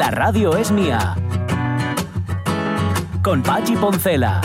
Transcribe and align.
La 0.00 0.10
radio 0.10 0.56
es 0.56 0.70
mía. 0.70 1.14
Con 3.22 3.42
Pachi 3.42 3.76
Poncela. 3.76 4.40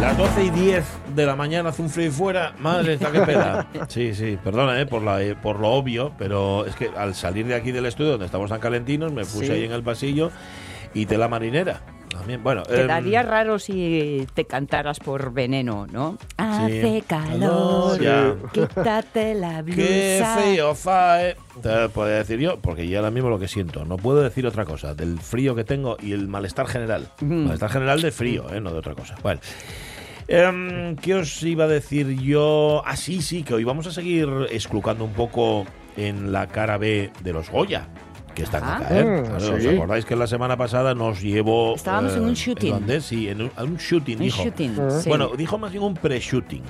Las 0.00 0.18
12 0.18 0.44
y 0.44 0.50
10 0.50 0.99
de 1.20 1.26
la 1.26 1.36
mañana 1.36 1.68
hace 1.70 1.82
un 1.82 1.90
frío 1.90 2.10
fuera. 2.10 2.54
Madre, 2.58 2.94
está 2.94 3.10
que 3.12 3.20
pela. 3.20 3.66
Sí, 3.88 4.14
sí, 4.14 4.38
perdona 4.42 4.80
eh, 4.80 4.86
por, 4.86 5.02
la, 5.02 5.22
eh, 5.22 5.34
por 5.34 5.60
lo 5.60 5.68
obvio, 5.70 6.12
pero 6.18 6.66
es 6.66 6.74
que 6.76 6.90
al 6.96 7.14
salir 7.14 7.46
de 7.46 7.54
aquí 7.54 7.72
del 7.72 7.86
estudio 7.86 8.12
donde 8.12 8.26
estamos 8.26 8.50
tan 8.50 8.60
calentinos, 8.60 9.12
me 9.12 9.22
puse 9.22 9.46
Sí. 9.46 9.52
ahí 9.52 9.64
en 9.64 9.72
el 9.72 9.82
pasillo 9.82 10.30
y 10.94 11.06
tela 11.06 11.28
marinera. 11.28 11.80
También, 12.10 12.42
bueno. 12.42 12.64
em, 12.68 12.74
Quedaría 12.76 13.22
raro 13.22 13.60
si 13.60 14.26
te 14.34 14.44
cantaras 14.44 14.98
por 14.98 15.32
veneno, 15.32 15.86
¿no? 15.92 16.18
Hace 16.38 17.04
Calor, 17.06 18.00
ya. 18.00 18.34
quítate 18.52 19.34
la 19.36 19.62
blusa. 19.62 19.76
Qué 19.76 20.24
frío 20.42 20.74
fae. 20.74 21.36
Te 21.62 21.88
podría 21.90 22.16
decir 22.16 22.40
yo, 22.40 22.58
porque 22.58 22.88
yo 22.88 22.98
ahora 22.98 23.12
mismo 23.12 23.30
lo 23.30 23.38
que 23.38 23.46
siento. 23.46 23.84
No 23.84 23.96
puedo 23.96 24.22
decir 24.22 24.44
otra 24.46 24.64
cosa 24.64 24.94
del 24.94 25.20
frío 25.20 25.54
que 25.54 25.62
tengo 25.62 25.96
y 26.02 26.10
el 26.12 26.26
malestar 26.26 26.66
general. 26.66 27.06
Mm. 27.20 27.44
Malestar 27.44 27.70
general 27.70 28.02
de 28.02 28.10
frío, 28.10 28.52
¿eh? 28.52 28.60
no 28.60 28.72
de 28.72 28.78
otra 28.80 28.94
cosa. 28.96 29.14
Bueno. 29.22 29.40
Em, 30.32 30.94
¿Qué 30.94 31.14
os 31.16 31.42
iba 31.42 31.64
a 31.64 31.66
decir 31.68 32.06
yo? 32.20 32.82
Ah, 32.86 32.96
sí, 32.96 33.20
sí, 33.20 33.42
que 33.42 33.52
hoy 33.54 33.64
vamos 33.64 33.88
a 33.88 33.90
seguir 33.92 34.28
esclucando 34.52 35.04
un 35.04 35.12
poco 35.12 35.66
en 35.96 36.30
la 36.30 36.46
cara 36.46 36.78
B 36.78 37.10
de 37.24 37.32
los 37.32 37.50
Goya. 37.50 37.88
Que 38.32 38.44
están 38.44 38.62
Ah. 38.62 38.76
a 38.76 38.80
caer. 38.88 39.06
Mm, 39.06 39.24
Claro, 39.26 39.54
¿Os 39.56 39.66
acordáis 39.66 40.04
que 40.04 40.14
la 40.14 40.28
semana 40.28 40.56
pasada 40.56 40.94
nos 40.94 41.20
llevó. 41.20 41.74
Estábamos 41.74 42.14
en 42.14 42.22
un 42.22 42.34
shooting. 42.34 42.68
Eduandés? 42.68 43.04
Sí, 43.06 43.28
en 43.28 43.42
un, 43.42 43.76
shooting, 43.76 44.18
Un 44.18 44.22
dijo. 44.22 44.44
shooting, 44.44 44.76
Ah. 44.80 44.90
sí. 45.02 45.08
Bueno, 45.08 45.30
dijo 45.36 45.58
más 45.58 45.72
bien 45.72 45.82
un 45.82 45.94
pre-shooting. 45.94 46.62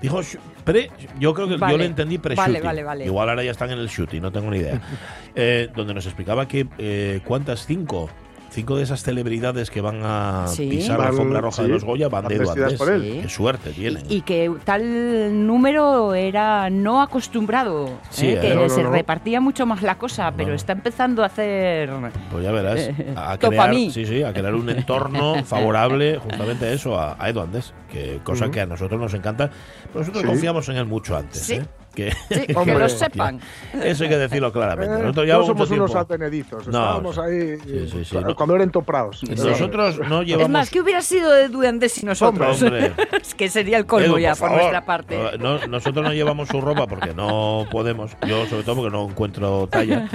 Dijo 0.00 0.20
pre, 0.64 0.90
yo 1.20 1.34
creo 1.34 1.48
que 1.48 1.58
yo 1.58 1.76
le 1.78 1.84
entendí 1.84 2.16
pre-shooting. 2.16 2.54
Vale, 2.54 2.64
vale, 2.64 2.82
vale. 2.84 3.04
Igual 3.04 3.28
ahora 3.28 3.44
ya 3.44 3.50
están 3.50 3.70
en 3.70 3.80
el 3.80 3.88
shooting, 3.88 4.22
no 4.22 4.32
tengo 4.32 4.50
ni 4.50 4.58
idea. 4.58 4.80
Eh, 5.34 5.68
donde 5.76 5.94
nos 5.94 6.04
explicaba 6.06 6.46
que 6.48 6.66
eh, 6.78 7.20
cuántas 7.24 7.64
cinco, 7.66 8.08
cinco 8.52 8.76
de 8.76 8.82
esas 8.82 9.02
celebridades 9.02 9.70
que 9.70 9.80
van 9.80 10.00
a 10.04 10.46
Sí. 10.46 10.68
pisar 10.68 10.98
la 10.98 11.06
alfombra 11.06 11.40
roja 11.40 11.62
de 11.62 11.68
los 11.68 11.84
Goya 11.84 12.08
van 12.08 12.28
de 12.28 12.38
por 12.76 12.90
él. 12.92 13.02
Sí. 13.02 13.18
Qué 13.22 13.28
suerte 13.28 13.70
tienen. 13.70 14.04
Y, 14.08 14.16
y 14.16 14.20
que 14.20 14.52
tal 14.64 15.46
número 15.46 16.14
era 16.14 16.68
no 16.70 17.00
acostumbrado, 17.02 17.88
Sí, 18.10 18.26
¿eh? 18.28 18.32
¿eh? 18.34 18.40
que 18.40 18.54
No, 18.54 18.62
no, 18.62 18.68
se 18.68 18.82
no. 18.82 18.90
repartía 18.90 19.40
mucho 19.40 19.64
más 19.66 19.82
la 19.82 19.96
cosa, 19.98 20.32
pero 20.36 20.54
está 20.54 20.72
empezando 20.72 21.22
a 21.22 21.26
hacer... 21.26 21.90
Pues 22.30 22.44
ya 22.44 22.52
verás, 22.52 22.90
a 23.16 23.38
crear, 23.38 23.70
mí. 23.70 23.90
sí, 23.90 24.04
sí, 24.06 24.22
a 24.22 24.32
crear 24.32 24.54
un 24.54 24.68
entorno 24.68 25.34
favorable 25.44 26.18
justamente 26.18 26.66
a 26.66 26.72
eso, 26.72 26.98
a, 26.98 27.16
a 27.18 27.28
Edu 27.30 27.40
Andés, 27.40 27.72
que 27.90 28.20
cosa 28.22 28.50
que 28.50 28.60
a 28.60 28.66
nosotros 28.66 29.00
nos 29.00 29.14
encanta. 29.14 29.50
Pero 29.86 30.00
nosotros 30.00 30.22
Sí. 30.22 30.28
confiamos 30.28 30.68
en 30.68 30.76
él 30.76 30.86
mucho 30.86 31.16
antes. 31.16 31.40
Sí. 31.42 31.54
¿eh? 31.54 31.64
Que, 31.94 32.10
Sí, 32.30 32.46
que 32.46 32.54
Hombre. 32.56 32.78
lo 32.78 32.88
sepan. 32.88 33.38
Eso 33.82 34.04
hay 34.04 34.08
que 34.10 34.16
decirlo 34.16 34.50
claramente. 34.52 34.94
Eh, 34.94 34.98
Nosotros 35.02 35.26
no 35.28 35.44
somos 35.46 35.70
unos 35.70 35.94
atenedizos. 35.94 36.66
No, 36.68 36.78
Estábamos 36.78 37.18
ahí 37.18 37.58
sí, 37.58 37.88
sí, 37.90 38.04
sí, 38.04 38.14
cu- 38.16 38.20
no. 38.22 38.34
cuando 38.34 38.54
eran 38.56 38.70
toprados. 38.70 39.22
Nosotros 39.24 39.98
no 40.08 40.22
Es 40.22 40.26
llevamos. 40.28 40.50
más, 40.50 40.70
¿qué 40.70 40.80
hubiera 40.80 41.02
sido 41.02 41.30
de 41.30 41.48
Duendes 41.48 41.92
sin 41.92 42.08
nosotros? 42.08 42.62
Hombre. 42.62 42.92
es 43.20 43.34
que 43.34 43.48
sería 43.50 43.76
el 43.78 43.86
colmo 43.86 44.06
Edu, 44.16 44.18
ya 44.20 44.30
por 44.30 44.38
favor. 44.38 44.56
nuestra 44.56 44.84
parte. 44.86 45.14
Eh, 45.20 45.38
no- 45.38 45.66
nosotros 45.66 46.04
no 46.04 46.12
llevamos 46.14 46.48
su 46.48 46.60
ropa 46.60 46.86
porque 46.86 47.12
no 47.14 47.66
podemos. 47.70 48.12
Yo, 48.26 48.46
sobre 48.46 48.62
todo, 48.62 48.76
porque 48.76 48.90
no 48.90 49.08
encuentro 49.08 49.66
talla. 49.70 50.08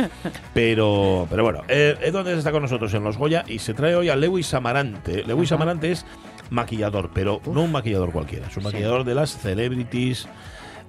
Pero, 0.54 1.28
pero 1.30 1.44
bueno, 1.44 1.62
eh, 1.68 1.96
Edu 2.02 2.18
Andrés 2.20 2.40
está 2.40 2.52
con 2.52 2.62
nosotros 2.64 2.94
en 2.94 3.04
Los 3.04 3.18
Goya 3.18 3.44
y 3.48 3.60
se 3.60 3.74
trae 3.74 3.96
hoy 3.96 4.10
a 4.10 4.16
Lewis 4.16 4.54
Amarante. 4.54 5.24
Lewis 5.26 5.52
Ajá. 5.52 5.62
Amarante 5.62 5.92
es 5.92 6.06
maquillador, 6.50 7.10
pero 7.14 7.42
no 7.46 7.62
un 7.64 7.72
maquillador 7.72 8.12
cualquiera. 8.12 8.48
Es 8.48 8.56
un 8.58 8.64
Sí. 8.64 8.68
maquillador 8.70 9.04
de 9.04 9.16
las 9.16 9.38
celebrities, 9.38 10.28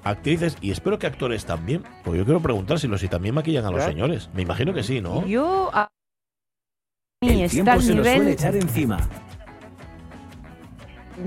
actrices 0.05 0.57
y 0.61 0.71
espero 0.71 0.99
que 0.99 1.07
actores 1.07 1.45
también. 1.45 1.85
Porque 2.05 2.19
yo 2.19 2.25
quiero 2.25 2.41
preguntárselo 2.41 2.99
si 2.99 3.09
también 3.09 3.35
maquillan 3.35 3.65
a 3.65 3.71
los 3.71 3.85
señores. 3.85 4.31
Me 4.35 4.43
imagino 4.43 4.73
que 4.73 4.83
sí, 4.83 5.01
¿no? 5.01 5.27
Yo 5.27 5.71
a 5.73 5.89
mí 7.23 7.31
El 7.31 7.41
está 7.43 7.53
tiempo 7.55 7.71
al 7.73 7.83
se 7.83 7.95
nos 7.95 8.07
suele 8.07 8.19
nivel 8.21 8.33
echar 8.33 8.57
encima. 8.57 9.09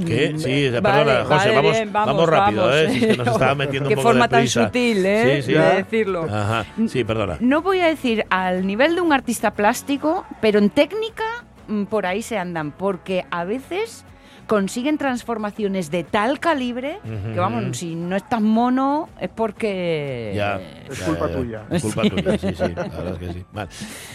¿Qué? 0.06 0.34
Sí, 0.38 0.70
Vale, 0.70 0.82
perdona, 0.82 1.26
José, 1.26 1.50
vale, 1.50 1.56
vamos, 1.56 1.72
bien, 1.74 1.94
vamos, 1.94 2.08
vamos, 2.16 2.30
rápido, 2.30 2.62
vamos. 2.62 2.78
¿eh? 2.78 2.90
Si 2.92 2.98
es 2.98 3.06
que 3.08 3.18
nos 3.18 3.28
estaba 3.28 3.56
metiendo 3.56 3.90
un 3.90 3.96
poco 3.96 4.08
forma 4.08 4.26
de 4.28 4.30
tan 4.30 4.40
prisa. 4.42 4.66
sutil, 4.66 5.06
¿eh? 5.06 5.42
Sí, 5.42 5.48
sí. 5.48 5.54
de 5.54 5.76
decirlo. 5.76 6.24
Ajá, 6.24 6.66
sí, 6.88 7.04
perdona. 7.04 7.38
No 7.42 7.62
voy 7.62 7.82
a 7.82 7.88
decir 7.88 8.26
al 8.30 8.66
nivel 8.66 8.96
de 8.96 9.02
un 9.02 9.12
artista 9.12 9.52
plástico, 9.52 10.26
pero 10.40 10.60
en 10.60 10.70
técnica 10.70 11.26
mm, 11.68 11.84
por 11.86 12.06
ahí 12.06 12.22
se 12.22 12.38
andan, 12.38 12.72
porque 12.72 13.26
a 13.32 13.44
veces 13.44 14.06
consiguen 14.48 14.98
transformaciones 14.98 15.92
de 15.92 16.04
tal 16.04 16.40
calibre 16.40 17.00
que, 17.04 17.40
vamos, 17.40 17.78
si 17.78 17.96
no 17.96 18.16
es 18.16 18.28
tan 18.28 18.44
mono 18.44 19.10
es 19.20 19.30
porque... 19.30 20.34
Ya, 20.36 20.60
Es 20.90 21.00
ya, 21.00 21.06
culpa 21.06 21.28
ya, 21.28 21.32
ya. 21.34 21.38
tuya. 21.38 21.66
Es 21.70 21.82
culpa 21.84 22.02
tuya, 22.04 22.38
sí, 22.38 22.48
sí, 22.54 22.64
la 22.76 22.84
verdad 22.84 23.14
es 23.14 23.18
que 23.20 23.34
sí. 23.34 23.46
Vale. 23.54 23.70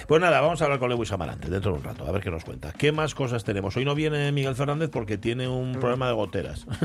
Pues 0.06 0.20
nada, 0.20 0.41
vamos 0.41 0.60
a 0.60 0.64
hablar 0.64 0.78
con 0.78 0.88
Lewis 0.91 1.10
Amarante 1.12 1.48
dentro 1.48 1.72
de 1.72 1.78
un 1.78 1.84
rato, 1.84 2.06
a 2.06 2.12
ver 2.12 2.22
qué 2.22 2.31
nos 2.31 2.44
cuenta. 2.44 2.72
¿Qué 2.72 2.92
más 2.92 3.14
cosas 3.14 3.44
tenemos? 3.44 3.76
Hoy 3.76 3.84
no 3.84 3.94
viene 3.94 4.31
Miguel 4.32 4.54
Fernández 4.54 4.91
porque 4.91 5.16
tiene 5.19 5.48
un 5.48 5.72
problema 5.72 6.06
de 6.09 6.12
goteras. 6.14 6.66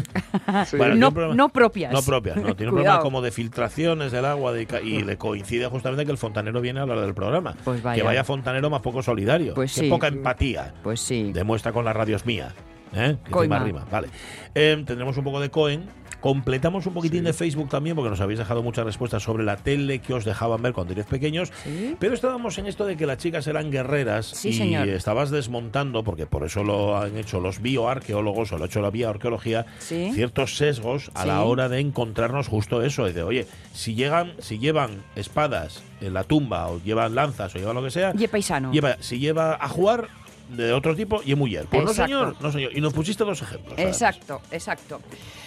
Sí. 0.66 0.78
Bueno, 0.78 0.94
tiene 0.94 1.00
no, 1.00 1.12
problema- 1.12 1.36
no 1.36 1.50
propias. 1.50 1.92
No 1.94 2.02
propias, 2.02 2.38
no. 2.38 2.56
Tiene 2.56 2.72
un 2.72 2.78
problema 2.78 3.00
como 3.00 3.22
de 3.22 3.32
filtraciones 3.32 4.12
del 4.12 4.26
agua 4.26 4.52
de 4.54 4.68
y 4.84 5.02
le 5.04 5.18
coincide 5.18 5.68
justamente 5.68 6.06
que 6.06 6.12
el 6.12 6.18
fontanero 6.18 6.62
viene 6.62 6.80
a 6.80 6.84
hablar 6.84 7.00
del 7.02 7.14
programa. 7.14 7.56
Pues 7.64 7.82
vaya. 7.82 8.02
Que 8.02 8.06
vaya 8.06 8.24
fontanero 8.24 8.70
más 8.70 8.82
poco 8.82 9.02
solidario. 9.04 9.54
Pues 9.54 9.74
Qué 9.74 9.82
sí. 9.82 9.90
poca 9.90 10.08
empatía 10.08 10.74
Pues 10.84 11.00
sí. 11.02 11.32
demuestra 11.34 11.72
con 11.72 11.86
las 11.86 11.96
radios 11.96 12.26
mía. 12.26 12.54
¿Eh? 12.94 13.18
Que 13.26 13.32
Coima. 13.32 13.58
encima 13.58 13.80
rima. 13.82 13.92
Vale. 13.92 14.08
Eh, 14.56 14.84
tendremos 14.86 15.18
un 15.18 15.24
poco 15.24 15.40
de 15.40 15.50
Cohen. 15.50 15.86
Completamos 16.22 16.86
un 16.86 16.94
poquitín 16.94 17.22
Sí. 17.22 17.26
de 17.26 17.34
Facebook 17.34 17.70
también, 17.70 17.96
porque 17.96 18.12
nos 18.12 18.22
habéis 18.22 18.38
dejado 18.38 18.62
muchas 18.62 18.86
respuestas 18.86 19.24
sobre 19.24 19.44
la 19.44 19.58
tele 19.58 20.00
que 20.00 20.14
os 20.14 20.24
dejaban 20.24 20.62
ver 20.62 20.72
cuando 20.72 20.94
erais 20.94 21.08
pequeños. 21.08 21.52
Sí. 21.64 21.96
Pero 22.00 22.14
estábamos 22.14 22.60
en 22.60 22.68
esto 22.68 22.86
de 22.86 22.96
que 22.96 23.08
las 23.08 23.18
chicas 23.18 23.48
eran 23.48 23.72
guerreras 23.72 24.28
Sí, 24.28 24.50
y 24.50 24.54
señor. 24.54 24.88
estabas 24.90 25.32
desmontando, 25.32 26.04
porque 26.04 26.28
por 26.28 26.44
eso 26.44 26.64
lo 26.64 26.96
han 26.96 27.18
hecho 27.18 27.40
los 27.40 27.60
bioarqueólogos 27.64 28.52
o 28.52 28.58
lo 28.60 28.66
ha 28.66 28.68
hecho 28.68 28.82
la 28.82 28.92
bioarqueología, 28.92 29.66
ciertos 29.80 30.58
sesgos 30.58 31.10
a 31.16 31.26
la 31.26 31.42
hora 31.42 31.70
de 31.70 31.80
encontrarnos 31.80 32.48
justo 32.48 32.84
eso. 32.84 33.08
Es 33.08 33.16
de, 33.16 33.24
oye, 33.24 33.48
si 33.74 33.96
llegan, 33.96 34.34
si 34.38 34.60
llevan 34.60 35.04
espadas 35.16 35.82
en 36.02 36.14
la 36.14 36.24
tumba 36.24 36.68
o 36.68 36.80
llevan 36.84 37.16
lanzas 37.16 37.56
o 37.56 37.58
llevan 37.58 37.76
lo 37.78 37.84
que 37.84 37.90
sea, 37.90 38.14
Y 38.16 38.28
paisano. 38.28 38.72
lleva, 38.72 38.98
si 39.00 39.18
lleva 39.18 39.56
a 39.60 39.68
jugar 39.68 40.08
de 40.56 40.74
otro 40.74 40.96
tipo 40.96 41.22
y 41.26 41.32
es 41.32 41.38
mujer. 41.38 41.66
Pues 41.70 41.84
no 41.84 41.94
señor, 41.94 42.36
no 42.42 42.52
señor. 42.52 42.72
Y 42.76 42.82
nos 42.82 42.94
pusiste 42.94 43.24
dos 43.24 43.42
ejemplos. 43.42 43.74
además. 43.74 43.94
Exacto, 43.94 44.42
exacto. 44.52 45.02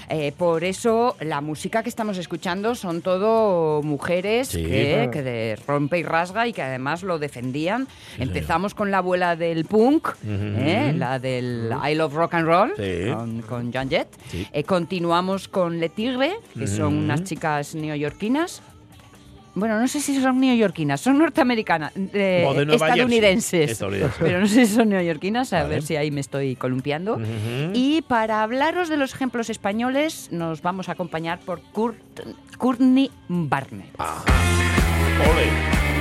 Eh, 0.08 0.32
por 0.37 0.64
eso 0.64 1.17
la 1.20 1.40
música 1.40 1.82
que 1.82 1.88
estamos 1.88 2.19
escuchando 2.19 2.75
son 2.75 3.00
todo 3.00 3.82
mujeres 3.82 4.49
Sí. 4.49 4.62
que, 4.62 5.08
que 5.12 5.23
de 5.23 5.58
rompe 5.67 5.99
y 5.99 6.02
rasga 6.02 6.46
y 6.46 6.52
que 6.52 6.61
además 6.62 7.02
lo 7.02 7.19
defendían. 7.19 7.88
Empezamos 8.19 8.75
con 8.75 8.90
la 8.90 8.99
abuela 8.99 9.34
del 9.37 9.64
punk, 9.64 10.08
eh, 10.26 10.93
la 10.96 11.19
del 11.19 11.70
I 11.90 11.94
Love 11.94 12.14
Rock 12.14 12.34
and 12.34 12.46
Roll, 12.46 12.73
Sí. 12.76 13.12
con, 13.14 13.43
con 13.43 13.73
Jan 13.73 13.88
Jett. 13.88 14.08
Eh, 14.52 14.64
continuamos 14.64 15.49
con 15.49 15.81
Le 15.81 15.88
Tigre, 15.88 16.34
que 16.58 16.67
son 16.67 16.94
unas 16.96 17.25
chicas 17.25 17.75
neoyorquinas. 17.75 18.62
Bueno, 19.55 19.79
no 19.79 19.87
sé 19.87 20.01
si 20.01 20.21
son 20.21 20.41
neoyorquinas, 20.41 21.01
son 21.01 21.19
norteamericanas, 21.19 21.93
eh, 22.12 22.45
O 22.47 22.55
de 22.55 22.75
estadounidenses. 22.75 23.71
Estadounidenses. 23.71 24.19
Pero 24.21 24.41
no 24.41 24.47
sé 24.49 24.67
si 24.67 24.75
son 24.75 24.89
neoyorquinas, 24.89 25.53
a 25.53 25.59
Vale. 25.62 25.69
ver 25.75 25.83
si 25.83 25.97
ahí 25.97 26.11
me 26.11 26.21
estoy 26.21 26.56
columpiando. 26.56 27.21
Y 27.73 28.03
para 28.03 28.43
hablaros 28.43 28.89
de 28.89 28.97
los 28.97 29.15
ejemplos 29.15 29.51
españoles, 29.51 30.29
nos 30.33 30.61
vamos 30.62 30.89
a 30.89 30.93
acompañar 30.93 31.39
por 31.41 31.61
Kurt, 31.73 31.97
Courtney 32.59 33.11
Barnett. 33.29 33.95
Ajá. 33.99 34.25
Ole. 35.31 35.94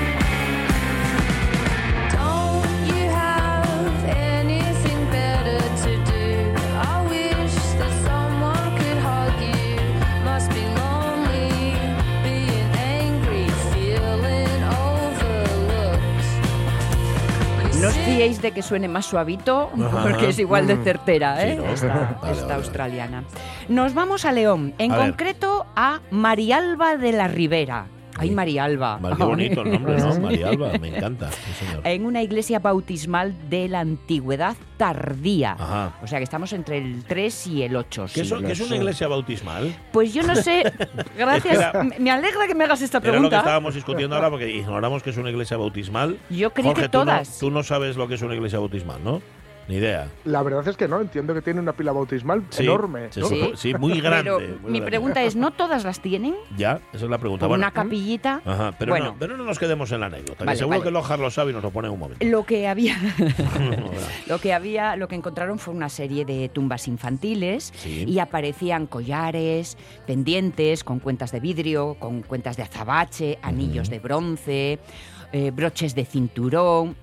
Fíéis 18.06 18.42
de 18.42 18.51
que 18.51 18.62
suene 18.62 18.88
más 18.88 19.06
suavito, 19.06 19.69
Ajá. 19.74 20.04
porque 20.04 20.30
es 20.30 20.40
igual 20.40 20.68
de 20.68 20.78
certera, 20.84 21.38
Sí, 21.42 21.48
¿eh? 21.50 21.56
¿no? 21.56 21.66
esta, 21.66 21.88
Vale, 21.88 22.01
esta 22.12 22.22
vale, 22.22 22.42
vale. 22.42 22.54
australiana. 22.54 23.24
Nos 23.69 23.94
vamos 23.94 24.25
a 24.25 24.31
León, 24.31 24.74
en 24.78 24.92
A 24.92 24.98
ver. 24.98 25.07
concreto 25.10 25.66
a 25.75 26.01
Marialba 26.12 26.98
de 26.98 27.12
la 27.12 27.28
Ribera. 27.28 27.86
Ay, 28.18 28.30
Marialba. 28.31 29.00
Mal, 29.00 29.18
qué 29.18 29.24
bonito 29.24 29.62
el 29.63 29.71
nombre, 29.71 29.98
¿no? 29.98 30.19
María 30.19 30.50
Alba, 30.50 30.71
me 30.80 30.95
encanta. 30.95 31.31
Sí, 31.31 31.65
señor. 31.65 31.81
En 31.83 32.06
una 32.06 32.21
iglesia 32.21 32.60
bautismal 32.60 33.36
de 33.50 33.68
la 33.68 33.80
antigüedad 33.80 34.56
tardía. 34.77 35.54
Ajá. 35.54 35.94
O 36.04 36.07
sea 36.07 36.19
que 36.19 36.24
estamos 36.24 36.54
entre 36.54 36.77
el 36.77 37.04
3 37.06 37.48
y 37.48 37.63
el 37.63 37.75
8 37.75 38.06
¿Qué 38.13 38.21
es, 38.21 38.31
qué 38.33 38.51
es 38.51 38.60
una 38.62 38.75
iglesia 38.75 39.07
bautismal? 39.07 39.75
Pues 39.92 40.13
yo 40.13 40.21
no 40.24 40.36
sé. 40.36 40.63
Gracias. 41.18 41.56
Era- 41.57 41.83
Me 42.00 42.12
alegra 42.12 42.45
que 42.48 42.54
me 42.56 42.65
hagas 42.65 42.81
esta 42.81 43.00
Era 43.00 43.07
lo 43.07 43.12
que 43.13 43.18
pregunta. 43.19 43.38
estábamos 43.39 43.74
discutiendo 43.75 44.16
ahora 44.16 44.30
porque 44.30 44.50
ignoramos 44.50 45.01
que 45.01 45.09
es 45.09 45.18
una 45.18 45.30
iglesia 45.31 45.57
bautismal. 45.57 46.18
Yo 46.30 46.51
creí 46.54 46.68
Jorge, 46.68 46.83
que 46.83 46.89
tú 46.89 47.00
no- 47.00 47.06
todas. 47.06 47.39
Tú 47.39 47.50
no, 47.50 47.63
sabes 47.63 47.95
lo 47.98 48.07
que 48.07 48.16
es 48.16 48.21
una 48.21 48.36
iglesia 48.36 48.59
bautismal, 48.59 49.04
¿no? 49.04 49.21
Ni 49.68 49.75
idea. 49.75 50.07
La 50.25 50.44
verdad 50.44 50.68
es 50.68 50.75
que 50.77 50.88
no, 50.88 51.00
entiendo 51.01 51.33
que 51.33 51.42
tiene 51.42 51.60
una 51.60 51.74
pila 51.74 51.92
bautismal 51.92 52.44
Sí, 52.50 52.63
enorme. 52.63 53.07
sí, 53.12 53.19
¿no? 53.21 53.27
sí, 53.27 53.51
sí, 53.56 53.74
muy 53.75 54.01
grande. 54.01 54.24
Pero 54.24 54.39
muy 54.39 54.71
mi 54.71 54.80
grande. 54.80 54.81
pregunta 54.86 55.24
es, 55.24 55.36
¿no 55.36 55.51
todas 55.51 55.83
las 55.83 56.01
tienen? 56.01 56.36
Ya, 56.57 56.80
esa 56.94 57.06
es 57.06 57.10
la 57.12 57.18
pregunta. 57.18 57.48
Bueno, 57.48 57.62
una 57.62 57.71
capillita. 57.71 58.42
Ajá, 58.45 58.74
pero, 58.77 58.92
Bueno. 58.92 59.06
no, 59.06 59.15
pero 59.18 59.38
no 59.38 59.44
nos 59.45 59.60
quedemos 59.60 59.92
en 59.92 60.01
la 60.01 60.07
anécdota. 60.07 60.39
que 60.39 60.45
Vale, 60.45 60.57
seguro 60.57 60.80
vale. 60.80 60.89
que 60.89 60.92
Lojar 60.92 61.19
lo 61.19 61.31
sabe 61.31 61.51
y 61.51 61.54
nos 61.54 61.63
lo 61.63 61.71
pone 61.71 61.88
en 61.88 61.94
un 61.94 62.00
momento. 62.00 62.25
Lo 62.25 62.45
que 62.45 62.68
había, 62.68 62.95
lo 64.27 64.39
que 64.39 64.54
había, 64.54 64.95
lo 64.95 65.07
que 65.07 65.15
encontraron 65.15 65.60
fue 65.60 65.74
una 65.74 65.89
serie 65.89 66.25
de 66.25 66.50
tumbas 66.50 66.88
infantiles 66.88 67.71
Sí. 67.77 68.06
y 68.07 68.19
aparecían 68.19 68.88
collares, 68.88 69.77
pendientes 70.06 70.83
con 70.83 71.00
cuentas 71.00 71.31
de 71.31 71.39
vidrio, 71.39 71.95
con 72.00 72.21
cuentas 72.21 72.57
de 72.57 72.63
azabache, 72.63 73.39
anillos 73.42 73.89
de 73.89 74.00
bronce, 74.00 74.80
eh, 75.31 75.51
broches 75.51 75.95
de 75.95 76.06
cinturón. 76.06 76.95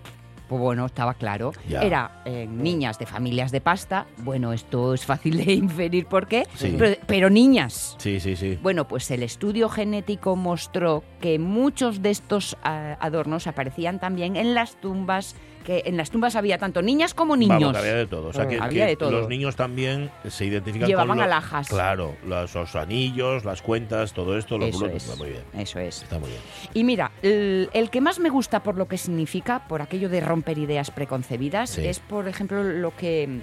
Pues 0.50 0.60
bueno, 0.60 0.84
estaba 0.86 1.14
claro. 1.14 1.52
Ya. 1.68 1.80
Era 1.82 2.22
eh, 2.24 2.44
niñas 2.50 2.98
de 2.98 3.06
familias 3.06 3.52
de 3.52 3.60
pasta. 3.60 4.06
Bueno, 4.16 4.52
esto 4.52 4.94
es 4.94 5.06
fácil 5.06 5.36
de 5.44 5.52
inferir 5.52 6.06
por 6.06 6.26
qué. 6.26 6.44
Sí. 6.56 6.74
Pero, 6.76 6.96
pero 7.06 7.30
niñas. 7.30 7.94
Sí, 7.98 8.18
sí, 8.18 8.34
sí. 8.34 8.58
Bueno, 8.60 8.88
pues 8.88 9.08
el 9.12 9.22
estudio 9.22 9.68
genético 9.68 10.34
mostró 10.34 11.04
que 11.20 11.38
muchos 11.38 12.02
de 12.02 12.10
estos 12.10 12.56
ah, 12.64 12.96
adornos 12.98 13.46
aparecían 13.46 14.00
también 14.00 14.34
en 14.34 14.54
las 14.54 14.74
tumbas, 14.80 15.36
que 15.64 15.84
en 15.86 15.96
las 15.96 16.10
tumbas 16.10 16.34
había 16.34 16.58
tanto 16.58 16.82
niñas 16.82 17.14
como 17.14 17.36
niños. 17.36 17.60
Vamos, 17.60 17.76
había 17.76 17.94
de 17.94 18.06
todo. 18.08 18.28
O 18.30 18.32
sea, 18.32 18.48
que, 18.48 18.58
Había 18.58 18.86
que 18.86 18.90
de 18.90 18.96
todo. 18.96 19.10
los 19.12 19.28
niños 19.28 19.54
también 19.54 20.10
se 20.28 20.46
identifican 20.46 20.88
Llevaban 20.88 21.08
con 21.10 21.18
lo- 21.18 21.22
alhajas. 21.24 21.68
Claro, 21.68 22.16
los, 22.26 22.52
los 22.56 22.74
anillos, 22.74 23.44
las 23.44 23.62
cuentas, 23.62 24.14
todo 24.14 24.36
esto. 24.36 24.58
Los 24.58 24.70
Eso 24.70 24.86
es. 24.86 25.16
Muy 25.18 25.28
bien. 25.28 25.42
Eso 25.56 25.78
es. 25.78 26.02
Está 26.02 26.18
muy 26.18 26.30
bien. 26.30 26.40
Y 26.74 26.82
mira, 26.82 27.09
el, 27.22 27.68
el 27.72 27.90
que 27.90 28.00
más 28.00 28.18
me 28.18 28.30
gusta 28.30 28.62
por 28.62 28.76
lo 28.76 28.86
que 28.88 28.98
significa, 28.98 29.66
por 29.68 29.82
aquello 29.82 30.08
de 30.08 30.20
romper 30.20 30.58
ideas 30.58 30.90
preconcebidas, 30.90 31.70
Sí. 31.70 31.86
es, 31.86 31.98
por 32.00 32.28
ejemplo, 32.28 32.62
lo 32.62 32.94
que 32.96 33.42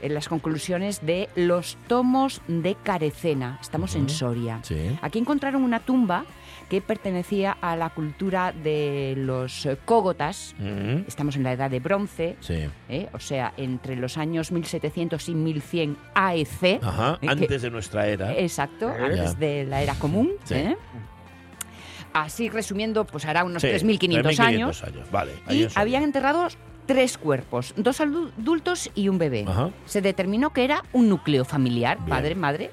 en 0.00 0.14
las 0.14 0.28
conclusiones 0.28 1.04
de 1.04 1.28
los 1.34 1.76
tomos 1.88 2.40
de 2.46 2.76
Carecena. 2.76 3.58
Estamos 3.60 3.96
en 3.96 4.08
Soria. 4.08 4.60
Sí. 4.62 4.96
Aquí 5.02 5.18
encontraron 5.18 5.64
una 5.64 5.80
tumba 5.80 6.24
que 6.68 6.80
pertenecía 6.80 7.56
a 7.60 7.74
la 7.74 7.90
cultura 7.90 8.52
de 8.52 9.14
los 9.16 9.66
eh, 9.66 9.76
cógotas. 9.84 10.54
Estamos 11.08 11.34
en 11.34 11.42
la 11.42 11.52
edad 11.52 11.68
de 11.70 11.80
bronce, 11.80 12.36
Sí. 12.40 12.68
¿eh? 12.88 13.08
o 13.12 13.18
sea, 13.18 13.54
entre 13.56 13.96
los 13.96 14.18
años 14.18 14.52
1700 14.52 15.28
y 15.30 15.34
1100 15.34 15.96
AEC. 16.14 16.78
Ajá, 16.82 17.14
¿eh? 17.14 17.18
que- 17.26 17.28
antes 17.30 17.62
de 17.62 17.70
nuestra 17.70 18.06
era. 18.06 18.36
Exacto, 18.36 18.90
Eh. 18.90 19.02
antes 19.02 19.38
de 19.38 19.64
la 19.64 19.82
era 19.82 19.94
común. 19.94 20.30
Sí. 20.44 20.62
Así 22.12 22.48
resumiendo, 22.48 23.04
pues 23.04 23.24
hará 23.26 23.44
unos 23.44 23.62
Sí, 23.62 23.68
3.500 23.68 24.38
años. 24.40 24.82
Vale. 25.10 25.32
ahí 25.46 25.64
Y 25.64 25.68
habían 25.74 26.02
enterrados 26.02 26.56
tres 26.86 27.18
cuerpos, 27.18 27.74
dos 27.76 28.00
adu- 28.00 28.30
adultos 28.40 28.90
y 28.94 29.08
un 29.08 29.18
bebé. 29.18 29.44
Ajá. 29.46 29.70
Se 29.84 30.00
determinó 30.00 30.52
que 30.54 30.64
era 30.64 30.82
un 30.92 31.08
núcleo 31.08 31.44
familiar, 31.44 31.98
Bien. 31.98 32.08
padre, 32.08 32.34
madre, 32.34 32.70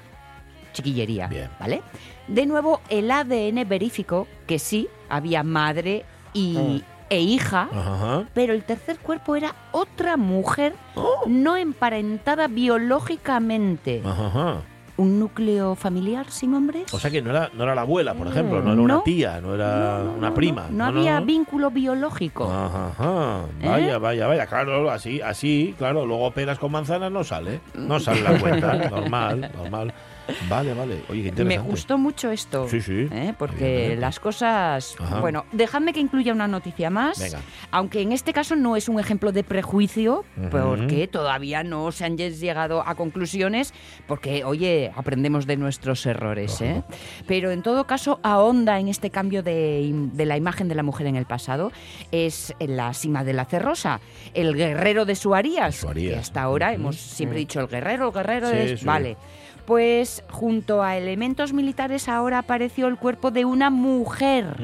chiquillería. 0.72 1.26
Bien. 1.26 1.50
¿Vale? 1.60 1.82
De 2.26 2.46
nuevo, 2.46 2.80
el 2.88 3.10
ADN 3.10 3.64
verificó 3.68 4.26
que 4.46 4.58
sí, 4.58 4.88
había 5.08 5.42
madre 5.42 6.04
y, 6.32 6.82
e 7.10 7.20
hija. 7.20 7.68
Ajá. 7.72 8.24
Pero 8.34 8.52
el 8.54 8.64
tercer 8.64 8.98
cuerpo 8.98 9.36
era 9.36 9.54
otra 9.72 10.16
mujer 10.16 10.74
Oh. 10.94 11.24
no 11.26 11.56
emparentada 11.56 12.48
biológicamente. 12.48 14.02
Ajá. 14.04 14.62
¿Un 14.98 15.18
núcleo 15.18 15.74
familiar 15.74 16.30
sin 16.30 16.54
hombres? 16.54 16.92
O 16.94 16.98
sea 16.98 17.10
que 17.10 17.20
no 17.20 17.30
era, 17.30 17.50
no 17.52 17.64
era 17.64 17.74
la 17.74 17.82
abuela, 17.82 18.14
por 18.14 18.28
ejemplo, 18.28 18.62
no 18.62 18.72
era 18.72 18.80
una 18.80 19.02
tía, 19.02 19.40
no 19.42 19.54
era 19.54 19.98
No, 19.98 20.04
no, 20.04 20.12
una 20.14 20.34
prima. 20.34 20.68
No, 20.70 20.86
había 20.86 21.20
vínculo 21.20 21.70
biológico. 21.70 22.50
Ajá, 22.50 22.88
ajá. 22.88 23.40
¿Eh? 23.60 23.68
Vaya, 23.68 23.98
vaya, 23.98 24.26
vaya. 24.26 24.46
Claro, 24.46 24.90
así, 24.90 25.20
así, 25.20 25.74
claro. 25.76 26.06
Luego 26.06 26.30
peras 26.30 26.58
con 26.58 26.72
manzanas 26.72 27.12
no 27.12 27.24
sale. 27.24 27.60
No 27.74 28.00
sale 28.00 28.22
la 28.22 28.38
cuenta. 28.38 28.74
normal, 28.90 29.50
normal. 29.54 29.92
Vale, 30.48 30.74
vale. 30.74 31.02
Oye, 31.08 31.22
qué 31.22 31.28
interesante. 31.28 31.44
Me 31.44 31.58
gustó 31.58 31.98
mucho 31.98 32.30
esto. 32.30 32.68
Sí, 32.68 32.80
sí. 32.80 33.08
¿eh? 33.12 33.34
Porque 33.38 33.54
Evidentemente. 33.56 34.00
las 34.00 34.20
cosas. 34.20 34.96
Ajá. 34.98 35.20
Bueno, 35.20 35.44
dejadme 35.52 35.92
que 35.92 36.00
incluya 36.00 36.32
una 36.32 36.48
noticia 36.48 36.90
más. 36.90 37.18
Venga. 37.18 37.40
Aunque 37.70 38.00
en 38.02 38.12
este 38.12 38.32
caso 38.32 38.56
no 38.56 38.76
es 38.76 38.88
un 38.88 38.98
ejemplo 39.00 39.32
de 39.32 39.44
prejuicio, 39.44 40.24
porque 40.50 41.08
todavía 41.08 41.62
no 41.62 41.92
se 41.92 42.04
han 42.04 42.16
llegado 42.16 42.82
a 42.86 42.94
conclusiones, 42.94 43.72
porque, 44.06 44.44
oye, 44.44 44.92
aprendemos 44.96 45.46
de 45.46 45.56
nuestros 45.56 46.04
errores. 46.06 46.60
¿eh? 46.60 46.82
Pero 47.26 47.50
en 47.50 47.62
todo 47.62 47.86
caso, 47.86 48.20
ahonda 48.22 48.78
en 48.78 48.88
este 48.88 49.10
cambio 49.10 49.42
de, 49.42 49.90
de 50.12 50.26
la 50.26 50.36
imagen 50.36 50.68
de 50.68 50.74
la 50.74 50.82
mujer 50.82 51.06
en 51.06 51.16
el 51.16 51.26
pasado. 51.26 51.72
Es 52.12 52.54
la 52.60 52.92
cima 52.94 53.24
de 53.24 53.32
la 53.32 53.44
cerrosa, 53.44 54.00
el 54.34 54.54
guerrero 54.54 55.04
de 55.04 55.14
Suarías. 55.14 55.76
Suarías. 55.76 56.14
Que 56.14 56.20
hasta 56.20 56.42
ahora 56.42 56.72
hemos 56.72 56.96
siempre 56.96 57.38
dicho 57.38 57.60
el 57.60 57.68
guerrero, 57.68 58.08
el 58.08 58.12
guerrero. 58.14 58.50
Sí, 58.50 58.78
sí. 58.78 58.84
Vale. 58.84 59.16
Pues 59.66 60.22
junto 60.30 60.82
a 60.82 60.96
elementos 60.96 61.52
militares 61.52 62.08
ahora 62.08 62.38
apareció 62.38 62.86
el 62.86 62.96
cuerpo 62.96 63.30
de 63.30 63.44
una 63.44 63.68
mujer 63.70 64.56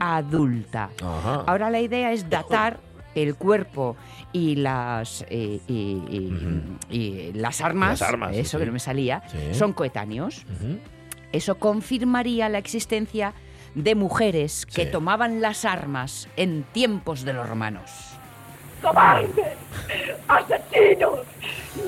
adulta. 0.00 0.90
Ajá. 1.02 1.44
Ahora 1.46 1.68
la 1.70 1.80
idea 1.80 2.12
es 2.12 2.30
datar 2.30 2.78
el 3.14 3.34
cuerpo 3.34 3.96
y 4.32 4.56
las 4.56 5.24
eh, 5.30 5.60
y, 5.66 6.02
y- 6.08 6.32
Ujú. 6.32 6.60
y 6.90 7.32
las 7.32 7.60
armas, 7.60 8.00
Las 8.00 8.08
armas, 8.10 8.36
eso 8.36 8.58
sí. 8.58 8.62
que 8.62 8.66
no 8.66 8.72
me 8.72 8.78
salía, 8.78 9.22
Sí. 9.28 9.38
son 9.54 9.72
coetáneos. 9.72 10.44
Eso 11.32 11.56
confirmaría 11.56 12.48
la 12.48 12.58
existencia 12.58 13.32
de 13.74 13.94
mujeres 13.94 14.64
que 14.64 14.84
Sí. 14.84 14.90
tomaban 14.90 15.40
las 15.40 15.64
armas 15.64 16.28
en 16.36 16.62
tiempos 16.72 17.24
de 17.24 17.32
los 17.32 17.48
romanos. 17.48 17.90
¡Cobardes! 18.82 19.30
¡Asesinos! 20.28 21.20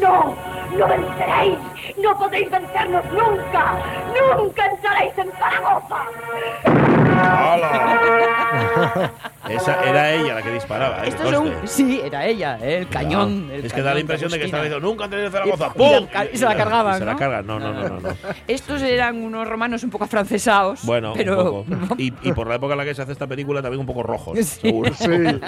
¡No! 0.00 0.37
¡No 0.76 0.87
venceréis! 0.88 1.59
¡No 2.02 2.18
podéis 2.18 2.50
vencernos 2.50 3.04
nunca! 3.12 3.75
¡Nunca 4.37 4.66
entraréis 4.66 5.16
en 5.18 5.30
Zaragoza! 5.33 5.97
¡Hala! 7.21 9.11
Esa 9.49 9.83
era 9.83 10.12
ella 10.12 10.35
la 10.35 10.42
que 10.42 10.50
disparaba. 10.52 11.04
¿eh? 11.04 11.09
Estos 11.09 11.30
son, 11.30 11.49
Conste. 11.49 11.66
sí, 11.66 12.00
era 12.04 12.26
ella, 12.26 12.59
¿eh? 12.61 12.78
el 12.78 12.88
cañón. 12.88 13.49
El 13.50 13.64
es 13.64 13.73
que 13.73 13.80
da 13.80 13.95
la 13.95 14.00
impresión 14.00 14.30
de 14.30 14.38
que 14.38 14.45
está 14.45 14.59
Agustina. 14.59 14.76
diciendo 14.76 14.88
nunca 14.88 15.04
antes 15.04 15.23
de 15.23 15.30
Zaragoza. 15.30 15.71
Y- 15.75 15.78
¡Pum! 15.78 16.07
y 16.33 16.37
se 16.37 16.45
la 16.45 16.54
cargaban, 16.57 16.99
Se 16.99 17.04
la 17.07 17.16
cargan. 17.16 17.47
No, 17.47 17.59
no, 17.59 17.73
no, 17.73 17.88
no. 17.88 18.00
no. 18.00 18.09
Estos 18.47 18.83
eran 18.83 19.16
unos 19.23 19.49
romanos 19.49 19.83
un 19.85 19.90
poco 19.90 20.04
afrancesados. 20.04 20.85
Bueno, 20.85 21.14
pero 21.16 21.52
un 21.62 21.64
poco. 21.80 21.95
Y, 21.99 22.12
y 22.23 22.33
por 22.35 22.47
la 22.47 22.57
época 22.57 22.75
en 22.75 22.78
la 22.78 22.85
que 22.85 22.95
se 22.95 23.00
hace 23.02 23.12
esta 23.12 23.26
película 23.26 23.62
también 23.62 23.80
un 23.80 23.87
poco 23.87 24.02
rojos, 24.02 24.37
Sí. 24.38 24.45
seguro. 24.45 24.92
Sí. 24.95 25.07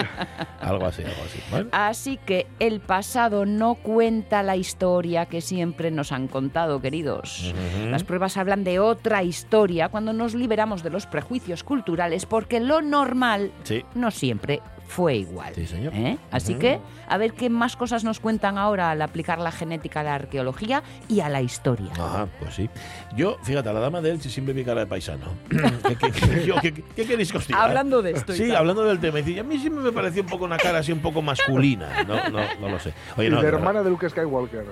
algo 0.62 0.86
así, 0.86 1.02
algo 1.04 1.22
así. 1.26 1.29
Así 1.72 2.18
que 2.18 2.46
el 2.58 2.80
pasado 2.80 3.46
no 3.46 3.74
cuenta 3.74 4.42
la 4.42 4.56
historia 4.56 5.26
que 5.26 5.40
siempre 5.40 5.90
nos 5.90 6.12
han 6.12 6.28
contado, 6.28 6.80
queridos. 6.80 7.52
Las 7.90 8.04
pruebas 8.04 8.36
hablan 8.36 8.64
de 8.64 8.78
otra 8.78 9.22
historia 9.22 9.88
cuando 9.88 10.12
nos 10.12 10.34
liberamos 10.34 10.82
de 10.82 10.90
los 10.90 11.06
prejuicios 11.06 11.64
culturales, 11.64 12.26
porque 12.26 12.60
lo 12.60 12.82
normal 12.82 13.52
Sí. 13.64 13.84
no 13.94 14.10
siempre 14.10 14.60
fue 14.90 15.14
igual. 15.16 15.54
Sí, 15.54 15.66
señor. 15.68 15.94
¿eh? 15.94 16.18
Así 16.32 16.54
que, 16.56 16.80
a 17.06 17.16
ver 17.16 17.32
qué 17.32 17.48
más 17.48 17.76
cosas 17.76 18.02
nos 18.02 18.18
cuentan 18.18 18.58
ahora 18.58 18.90
al 18.90 19.00
aplicar 19.02 19.38
la 19.38 19.52
genética 19.52 20.00
a 20.00 20.02
la 20.02 20.14
arqueología 20.16 20.82
y 21.08 21.20
a 21.20 21.28
la 21.28 21.40
historia. 21.42 21.92
Ajá, 21.92 22.26
pues 22.40 22.54
sí. 22.56 22.68
Yo, 23.14 23.36
fíjate, 23.44 23.68
a 23.68 23.72
la 23.72 23.78
dama 23.80 24.00
de 24.00 24.10
Elche 24.10 24.28
siempre 24.28 24.52
vi 24.52 24.64
cara 24.64 24.80
de 24.80 24.86
paisano. 24.88 25.26
¿Qué, 25.48 25.94
qué- 25.96 26.10
qué- 26.10 26.44
yo, 26.44 26.56
¿qué- 26.60 26.72
qué 26.74 27.06
queréis 27.06 27.30
que 27.30 27.38
os 27.38 27.46
diga? 27.46 27.62
Hablando 27.62 28.02
de 28.02 28.10
esto 28.10 28.32
Sí, 28.32 28.48
tal. 28.48 28.56
hablando 28.56 28.82
del 28.82 28.98
tema. 28.98 29.20
Y 29.20 29.22
dice, 29.22 29.40
a 29.40 29.44
mí 29.44 29.58
siempre 29.58 29.82
me 29.84 29.92
pareció 29.92 30.22
un 30.22 30.28
poco 30.28 30.44
una 30.44 30.56
cara 30.58 30.80
así 30.80 30.90
un 30.90 31.00
poco 31.00 31.22
masculina. 31.22 32.02
No, 32.08 32.28
no, 32.30 32.40
no 32.60 32.68
lo 32.68 32.78
sé. 32.80 32.92
Oye, 33.16 33.28
y 33.28 33.30
no, 33.30 33.36
de 33.36 33.42
de 33.42 33.50
verdad. 33.52 33.60
hermana 33.60 33.82
de 33.84 33.90
Luke 33.90 34.08
Skywalker. 34.10 34.64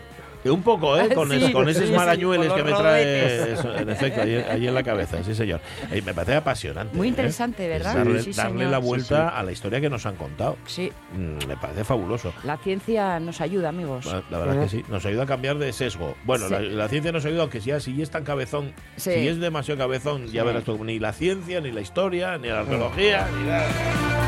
Que 0.48 0.52
Un 0.52 0.62
poco, 0.62 0.96
¿eh? 0.98 1.10
Con, 1.14 1.28
Sí, 1.30 1.44
es- 1.44 1.50
con 1.50 1.68
esos 1.68 1.86
sí, 1.88 1.92
marañueles 1.92 2.50
que 2.54 2.62
me 2.64 2.72
trae, 2.72 3.52
eso, 3.52 3.74
en 3.76 3.90
efecto, 3.90 4.22
ahí, 4.22 4.34
ahí 4.50 4.66
en 4.66 4.72
la 4.74 4.82
cabeza, 4.82 5.22
sí, 5.22 5.34
señor. 5.34 5.60
Eh, 5.92 6.00
me 6.00 6.14
parece 6.14 6.36
apasionante. 6.36 6.96
Muy 6.96 7.06
¿eh? 7.08 7.10
interesante, 7.10 7.64
Es 7.64 7.68
¿verdad? 7.70 7.96
Darle, 7.96 8.22
Sí, 8.22 8.32
darle 8.32 8.52
señor. 8.54 8.70
la 8.70 8.78
vuelta 8.78 9.28
a 9.28 9.42
la 9.42 9.52
historia 9.52 9.78
que 9.82 9.90
nos 9.90 10.06
han 10.06 10.16
contado. 10.16 10.56
Sí, 10.66 10.90
Mm, 11.12 11.46
me 11.46 11.56
parece 11.58 11.84
fabuloso. 11.84 12.32
la 12.44 12.56
ciencia 12.56 13.20
nos 13.20 13.42
ayuda, 13.42 13.68
amigos. 13.68 14.06
La, 14.06 14.22
la 14.30 14.38
verdad 14.38 14.62
que 14.62 14.68
sí, 14.70 14.82
nos 14.88 15.04
ayuda 15.04 15.24
a 15.24 15.26
cambiar 15.26 15.58
de 15.58 15.70
sesgo. 15.74 16.14
Bueno, 16.24 16.48
la, 16.48 16.60
la 16.60 16.88
ciencia 16.88 17.12
nos 17.12 17.26
ayuda, 17.26 17.42
aunque 17.42 17.60
ya 17.60 17.78
si 17.78 18.00
es 18.00 18.08
tan 18.10 18.24
cabezón, 18.24 18.72
si 18.96 19.10
es 19.28 19.38
demasiado 19.38 19.76
cabezón, 19.78 20.28
ya 20.28 20.44
verás 20.44 20.64
tú, 20.64 20.82
ni 20.82 20.98
la 20.98 21.12
ciencia, 21.12 21.60
ni 21.60 21.72
la 21.72 21.82
historia, 21.82 22.38
ni 22.38 22.48
la 22.48 22.60
arqueología, 22.60 23.28
ni 23.38 23.48
nada. 23.48 24.27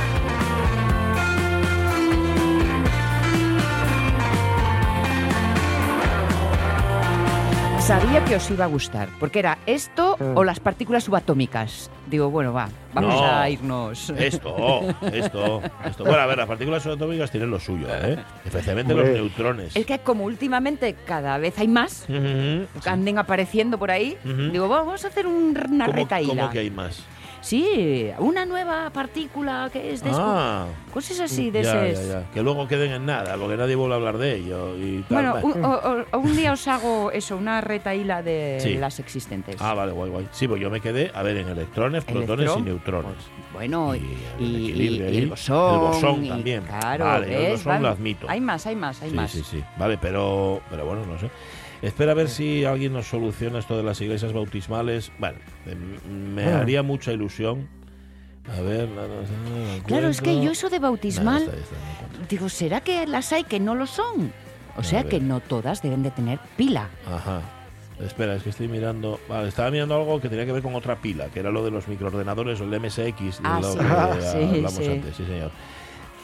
Sabía 8.10 8.24
que 8.24 8.34
os 8.34 8.50
iba 8.50 8.64
a 8.64 8.66
gustar, 8.66 9.08
porque 9.20 9.38
era 9.38 9.58
esto 9.66 10.16
Mm. 10.18 10.36
o 10.36 10.42
las 10.42 10.58
partículas 10.58 11.04
subatómicas. 11.04 11.92
Digo, 12.08 12.28
bueno, 12.28 12.52
va, 12.52 12.68
vamos 12.92 13.14
No. 13.14 13.24
a 13.24 13.48
irnos. 13.48 14.10
Esto, 14.10 14.80
esto, 15.12 15.62
esto. 15.84 16.02
Bueno, 16.04 16.18
a 16.18 16.26
ver, 16.26 16.38
las 16.38 16.48
partículas 16.48 16.82
subatómicas 16.82 17.30
tienen 17.30 17.50
lo 17.50 17.60
suyo, 17.60 17.86
¿eh? 17.88 18.18
Especialmente 18.44 18.94
los 18.94 19.08
neutrones. 19.08 19.76
Es 19.76 19.86
que 19.86 20.00
como 20.00 20.24
últimamente 20.24 20.96
cada 21.06 21.38
vez 21.38 21.56
hay 21.60 21.68
más, 21.68 22.04
que 22.08 22.66
anden 22.86 23.16
apareciendo 23.16 23.78
por 23.78 23.92
ahí, 23.92 24.16
Ujú. 24.24 24.50
digo, 24.50 24.68
vamos 24.68 25.04
a 25.04 25.06
hacer 25.06 25.28
un- 25.28 25.56
una 25.70 25.86
¿Cómo, 25.86 25.96
retaíla. 25.96 26.34
cómo 26.34 26.50
que 26.50 26.58
hay 26.58 26.70
más? 26.72 27.04
Sí, 27.40 28.10
una 28.18 28.44
nueva 28.44 28.90
partícula 28.90 29.70
que 29.72 29.92
es 29.92 30.04
de 30.04 30.10
Ah, 30.12 30.66
cosas 30.92 31.20
así 31.20 31.50
de 31.50 31.62
ya, 31.62 31.86
ese. 31.86 32.06
ya, 32.06 32.20
ya. 32.20 32.30
Que 32.32 32.42
luego 32.42 32.68
queden 32.68 32.92
en 32.92 33.06
nada, 33.06 33.36
porque 33.38 33.56
nadie 33.56 33.74
vuelve 33.76 33.94
a 33.94 33.96
hablar 33.96 34.18
de 34.18 34.36
ello 34.36 34.76
y 34.76 35.02
tal. 35.08 35.08
Bueno, 35.08 35.32
Vale. 35.34 35.46
un, 35.46 35.64
o- 35.64 36.04
o- 36.12 36.18
un 36.18 36.36
día 36.36 36.52
os 36.52 36.68
hago 36.68 37.10
eso, 37.12 37.36
una 37.36 37.60
retaíla 37.60 38.22
de 38.22 38.58
Sí. 38.60 38.74
las 38.74 38.98
existentes. 39.00 39.56
Ah, 39.58 39.72
vale, 39.74 39.92
guay, 39.92 40.10
guay. 40.10 40.28
Sí, 40.32 40.46
pues 40.46 40.60
yo 40.60 40.70
me 40.70 40.80
quedé, 40.80 41.10
a 41.14 41.22
ver, 41.22 41.38
en 41.38 41.48
electrones, 41.48 42.04
protones 42.04 42.44
Electrón. 42.46 42.58
y 42.60 42.62
neutrones. 42.70 43.14
Bueno, 43.54 43.94
y, 43.96 43.98
Y 44.38 44.72
el 44.72 44.80
y- 44.80 44.96
y 45.02 45.16
el 45.18 45.26
bosón. 45.28 45.74
El 45.74 45.80
bosón 45.80 46.28
también. 46.28 46.62
Claro, 46.64 47.04
Vale, 47.06 47.26
el 47.34 47.42
¿ves? 47.42 47.50
bosón 47.52 47.72
Van- 47.72 47.82
lo 47.82 47.88
admito. 47.88 48.26
Hay 48.28 48.40
más, 48.40 48.66
hay 48.66 48.76
más, 48.76 49.02
hay 49.02 49.10
sí, 49.10 49.16
más. 49.16 49.30
sí, 49.30 49.42
sí. 49.42 49.64
Vale, 49.78 49.98
pero, 49.98 50.60
pero 50.70 50.84
bueno, 50.84 51.04
no 51.06 51.18
sé. 51.18 51.30
Espera 51.82 52.12
a 52.12 52.14
ver 52.14 52.28
si 52.28 52.64
alguien 52.64 52.92
nos 52.92 53.06
soluciona 53.08 53.58
esto 53.58 53.76
de 53.76 53.82
las 53.82 54.00
iglesias 54.00 54.32
bautismales. 54.32 55.10
Bueno, 55.18 55.38
me 56.34 56.44
Ah. 56.44 56.60
haría 56.60 56.82
mucha 56.82 57.12
ilusión. 57.12 57.68
A 58.56 58.60
ver, 58.60 58.88
no, 58.88 59.02
no, 59.06 59.14
no, 59.20 59.82
Claro, 59.86 60.08
es 60.08 60.20
que 60.20 60.42
yo 60.42 60.50
eso 60.52 60.68
de 60.70 60.78
bautismal, 60.78 61.42
está 61.42 61.56
está, 61.56 62.26
digo, 62.28 62.48
¿será 62.48 62.80
que 62.80 63.06
las 63.06 63.32
hay 63.32 63.44
que 63.44 63.60
no 63.60 63.74
lo 63.74 63.86
son? 63.86 64.32
O 64.76 64.80
A 64.80 64.84
sea 64.84 65.02
ver. 65.02 65.10
que 65.10 65.20
no 65.20 65.40
todas 65.40 65.82
deben 65.82 66.02
de 66.02 66.10
tener 66.10 66.38
pila. 66.56 66.88
Ajá. 67.06 67.40
Espera, 68.00 68.34
es 68.34 68.42
que 68.42 68.48
estoy 68.50 68.66
mirando. 68.66 69.20
Vale, 69.28 69.48
estaba 69.48 69.70
mirando 69.70 69.94
algo 69.94 70.20
que 70.20 70.28
tenía 70.30 70.46
que 70.46 70.52
ver 70.52 70.62
con 70.62 70.74
otra 70.74 70.96
pila, 70.96 71.26
que 71.28 71.40
era 71.40 71.50
lo 71.50 71.62
de 71.62 71.70
los 71.70 71.86
microordenadores 71.86 72.58
o 72.60 72.64
el 72.64 72.70
MSX, 72.80 73.42
de 73.42 73.44
Ah, 73.44 73.58
lo 73.60 73.72
sí. 73.72 73.78
que 73.78 73.84
Sí, 74.22 74.38
hablamos 74.38 74.74
sí. 74.74 74.86
antes, 74.86 75.16
sí, 75.16 75.24
señor. 75.26 75.50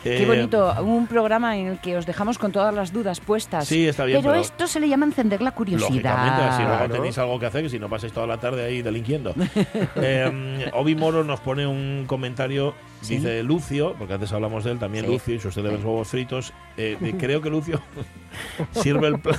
Qué 0.03 0.23
Eh, 0.23 0.27
bonito, 0.27 0.73
un 0.83 1.07
programa 1.09 1.57
en 1.57 1.67
el 1.67 1.81
que 1.81 1.97
os 1.97 2.07
dejamos 2.07 2.39
con 2.39 2.53
todas 2.53 2.73
las 2.73 2.93
dudas 2.93 3.19
puestas. 3.21 3.67
Sí, 3.67 3.89
está 3.89 4.05
bien, 4.05 4.21
Pero, 4.21 4.31
pero- 4.35 4.41
esto 4.43 4.67
se 4.69 4.79
le 4.79 4.89
llama 4.89 5.05
encender 5.07 5.43
la 5.43 5.51
Lógicamente, 5.51 5.85
así 5.85 5.95
curiosidad. 5.97 6.59
luego 6.61 6.77
Claro. 6.79 6.95
tenéis 6.95 7.19
algo 7.19 7.39
que 7.41 7.47
hacer, 7.47 7.63
que 7.65 7.71
si 7.71 7.79
no 7.81 7.89
pasáis 7.89 8.13
toda 8.13 8.27
la 8.29 8.39
tarde 8.39 8.65
ahí 8.65 8.83
delinquiendo. 8.83 9.35
eh, 9.97 10.71
Obi 10.75 10.95
Moro 10.95 11.25
nos 11.25 11.41
pone 11.41 11.67
un 11.67 12.05
comentario, 12.07 12.75
Sí. 13.01 13.17
dice 13.17 13.43
Lucio, 13.43 13.95
porque 13.99 14.15
antes 14.15 14.33
hablamos 14.33 14.63
de 14.65 14.73
él, 14.73 14.79
también 14.79 15.05
Sí. 15.07 15.11
Lucio 15.13 15.35
y 15.35 15.41
sus 15.41 15.55
célebres 15.55 15.83
huevos 15.85 16.07
fritos. 16.09 16.53
eh, 16.77 16.97
eh, 17.01 17.15
creo 17.19 17.41
que 17.43 17.51
Lucio 17.51 17.81
sirve 18.73 19.09
el 19.09 19.19
plato. 19.19 19.39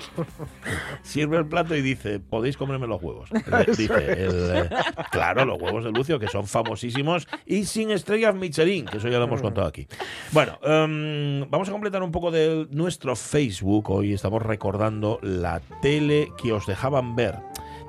Sirve 1.02 1.38
el 1.38 1.46
plato 1.46 1.74
y 1.76 1.82
dice, 1.82 2.20
podéis 2.20 2.56
comerme 2.56 2.86
los 2.86 3.02
huevos. 3.02 3.30
Dice, 3.76 4.12
el, 4.12 4.50
eh, 4.54 4.70
claro, 5.10 5.44
los 5.44 5.60
huevos 5.60 5.84
de 5.84 5.92
Lucio, 5.92 6.18
que 6.18 6.28
son 6.28 6.46
famosísimos 6.46 7.28
y 7.46 7.64
sin 7.64 7.90
estrellas 7.90 8.34
Michelin, 8.34 8.86
que 8.86 8.98
eso 8.98 9.08
ya 9.08 9.18
lo 9.18 9.24
hemos 9.24 9.42
contado 9.42 9.66
aquí. 9.66 9.86
Bueno, 10.32 10.58
em, 10.62 11.48
vamos 11.50 11.68
a 11.68 11.72
completar 11.72 12.02
un 12.02 12.12
poco 12.12 12.30
de 12.30 12.66
nuestro 12.70 13.16
Facebook. 13.16 13.90
Hoy 13.90 14.12
estamos 14.12 14.42
recordando 14.42 15.18
la 15.22 15.60
tele 15.80 16.32
que 16.40 16.52
os 16.52 16.66
dejaban 16.66 17.16
ver. 17.16 17.36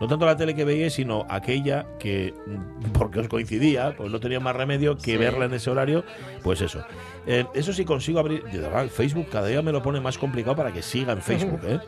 No 0.03 0.09
tanto 0.09 0.25
la 0.25 0.35
tele 0.35 0.53
que 0.53 0.65
veíais, 0.65 0.91
sino 0.95 1.25
aquella 1.29 1.85
que, 1.97 2.33
mm, 2.45 2.91
porque 2.91 3.19
os 3.21 3.29
coincidía, 3.29 3.95
pues 3.95 4.11
no 4.11 4.19
tenía 4.19 4.41
más 4.41 4.53
remedio 4.53 4.97
que 4.97 5.11
Sí. 5.11 5.17
verla 5.17 5.45
en 5.45 5.53
ese 5.53 5.69
horario, 5.69 6.03
pues 6.43 6.59
eso. 6.59 6.83
Eh, 7.25 7.45
eso 7.53 7.71
sí 7.71 7.85
consigo 7.85 8.19
abrir. 8.19 8.43
de 8.43 8.59
verdad, 8.59 8.87
Facebook 8.89 9.27
cada 9.31 9.47
día 9.47 9.61
me 9.61 9.71
lo 9.71 9.81
pone 9.81 10.01
más 10.01 10.17
complicado 10.17 10.57
para 10.57 10.73
que 10.73 10.81
siga 10.81 11.13
en 11.13 11.21
Facebook. 11.21 11.61
¿eh? 11.65 11.79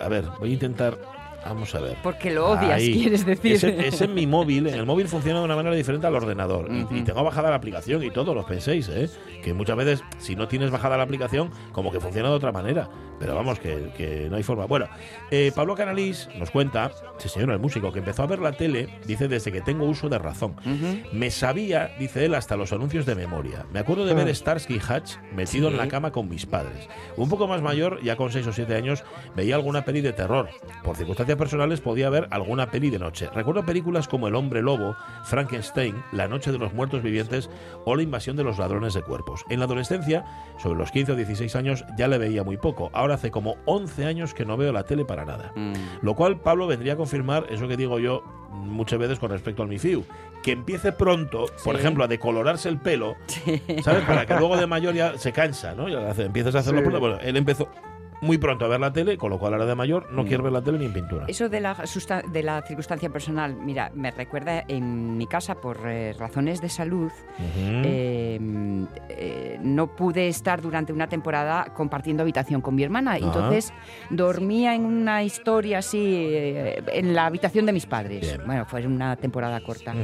A 0.00 0.08
ver, 0.08 0.26
voy 0.38 0.50
a 0.50 0.52
intentar. 0.52 0.96
Vamos 1.48 1.74
a 1.74 1.80
ver. 1.80 1.96
Porque 2.02 2.30
lo 2.30 2.50
odias, 2.50 2.72
Ahí. 2.72 2.92
quieres 2.92 3.24
decir. 3.26 3.52
Es, 3.54 4.00
en- 4.00 4.14
mi 4.14 4.26
móvil. 4.26 4.66
En 4.66 4.74
el 4.74 4.86
móvil 4.86 5.08
funciona 5.08 5.38
de 5.40 5.44
una 5.44 5.56
manera 5.56 5.74
diferente 5.74 6.06
al 6.06 6.14
ordenador. 6.14 6.68
Y- 6.70 6.78
y, 6.78 6.82
Ujú. 6.84 7.04
tengo 7.04 7.22
bajada 7.24 7.50
la 7.50 7.56
aplicación 7.56 8.02
y 8.02 8.10
todo, 8.10 8.34
lo 8.34 8.46
penséis, 8.46 8.88
¿eh? 8.88 9.08
Que 9.42 9.52
muchas 9.54 9.76
veces, 9.76 10.02
si 10.18 10.36
no 10.36 10.48
tienes 10.48 10.70
bajada 10.70 10.96
la 10.96 11.02
aplicación, 11.04 11.50
como 11.72 11.92
que 11.92 12.00
funciona 12.00 12.28
de 12.28 12.34
otra 12.34 12.52
manera. 12.52 12.88
Pero 13.18 13.34
vamos, 13.34 13.58
que, 13.58 13.92
que 13.96 14.26
no 14.28 14.36
hay 14.36 14.42
forma. 14.42 14.66
Bueno, 14.66 14.86
eh, 15.30 15.50
Pablo 15.54 15.74
Canalís 15.74 16.28
nos 16.38 16.50
cuenta, 16.50 16.90
sí 17.18 17.28
señor, 17.30 17.50
el 17.50 17.58
músico, 17.58 17.90
que 17.90 18.00
empezó 18.00 18.22
a 18.22 18.26
ver 18.26 18.40
la 18.40 18.52
tele, 18.52 18.88
dice, 19.06 19.26
desde 19.26 19.50
que 19.52 19.62
tengo 19.62 19.86
uso 19.86 20.10
de 20.10 20.18
razón. 20.18 20.52
Ujú. 20.66 20.98
Me 21.12 21.30
sabía, 21.30 21.94
dice 21.98 22.26
él, 22.26 22.34
hasta 22.34 22.56
los 22.56 22.72
anuncios 22.74 23.06
de 23.06 23.14
memoria. 23.14 23.64
Me 23.72 23.78
acuerdo 23.80 24.04
de 24.04 24.12
ver 24.12 24.28
Ah. 24.28 24.34
Starsky 24.34 24.74
y 24.74 24.76
Hutch 24.78 25.16
metido 25.34 25.68
en 25.68 25.78
la 25.78 25.88
cama 25.88 26.10
con 26.12 26.28
mis 26.28 26.44
padres. 26.44 26.88
Un 27.16 27.30
poco 27.30 27.46
más 27.48 27.62
mayor, 27.62 28.02
ya 28.02 28.16
con 28.16 28.30
6 28.30 28.46
o 28.48 28.52
7 28.52 28.74
años, 28.74 29.02
veía 29.34 29.54
alguna 29.54 29.84
peli 29.84 30.02
de 30.02 30.12
terror. 30.12 30.48
Por 30.84 30.96
circunstancias 30.96 31.35
personales 31.36 31.80
podía 31.80 32.10
ver 32.10 32.28
alguna 32.30 32.70
peli 32.70 32.90
de 32.90 32.98
noche. 32.98 33.28
Recuerdo 33.34 33.64
películas 33.64 34.08
como 34.08 34.28
El 34.28 34.34
hombre 34.34 34.62
lobo, 34.62 34.96
Frankenstein, 35.24 36.02
La 36.12 36.28
noche 36.28 36.52
de 36.52 36.58
los 36.58 36.72
muertos 36.72 37.02
vivientes 37.02 37.50
o 37.84 37.94
La 37.96 38.02
invasión 38.02 38.36
de 38.36 38.44
los 38.44 38.58
ladrones 38.58 38.94
de 38.94 39.02
cuerpos. 39.02 39.44
En 39.50 39.58
la 39.58 39.64
adolescencia, 39.66 40.24
sobre 40.58 40.78
los 40.78 40.90
15 40.90 41.12
o 41.12 41.16
16 41.16 41.54
años, 41.56 41.84
ya 41.98 42.08
le 42.08 42.18
veía 42.18 42.44
muy 42.44 42.56
poco. 42.56 42.90
Ahora 42.92 43.14
hace 43.14 43.30
como 43.30 43.56
11 43.66 44.06
años 44.06 44.34
que 44.34 44.44
no 44.44 44.56
veo 44.56 44.72
la 44.72 44.84
tele 44.84 45.04
para 45.04 45.24
nada. 45.24 45.52
Mm. 45.54 45.72
Lo 46.02 46.14
cual 46.14 46.40
Pablo 46.40 46.66
vendría 46.66 46.94
a 46.94 46.96
confirmar 46.96 47.46
eso 47.50 47.68
que 47.68 47.76
digo 47.76 47.98
yo 47.98 48.22
muchas 48.52 48.98
veces 48.98 49.18
con 49.18 49.30
respecto 49.30 49.62
al 49.62 49.68
Mifiu. 49.68 50.04
Que 50.42 50.52
empiece 50.52 50.92
pronto, 50.92 51.46
por 51.64 51.74
ejemplo, 51.76 52.04
a 52.04 52.08
decolorarse 52.08 52.68
el 52.68 52.78
pelo, 52.78 53.16
¿sabes? 53.82 54.04
Para 54.04 54.24
que 54.26 54.34
luego 54.38 54.56
de 54.56 54.66
mayor 54.66 54.94
ya 54.94 55.18
se 55.18 55.32
cansa, 55.32 55.74
¿no? 55.74 55.88
Ya 55.88 56.10
empiezas 56.22 56.54
a 56.54 56.60
hacerlo 56.60 56.80
Sí. 56.80 56.84
pronto. 56.84 57.00
Bueno, 57.00 57.18
él 57.20 57.36
empezó 57.36 57.68
muy 58.20 58.38
pronto 58.38 58.64
a 58.64 58.68
ver 58.68 58.80
la 58.80 58.92
tele, 58.92 59.16
con 59.18 59.30
lo 59.30 59.38
cual 59.38 59.52
ahora 59.54 59.66
de 59.66 59.74
mayor 59.74 60.10
no 60.12 60.22
Mm. 60.22 60.26
quiere 60.26 60.42
ver 60.42 60.52
la 60.52 60.62
tele 60.62 60.78
ni 60.78 60.86
en 60.86 60.92
pintura. 60.92 61.24
Eso 61.28 61.48
de 61.48 61.60
la, 61.60 61.76
de 62.32 62.42
la 62.42 62.62
circunstancia 62.62 63.10
personal, 63.10 63.54
mira, 63.56 63.90
me 63.94 64.10
recuerda 64.10 64.64
en 64.68 65.16
mi 65.18 65.26
casa 65.26 65.56
por 65.56 65.78
eh, 65.86 66.14
razones 66.18 66.60
de 66.60 66.68
salud. 66.68 67.10
Ujú. 67.38 67.82
eh, 67.84 68.40
eh, 69.08 69.58
no 69.62 69.88
pude 69.94 70.28
estar 70.28 70.60
durante 70.62 70.92
una 70.92 71.08
temporada 71.08 71.66
compartiendo 71.74 72.22
habitación 72.22 72.60
con 72.60 72.74
mi 72.74 72.82
hermana. 72.82 73.12
Ah. 73.12 73.18
Entonces 73.18 73.72
dormía 74.10 74.74
en 74.74 74.84
una 74.84 75.22
historia 75.22 75.78
así 75.78 75.98
eh, 76.16 76.82
en 76.92 77.14
la 77.14 77.26
habitación 77.26 77.66
de 77.66 77.72
mis 77.72 77.86
padres. 77.86 78.20
Bien. 78.20 78.42
Bueno, 78.46 78.64
fue 78.66 78.86
una 78.86 79.16
temporada 79.16 79.60
corta. 79.60 79.94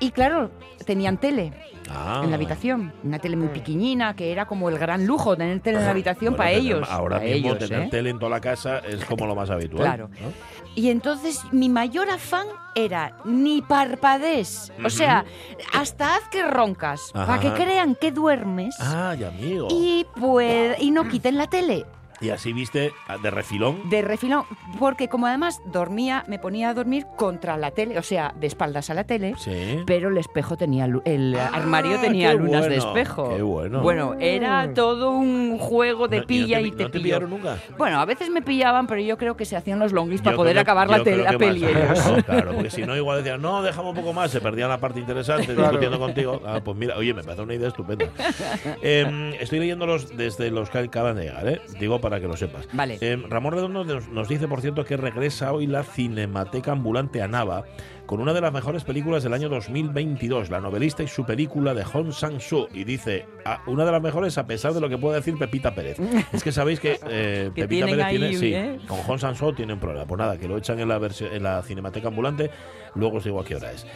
Y 0.00 0.10
claro, 0.12 0.50
tenían 0.84 1.16
tele 1.18 1.52
Ah. 1.90 2.20
en 2.22 2.28
la 2.30 2.36
habitación. 2.36 2.92
Una 3.02 3.18
tele 3.18 3.34
muy 3.36 3.48
pequeñina 3.48 4.14
que 4.14 4.30
era 4.30 4.44
como 4.46 4.68
el 4.68 4.78
gran 4.78 5.06
lujo 5.06 5.36
tener 5.38 5.60
tele 5.60 5.78
en 5.78 5.84
la 5.86 5.90
habitación 5.92 6.32
Bueno, 6.34 6.36
para 6.36 6.50
ellos. 6.50 6.86
Ahora 6.90 7.16
para 7.16 7.30
mismo 7.30 7.48
ellos, 7.54 7.58
tener 7.66 7.82
¿eh? 7.84 7.88
tele 7.90 8.10
en 8.10 8.18
toda 8.18 8.30
la 8.30 8.40
casa 8.42 8.80
es 8.80 9.02
como 9.06 9.26
lo 9.26 9.34
más 9.34 9.48
habitual. 9.48 9.84
Claro. 9.84 10.10
¿no? 10.20 10.32
Y 10.74 10.90
entonces 10.90 11.40
mi 11.50 11.68
mayor 11.70 12.10
afán 12.10 12.46
era 12.74 13.16
ni 13.24 13.62
parpadees. 13.62 14.70
O 14.84 14.90
sea, 14.90 15.24
hasta 15.72 16.14
haz 16.16 16.28
que 16.30 16.42
roncas, 16.42 17.10
Ajá. 17.14 17.26
para 17.26 17.40
que 17.40 17.62
crean 17.64 17.94
que 17.94 18.12
duermes 18.12 18.76
Ay, 18.80 19.24
amigo. 19.24 19.68
y, 19.70 20.06
pues, 20.20 20.76
y 20.80 20.90
no 20.90 21.08
quiten 21.08 21.38
la 21.38 21.46
tele. 21.48 21.86
Y 22.20 22.30
así 22.30 22.52
viste 22.52 22.92
ah, 23.06 23.16
de 23.18 23.30
refilón. 23.30 23.88
De 23.88 24.02
refilón, 24.02 24.44
porque 24.78 25.08
como 25.08 25.26
además 25.26 25.60
dormía, 25.66 26.24
me 26.26 26.38
ponía 26.38 26.70
a 26.70 26.74
dormir 26.74 27.06
contra 27.16 27.56
la 27.56 27.70
tele, 27.70 27.98
o 27.98 28.02
sea, 28.02 28.34
de 28.38 28.46
espaldas 28.48 28.90
a 28.90 28.94
la 28.94 29.04
tele, 29.04 29.34
Sí. 29.38 29.82
pero 29.86 30.08
el 30.08 30.18
espejo 30.18 30.56
tenía, 30.56 30.86
el 31.04 31.36
Ah, 31.38 31.50
armario 31.52 32.00
tenía 32.00 32.32
lunas 32.34 32.62
de 32.68 32.78
bueno, 32.78 32.88
espejo. 32.88 33.36
qué 33.36 33.42
bueno. 33.42 33.80
Bueno, 33.82 34.14
era 34.18 34.72
todo 34.74 35.10
un 35.12 35.58
juego 35.58 36.08
de 36.08 36.20
No- 36.20 36.26
pilla 36.26 36.60
no 36.60 36.66
y 36.66 36.72
te, 36.72 36.82
¿No 36.84 36.90
te 36.90 37.00
pillaron 37.00 37.30
nunca? 37.30 37.56
Bueno, 37.76 38.00
a 38.00 38.04
veces 38.04 38.30
me 38.30 38.42
pillaban, 38.42 38.86
pero 38.86 39.00
yo 39.00 39.16
creo 39.16 39.36
que 39.36 39.44
se 39.44 39.56
hacían 39.56 39.78
los 39.78 39.92
longis 39.92 40.20
Yo 40.20 40.24
para 40.24 40.36
poder 40.36 40.52
creo 40.54 40.62
acabar 40.62 40.90
la, 40.90 41.02
tele, 41.04 41.22
la 41.22 41.38
peli. 41.38 41.60
¿no? 41.62 41.68
Claro, 42.24 42.52
porque 42.54 42.70
si 42.70 42.82
no, 42.84 42.96
igual 42.96 43.18
decían, 43.22 43.40
no, 43.40 43.62
dejamos 43.62 43.90
un 43.96 44.00
poco 44.02 44.12
más, 44.12 44.30
se 44.30 44.40
perdía 44.40 44.66
la 44.68 44.78
parte 44.78 44.98
interesante 45.00 45.46
Claro. 45.54 45.62
discutiendo 45.70 45.98
contigo. 45.98 46.40
Ah, 46.44 46.60
pues 46.64 46.76
mira, 46.76 46.96
oye, 46.96 47.14
me 47.14 47.22
parece 47.22 47.42
una 47.42 47.54
idea 47.54 47.68
estupenda. 47.68 48.06
Em, 48.82 49.32
estoy 49.34 49.58
leyéndolos 49.60 50.16
desde 50.16 50.50
los 50.50 50.70
que 50.70 50.78
acaban 50.78 51.16
de 51.16 51.24
llegar, 51.24 51.46
¿eh? 51.48 51.60
Digo 51.78 52.00
para 52.00 52.07
que 52.20 52.26
lo 52.26 52.36
sepas. 52.36 52.66
Vale. 52.72 52.98
Em, 53.00 53.24
Ramón 53.28 53.52
Redondo 53.52 53.84
nos, 53.84 54.08
nos 54.08 54.28
dice, 54.28 54.48
por 54.48 54.60
cierto, 54.60 54.84
que 54.84 54.96
regresa 54.96 55.52
hoy 55.52 55.66
la 55.66 55.82
Cinemateca 55.84 56.72
Ambulante 56.72 57.22
a 57.22 57.28
Nava 57.28 57.64
con 58.06 58.20
una 58.20 58.32
de 58.32 58.40
las 58.40 58.52
mejores 58.52 58.84
películas 58.84 59.22
del 59.22 59.34
año 59.34 59.50
2022, 59.50 60.48
la 60.48 60.60
novelista 60.60 61.02
y 61.02 61.08
su 61.08 61.26
película 61.26 61.74
de 61.74 61.84
Hong 61.84 62.10
Sang-soo. 62.12 62.68
Y 62.72 62.84
dice, 62.84 63.26
ah, 63.44 63.60
una 63.66 63.84
de 63.84 63.92
las 63.92 64.00
mejores 64.02 64.38
a 64.38 64.46
pesar 64.46 64.72
de 64.72 64.80
lo 64.80 64.88
que 64.88 64.96
puede 64.96 65.16
decir 65.16 65.36
Pepita 65.38 65.74
Pérez. 65.74 65.98
es 66.32 66.42
que 66.42 66.50
sabéis 66.50 66.80
que, 66.80 66.98
eh, 67.08 67.50
Que 67.54 67.62
Pepita 67.68 67.84
Pérez 67.86 68.04
ahí, 68.06 68.18
tiene, 68.18 68.34
sí, 68.34 68.54
¿eh? 68.54 68.78
con 68.88 68.98
Hong 69.00 69.18
Sang-soo 69.18 69.54
tiene 69.54 69.74
un 69.74 69.78
problema. 69.80 70.06
Pues 70.06 70.18
nada, 70.18 70.38
que 70.38 70.48
lo 70.48 70.56
echan 70.56 70.80
en 70.80 70.88
la, 70.88 70.96
en 71.20 71.42
la 71.42 71.62
Cinemateca 71.62 72.08
Ambulante, 72.08 72.50
luego 72.94 73.18
os 73.18 73.24
digo 73.24 73.40
a 73.40 73.44
qué 73.44 73.56
hora 73.56 73.72
es. 73.72 73.86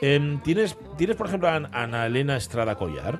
Em, 0.00 0.40
¿tienes, 0.42 0.76
¿Tienes, 0.96 1.16
por 1.16 1.26
ejemplo, 1.26 1.48
a 1.48 1.56
An- 1.56 1.68
Ana 1.72 2.06
Elena 2.06 2.36
Estrada 2.36 2.76
Collar? 2.76 3.18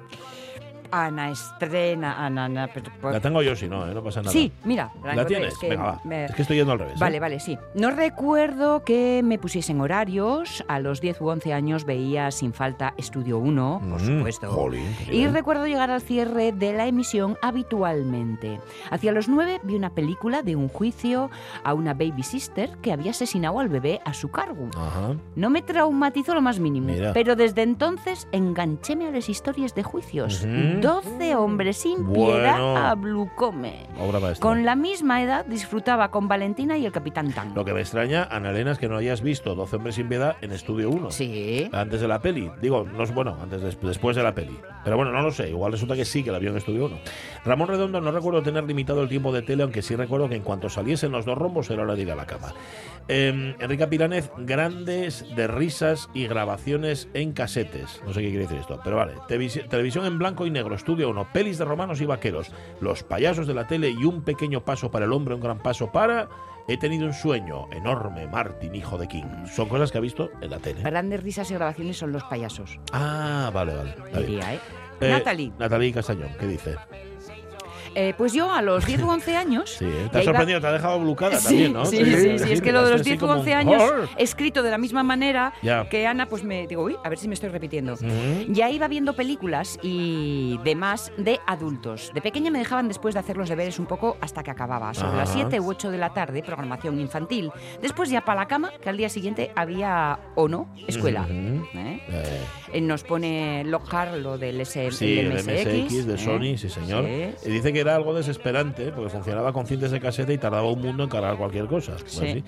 Ana 0.90 1.30
estrena. 1.30 2.24
Ana, 2.24 2.44
Ana, 2.46 2.68
pero- 2.72 2.90
La 3.10 3.20
tengo 3.20 3.42
yo, 3.42 3.54
si 3.56 3.68
no, 3.68 3.86
¿eh? 3.88 3.94
no 3.94 4.02
pasa 4.02 4.20
nada. 4.20 4.32
Sí, 4.32 4.52
mira. 4.64 4.90
¿La 5.04 5.26
tienes? 5.26 5.52
es 5.54 5.58
que 5.58 5.68
Venga, 5.70 5.82
va. 5.84 6.00
me- 6.04 6.24
Es 6.26 6.34
que 6.34 6.42
estoy 6.42 6.56
yendo 6.56 6.72
al 6.72 6.78
revés. 6.78 6.94
¿eh? 6.94 6.98
Vale, 7.00 7.20
vale, 7.20 7.40
sí. 7.40 7.58
No 7.74 7.90
recuerdo 7.90 8.84
que 8.84 9.22
me 9.24 9.38
pusiesen 9.38 9.80
horarios. 9.80 10.64
A 10.68 10.78
los 10.80 11.00
10 11.00 11.20
u 11.20 11.28
11 11.28 11.52
años 11.52 11.84
veía 11.84 12.30
sin 12.30 12.52
falta 12.52 12.94
Estudio 12.96 13.38
1, 13.38 13.80
por 13.90 14.00
Mm, 14.02 14.18
supuesto. 14.18 14.50
jolín, 14.50 14.86
y 15.10 15.26
recuerdo 15.26 15.66
llegar 15.66 15.90
al 15.90 16.00
cierre 16.00 16.52
de 16.52 16.72
la 16.72 16.86
emisión 16.86 17.36
habitualmente. 17.42 18.60
Hacia 18.90 19.12
los 19.12 19.28
9 19.28 19.60
vi 19.62 19.74
una 19.76 19.90
película 19.90 20.42
de 20.42 20.56
un 20.56 20.68
juicio 20.68 21.30
a 21.64 21.74
una 21.74 21.94
baby 21.94 22.22
sister 22.22 22.70
que 22.82 22.92
había 22.92 23.10
asesinado 23.12 23.60
al 23.60 23.68
bebé 23.68 24.00
a 24.04 24.14
su 24.14 24.30
cargo. 24.30 24.68
Ajá. 24.76 25.14
No 25.34 25.50
me 25.50 25.62
traumatizó 25.62 26.34
lo 26.34 26.40
más 26.42 26.58
mínimo, 26.58 26.88
Mira. 26.88 27.12
pero 27.12 27.36
desde 27.36 27.62
entonces 27.62 28.28
enganchéme 28.32 29.06
a 29.06 29.10
las 29.10 29.28
historias 29.28 29.74
de 29.74 29.82
juicios. 29.82 30.42
Ujú. 30.42 30.75
12 30.80 31.34
hombres 31.36 31.76
sin 31.78 32.04
Bueno. 32.06 32.32
piedad 32.34 32.90
a 32.90 32.94
Blucome. 32.94 33.86
Con 34.40 34.64
la 34.64 34.76
misma 34.76 35.22
edad 35.22 35.44
disfrutaba 35.46 36.10
con 36.10 36.28
Valentina 36.28 36.76
y 36.78 36.86
el 36.86 36.92
Capitán 36.92 37.32
Tan. 37.32 37.54
Lo 37.54 37.64
que 37.64 37.72
me 37.72 37.80
extraña, 37.80 38.24
Ana 38.30 38.50
Elena, 38.50 38.72
es 38.72 38.78
que 38.78 38.88
no 38.88 38.96
hayas 38.96 39.22
visto 39.22 39.54
12 39.54 39.76
hombres 39.76 39.94
sin 39.96 40.08
piedad 40.08 40.36
en 40.40 40.52
Estudio 40.52 40.90
1. 40.90 41.10
Sí. 41.10 41.68
Antes 41.72 42.00
de 42.00 42.08
la 42.08 42.20
peli. 42.20 42.50
Digo, 42.60 42.84
no 42.84 43.02
es 43.04 43.12
bueno, 43.14 43.36
antes 43.42 43.60
des- 43.62 43.80
después 43.80 44.16
de 44.16 44.22
la 44.22 44.34
peli. 44.34 44.58
Pero 44.84 44.96
bueno, 44.96 45.12
no 45.12 45.22
lo 45.22 45.30
sé. 45.32 45.48
Igual 45.50 45.72
resulta 45.72 45.94
que 45.96 46.04
sí, 46.04 46.22
que 46.22 46.30
la 46.32 46.38
vio 46.38 46.50
en 46.50 46.56
Estudio 46.56 46.86
1. 46.86 46.98
Ramón 47.44 47.68
Redondo 47.68 48.00
no 48.00 48.10
recuerdo 48.12 48.42
tener 48.42 48.64
limitado 48.64 49.02
el 49.02 49.08
tiempo 49.08 49.32
de 49.32 49.42
tele, 49.42 49.62
aunque 49.62 49.82
sí 49.82 49.96
recuerdo 49.96 50.28
que 50.28 50.36
en 50.36 50.42
cuanto 50.42 50.68
saliesen 50.68 51.12
los 51.12 51.24
dos 51.24 51.36
rombos 51.38 51.70
era 51.70 51.82
hora 51.82 51.94
de 51.94 52.02
ir 52.02 52.10
a 52.10 52.14
la 52.16 52.26
cama. 52.26 52.52
Eh, 53.08 53.54
Enrique 53.60 53.86
Piranez, 53.86 54.30
grandes 54.38 55.24
de 55.36 55.46
risas 55.46 56.08
y 56.12 56.26
grabaciones 56.26 57.08
en 57.14 57.32
casetes. 57.32 58.02
No 58.04 58.12
sé 58.12 58.20
qué 58.20 58.28
quiere 58.30 58.44
decir 58.44 58.58
esto, 58.58 58.80
pero 58.82 58.96
vale. 58.96 59.14
Televisi- 59.28 59.66
televisión 59.68 60.06
en 60.06 60.18
blanco 60.18 60.44
y 60.46 60.50
negro, 60.50 60.65
Estudio 60.74 61.10
1, 61.10 61.28
pelis 61.32 61.58
de 61.58 61.64
romanos 61.64 62.00
y 62.00 62.06
vaqueros, 62.06 62.50
los 62.80 63.02
payasos 63.02 63.46
de 63.46 63.54
la 63.54 63.66
tele 63.66 63.90
y 63.90 64.04
un 64.04 64.22
pequeño 64.22 64.64
paso 64.64 64.90
para 64.90 65.04
el 65.04 65.12
hombre, 65.12 65.34
un 65.34 65.40
gran 65.40 65.58
paso 65.58 65.90
para... 65.92 66.28
He 66.68 66.76
tenido 66.76 67.06
un 67.06 67.12
sueño 67.12 67.68
enorme, 67.70 68.26
Martin, 68.26 68.74
hijo 68.74 68.98
de 68.98 69.06
King. 69.06 69.22
Son 69.54 69.68
cosas 69.68 69.92
que 69.92 69.98
ha 69.98 70.00
visto 70.00 70.30
en 70.40 70.50
la 70.50 70.58
tele. 70.58 70.82
Grandes 70.82 71.22
risas 71.22 71.48
y 71.52 71.54
grabaciones 71.54 71.96
son 71.96 72.10
los 72.10 72.24
payasos, 72.24 72.80
Ah, 72.92 73.52
vale, 73.54 73.72
vale. 73.76 73.94
diría, 74.20 74.54
¿eh? 74.54 74.60
Eh, 75.00 75.10
Natalie, 75.10 75.52
Natalie 75.60 75.92
Castañón, 75.92 76.30
¿qué 76.40 76.46
dice? 76.48 76.74
Eh, 77.96 78.14
pues 78.16 78.32
yo 78.32 78.52
a 78.52 78.62
los 78.62 78.86
10 78.86 79.02
u 79.02 79.08
11 79.08 79.36
años... 79.36 79.76
Sí, 79.78 79.84
¿eh? 79.86 80.08
te 80.12 80.12
ya 80.12 80.18
ha 80.18 80.22
iba- 80.22 80.24
sorprendido, 80.24 80.60
te 80.60 80.66
ha 80.68 80.72
dejado 80.72 81.00
blucada 81.00 81.40
también, 81.40 81.72
¿no? 81.72 81.84
sí, 81.86 81.96
sí, 82.04 82.38
sí, 82.38 82.52
es 82.52 82.60
que 82.62 82.70
lo 82.70 82.84
de 82.84 82.90
los 82.92 83.00
así 83.00 83.10
10 83.10 83.22
u 83.22 83.26
como 83.26 83.40
11 83.40 83.50
un 83.52 83.56
años, 83.56 83.82
escrito 84.16 84.62
de 84.62 84.70
la 84.70 84.78
misma 84.78 85.02
manera 85.02 85.52
que 85.90 86.06
Ana, 86.06 86.26
pues 86.26 86.44
me 86.44 86.66
digo, 86.66 86.82
uy, 86.84 86.96
a 87.02 87.08
ver 87.08 87.18
si 87.18 87.26
me 87.28 87.34
estoy 87.34 87.48
repitiendo. 87.48 87.96
Ya 88.48 88.70
iba 88.70 88.86
viendo 88.88 89.14
películas 89.14 89.78
y 89.82 90.58
demás 90.64 91.10
de 91.16 91.40
adultos. 91.46 92.10
De 92.14 92.20
pequeña 92.20 92.50
me 92.50 92.58
dejaban 92.58 92.88
después 92.88 93.14
de 93.14 93.20
hacer 93.20 93.36
los 93.36 93.48
deberes 93.48 93.78
un 93.78 93.86
poco 93.86 94.16
hasta 94.20 94.42
que 94.42 94.50
acababa. 94.50 94.92
Sobre 94.94 95.16
las 95.16 95.30
Ajá. 95.30 95.38
7 95.48 95.60
u 95.60 95.70
8 95.70 95.90
de 95.90 95.98
la 95.98 96.12
tarde, 96.12 96.42
programación 96.42 97.00
infantil. 97.00 97.50
Después 97.80 98.10
ya 98.10 98.20
para 98.24 98.40
la 98.42 98.46
cama, 98.48 98.70
que 98.82 98.88
al 98.90 98.96
día 98.96 99.08
siguiente 99.08 99.50
había, 99.56 100.18
o 100.34 100.48
no, 100.48 100.68
escuela. 100.86 101.26
¿eh? 101.30 102.00
Eh, 102.72 102.80
Nos 102.80 103.02
pone 103.04 103.64
Lockhart 103.64 104.16
lo 104.16 104.36
del 104.38 104.60
S 104.60 104.90
sí, 104.92 105.18
el 105.18 105.32
MSX 105.32 106.06
de. 106.06 106.18
Sony, 106.18 106.56
sí 106.58 106.68
señor. 106.68 107.04
Y 107.08 107.50
dice 107.50 107.72
que 107.72 107.84
era 107.86 107.96
algo 107.96 108.14
desesperante 108.14 108.92
porque 108.92 109.10
funcionaba 109.10 109.52
con 109.52 109.66
cintas 109.66 109.90
de 109.90 110.00
caseta 110.00 110.32
y 110.32 110.38
tardaba 110.38 110.68
un 110.70 110.80
mundo 110.80 111.04
en 111.04 111.08
cargar 111.08 111.36
cualquier 111.36 111.66
cosa. 111.66 111.92
Pues 111.98 112.12
Sí. 112.12 112.26
así. 112.28 112.44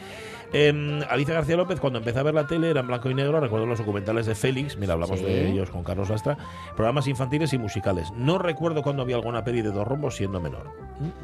Em, 0.53 1.01
Alicia 1.11 1.35
García 1.35 1.57
López, 1.57 1.79
cuando 1.81 1.99
empecé 1.99 2.19
a 2.19 2.23
ver 2.23 2.35
la 2.35 2.47
tele, 2.47 2.71
era 2.71 2.81
en 2.81 2.87
blanco 2.87 3.11
y 3.11 3.15
negro. 3.15 3.41
Recuerdo 3.41 3.67
los 3.67 3.79
documentales 3.79 4.27
de 4.27 4.35
Félix, 4.35 4.77
mira, 4.77 4.95
hablamos 4.95 5.19
Sí. 5.19 5.25
de 5.25 5.51
ellos 5.51 5.71
con 5.71 5.85
Carlos 5.85 6.09
Lastra. 6.09 6.37
Programas 6.75 7.07
infantiles 7.07 7.53
y 7.53 7.59
musicales. 7.59 8.11
No 8.17 8.39
recuerdo 8.39 8.83
cuando 8.83 9.03
había 9.03 9.17
alguna 9.17 9.45
peli 9.45 9.63
de 9.63 9.71
dos 9.71 9.87
rombos 9.87 10.17
siendo 10.17 10.41
menor. 10.41 10.71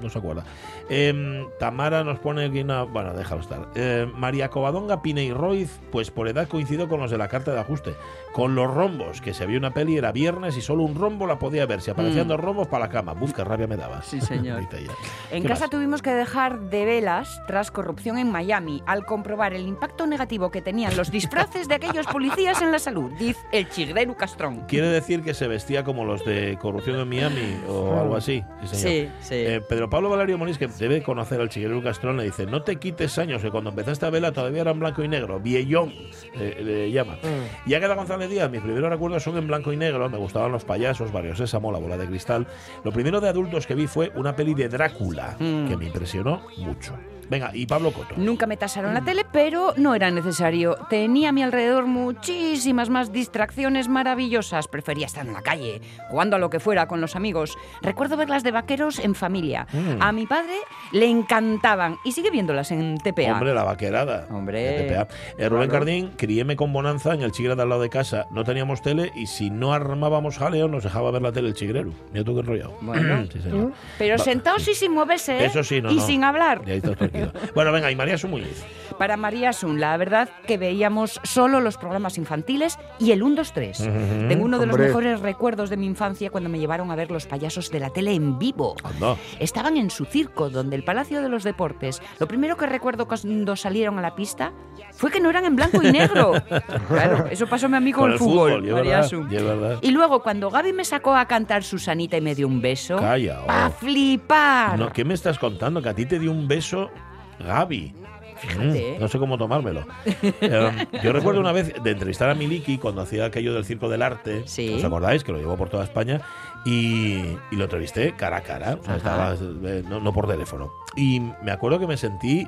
No 0.02 0.08
se 0.08 0.18
acuerda. 0.18 0.44
Em, 0.88 1.46
Tamara 1.58 2.04
nos 2.04 2.18
pone 2.18 2.44
aquí 2.44 2.60
una. 2.60 2.82
Bueno, 2.84 3.12
déjalo 3.14 3.40
estar. 3.40 3.68
Em, 3.74 4.12
María 4.14 4.48
Covadonga 4.50 5.02
Pine 5.02 5.24
y 5.24 5.32
Roiz, 5.32 5.80
pues 5.90 6.10
por 6.10 6.28
edad 6.28 6.46
coincido 6.48 6.88
con 6.88 7.00
los 7.00 7.10
de 7.10 7.18
la 7.18 7.28
carta 7.28 7.52
de 7.52 7.60
ajuste. 7.60 7.94
Con 8.32 8.54
los 8.54 8.72
rombos, 8.72 9.20
que 9.20 9.32
si 9.34 9.42
había 9.42 9.58
una 9.58 9.72
peli 9.72 9.96
era 9.96 10.12
viernes 10.12 10.56
y 10.56 10.60
solo 10.60 10.82
un 10.84 10.94
rombo 10.94 11.26
la 11.26 11.38
podía 11.38 11.66
ver. 11.66 11.80
Si 11.80 11.90
aparecían 11.90 12.26
Mm. 12.26 12.30
dos 12.30 12.40
rombos, 12.40 12.68
para 12.68 12.84
la 12.86 12.90
cama. 12.90 13.14
Buf, 13.14 13.32
qué 13.32 13.42
rabia 13.44 13.66
me 13.66 13.76
daba. 13.76 14.02
Sí, 14.02 14.20
señor. 14.20 14.60
En 15.30 15.42
¿Qué 15.42 15.48
casa 15.48 15.62
más? 15.64 15.70
tuvimos 15.70 16.02
que 16.02 16.10
dejar 16.10 16.60
de 16.70 16.84
velas 16.84 17.40
tras 17.46 17.70
corrupción 17.70 18.18
en 18.18 18.30
Miami 18.30 18.82
al 18.86 19.04
comprobar 19.14 19.54
el 19.54 19.68
impacto 19.68 20.08
negativo 20.08 20.50
que 20.50 20.60
tenían 20.60 20.96
los 20.96 21.08
disfraces 21.12 21.68
de 21.68 21.76
aquellos 21.76 22.04
policías 22.08 22.60
en 22.62 22.72
la 22.72 22.80
salud, 22.80 23.12
dice 23.16 23.38
el 23.52 23.68
chigreru 23.68 24.16
Castrón. 24.16 24.64
Quiere 24.66 24.88
decir 24.88 25.22
que 25.22 25.34
se 25.34 25.46
vestía 25.46 25.84
como 25.84 26.04
los 26.04 26.24
de 26.24 26.58
corrupción 26.60 26.98
en 26.98 27.08
Miami 27.08 27.56
o 27.68 27.94
algo 28.00 28.16
así. 28.16 28.42
Sí, 28.64 28.76
señor. 28.76 29.12
sí. 29.20 29.34
Eh, 29.36 29.60
Pedro 29.68 29.88
Pablo 29.88 30.10
Valerio 30.10 30.36
Moniz, 30.36 30.58
que 30.58 30.66
debe 30.66 31.00
conocer 31.04 31.40
al 31.40 31.48
chiguero 31.48 31.80
Castrón, 31.80 32.16
le 32.16 32.24
dice: 32.24 32.44
No 32.44 32.62
te 32.62 32.74
quites 32.76 33.16
años, 33.18 33.40
que 33.40 33.52
cuando 33.52 33.70
empezaste 33.70 34.04
a 34.04 34.10
vela 34.10 34.32
todavía 34.32 34.62
era 34.62 34.72
en 34.72 34.80
blanco 34.80 35.04
y 35.04 35.06
negro. 35.08 35.38
Viellón 35.38 35.92
eh, 36.34 36.60
le 36.64 36.90
llama. 36.90 37.12
Mm. 37.22 37.70
Y 37.70 37.74
Águeda 37.74 37.94
González 37.94 38.28
Díaz, 38.28 38.50
mis 38.50 38.62
primeros 38.62 38.90
recuerdos 38.90 39.22
son 39.22 39.36
en 39.36 39.46
blanco 39.46 39.72
y 39.72 39.76
negro. 39.76 40.10
Me 40.10 40.18
gustaban 40.18 40.50
los 40.50 40.64
payasos, 40.64 41.12
Barrio 41.12 41.36
Sésamo, 41.36 41.70
La 41.70 41.78
Bola 41.78 41.96
de 41.96 42.06
Cristal. 42.08 42.48
Lo 42.82 42.90
primero 42.90 43.20
de 43.20 43.28
adultos 43.28 43.64
que 43.68 43.76
vi 43.76 43.86
fue 43.86 44.10
una 44.16 44.34
peli 44.34 44.54
de 44.54 44.68
Drácula, 44.68 45.36
Mm. 45.38 45.68
que 45.68 45.76
me 45.76 45.84
impresionó 45.86 46.42
mucho. 46.58 46.94
Venga, 47.28 47.50
y 47.54 47.66
Pablo 47.66 47.92
Coto. 47.92 48.14
Nunca 48.16 48.46
me 48.46 48.56
tasaron 48.56 48.94
la 48.94 49.02
tele, 49.02 49.24
pero 49.32 49.74
no 49.76 49.94
era 49.94 50.10
necesario. 50.10 50.76
Tenía 50.90 51.30
a 51.30 51.32
mi 51.32 51.42
alrededor 51.42 51.86
muchísimas 51.86 52.90
más 52.90 53.12
distracciones 53.12 53.88
maravillosas. 53.88 54.68
Prefería 54.68 55.06
estar 55.06 55.26
en 55.26 55.32
la 55.32 55.42
calle, 55.42 55.80
jugando 56.10 56.36
a 56.36 56.38
lo 56.38 56.50
que 56.50 56.60
fuera 56.60 56.86
con 56.86 57.00
los 57.00 57.16
amigos. 57.16 57.56
Recuerdo 57.82 58.16
verlas 58.16 58.42
de 58.42 58.50
vaqueros 58.50 58.98
en 58.98 59.14
familia. 59.14 59.66
Mm. 59.72 60.02
A 60.02 60.12
mi 60.12 60.26
padre 60.26 60.54
le 60.92 61.06
encantaban 61.06 61.96
y 62.04 62.12
sigue 62.12 62.30
viéndolas 62.30 62.70
en 62.70 62.98
TPA. 62.98 63.32
Hombre, 63.32 63.54
la 63.54 63.64
vaquerada. 63.64 64.26
Hombre. 64.30 64.86
TPA. 64.88 65.08
Eh, 65.38 65.48
Rubén 65.48 65.70
Cardín, 65.70 66.10
criéme 66.16 66.56
con 66.56 66.72
bonanza 66.72 67.14
en 67.14 67.22
el 67.22 67.32
chigre 67.32 67.54
de 67.56 67.62
al 67.62 67.68
lado 67.68 67.82
de 67.82 67.90
casa. 67.90 68.26
No 68.30 68.44
teníamos 68.44 68.82
tele 68.82 69.10
y 69.14 69.26
si 69.26 69.50
no 69.50 69.72
armábamos 69.72 70.38
jaleo 70.38 70.68
nos 70.68 70.84
dejaba 70.84 71.10
ver 71.10 71.22
la 71.22 71.32
tele 71.32 71.48
el 71.48 71.54
chigrero. 71.54 71.92
Mira 72.12 72.24
tú 72.24 72.34
qué 72.34 72.40
enrollado. 72.40 72.74
Bueno. 72.80 73.26
sí, 73.32 73.40
señor. 73.40 73.72
Pero 73.98 74.16
Va- 74.18 74.24
sentados 74.24 74.66
y 74.68 74.74
sin 74.74 74.92
moverse, 74.92 75.38
¿eh? 75.38 75.46
Eso 75.46 75.62
sí, 75.64 75.80
no, 75.80 75.90
Y 75.90 75.96
no. 75.96 76.06
sin 76.06 76.24
hablar. 76.24 76.62
Y 76.66 76.70
ahí 76.72 76.76
estás 76.78 76.96
tranquilo. 77.14 77.52
Bueno, 77.54 77.72
venga, 77.72 77.90
y 77.90 77.96
María 77.96 78.18
Sumuñiz. 78.18 78.64
Para 78.98 79.16
María 79.16 79.52
Sun, 79.52 79.80
la 79.80 79.96
verdad 79.96 80.28
que 80.46 80.56
veíamos 80.56 81.20
solo 81.24 81.60
los 81.60 81.76
programas 81.76 82.16
infantiles 82.16 82.78
y 82.98 83.12
el 83.12 83.22
1, 83.22 83.36
2, 83.36 83.52
3. 83.52 83.80
Ujú. 83.80 84.28
Tengo 84.28 84.44
uno 84.44 84.58
de 84.58 84.66
los 84.66 84.78
mejores 84.78 85.20
recuerdos 85.20 85.70
de 85.70 85.76
mi 85.76 85.86
infancia 85.86 86.30
cuando 86.30 86.48
me 86.48 86.58
llevaron 86.58 86.90
a 86.90 86.94
ver 86.94 87.10
los 87.10 87.26
payasos 87.26 87.70
de 87.70 87.80
la 87.80 87.90
tele 87.90 88.14
en 88.14 88.38
vivo. 88.38 88.76
Anda. 88.84 89.16
Estaban 89.40 89.76
en 89.76 89.90
su 89.90 90.04
circo, 90.04 90.50
donde 90.50 90.76
el 90.76 90.84
Palacio 90.84 91.22
de 91.22 91.28
los 91.28 91.42
Deportes. 91.42 92.00
Lo 92.18 92.28
primero 92.28 92.56
que 92.56 92.66
recuerdo 92.66 93.06
cuando 93.08 93.56
salieron 93.56 93.98
a 93.98 94.02
la 94.02 94.14
pista 94.14 94.52
fue 94.92 95.10
que 95.10 95.20
no 95.20 95.30
eran 95.30 95.44
en 95.44 95.56
blanco 95.56 95.82
y 95.82 95.90
negro. 95.90 96.34
claro, 96.88 97.26
eso 97.30 97.46
pasóme 97.46 97.76
a 97.76 97.80
mí 97.80 97.92
con, 97.92 98.02
Con 98.02 98.10
el 98.10 98.14
el 98.14 98.18
fútbol, 98.18 98.62
María 98.62 98.74
verdad, 98.74 99.08
Sun. 99.08 99.28
y 99.30 99.36
es 99.36 99.42
verdad. 99.42 99.78
Y 99.82 99.90
luego 99.90 100.22
cuando 100.22 100.50
Gaby 100.50 100.72
me 100.72 100.84
sacó 100.84 101.14
a 101.14 101.26
cantar 101.26 101.64
Susanita 101.64 102.16
y 102.16 102.20
me 102.20 102.34
dio 102.34 102.46
un 102.46 102.60
beso. 102.60 102.96
Calla, 102.96 103.40
oh. 103.42 103.46
¡Pa 103.46 103.70
flipar! 103.70 104.78
No, 104.78 104.92
¿Qué 104.92 105.04
me 105.04 105.14
estás 105.14 105.38
contando? 105.38 105.82
Que 105.82 105.88
a 105.88 105.94
ti 105.94 106.06
te 106.06 106.18
dio 106.18 106.30
un 106.30 106.46
beso 106.46 106.90
Gaby. 107.38 107.94
Fíjate, 108.36 108.92
¿eh? 108.92 108.96
Mm, 108.96 109.00
no 109.00 109.08
sé 109.08 109.18
cómo 109.18 109.38
tomármelo. 109.38 109.86
Eh, 110.40 110.86
yo 111.02 111.12
recuerdo 111.12 111.40
una 111.40 111.52
vez 111.52 111.72
de 111.82 111.90
entrevistar 111.90 112.28
a 112.28 112.34
Miliki 112.34 112.78
cuando 112.78 113.00
hacía 113.02 113.24
aquello 113.26 113.54
del 113.54 113.64
Circo 113.64 113.88
del 113.88 114.02
Arte. 114.02 114.42
Sí. 114.46 114.74
¿Os 114.76 114.84
acordáis? 114.84 115.24
Que 115.24 115.32
lo 115.32 115.38
llevó 115.38 115.56
por 115.56 115.68
toda 115.68 115.84
España. 115.84 116.20
Y, 116.64 117.18
y 117.50 117.56
lo 117.56 117.64
entrevisté 117.64 118.14
cara 118.16 118.38
a 118.38 118.40
cara. 118.42 118.78
O 118.80 118.84
sea, 118.84 118.96
estaba, 118.96 119.34
eh, 119.34 119.82
no, 119.88 120.00
no 120.00 120.12
por 120.12 120.26
teléfono. 120.26 120.72
Y 120.96 121.20
me 121.42 121.52
acuerdo 121.52 121.78
que 121.78 121.86
me 121.86 121.96
sentí. 121.96 122.46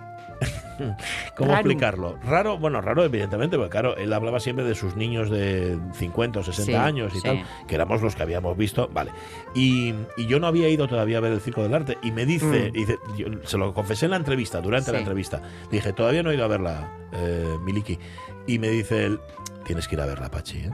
¿Cómo 1.37 1.51
Raro. 1.51 1.61
explicarlo? 1.61 2.19
Raro, 2.25 2.59
bueno, 2.59 2.81
raro, 2.81 3.05
evidentemente, 3.05 3.57
porque 3.57 3.71
claro, 3.71 3.97
él 3.97 4.13
hablaba 4.13 4.41
siempre 4.41 4.65
de 4.65 4.75
sus 4.75 4.97
niños 4.97 5.31
de 5.31 5.79
50 5.95 6.41
o 6.41 6.43
60 6.43 6.65
Sí, 6.73 6.75
años 6.75 7.13
y 7.15 7.19
sí. 7.19 7.23
tal, 7.23 7.45
que 7.67 7.75
éramos 7.75 8.03
los 8.03 8.15
que 8.17 8.23
habíamos 8.23 8.57
visto, 8.57 8.89
vale. 8.93 9.11
Y, 9.55 9.95
y 10.17 10.27
yo 10.27 10.41
no 10.41 10.47
había 10.47 10.69
ido 10.69 10.87
todavía 10.89 11.19
a 11.19 11.21
ver 11.21 11.33
el 11.33 11.41
Circo 11.41 11.63
del 11.63 11.75
Arte. 11.75 11.99
Y 12.03 12.11
me 12.13 12.27
dice, 12.27 12.71
dice 12.73 12.99
yo 13.17 13.27
se 13.45 13.59
lo 13.59 13.73
confesé 13.75 14.05
en 14.07 14.13
la 14.13 14.17
entrevista, 14.19 14.61
durante 14.61 14.93
la 14.93 14.99
Mm. 14.99 15.03
Entrevista. 15.07 15.43
Dije, 15.71 15.93
todavía 15.93 16.23
no 16.23 16.31
he 16.31 16.35
ido 16.35 16.45
a 16.45 16.49
verla, 16.49 16.89
eh, 17.13 17.57
Miliki. 17.63 17.99
Y 18.47 18.59
me 18.59 18.69
dice 18.69 19.05
él, 19.07 19.21
tienes 19.65 19.87
que 19.89 19.95
ir 19.97 20.01
a 20.01 20.07
verla, 20.07 20.31
Pachi, 20.31 20.59
¿eh? 20.59 20.71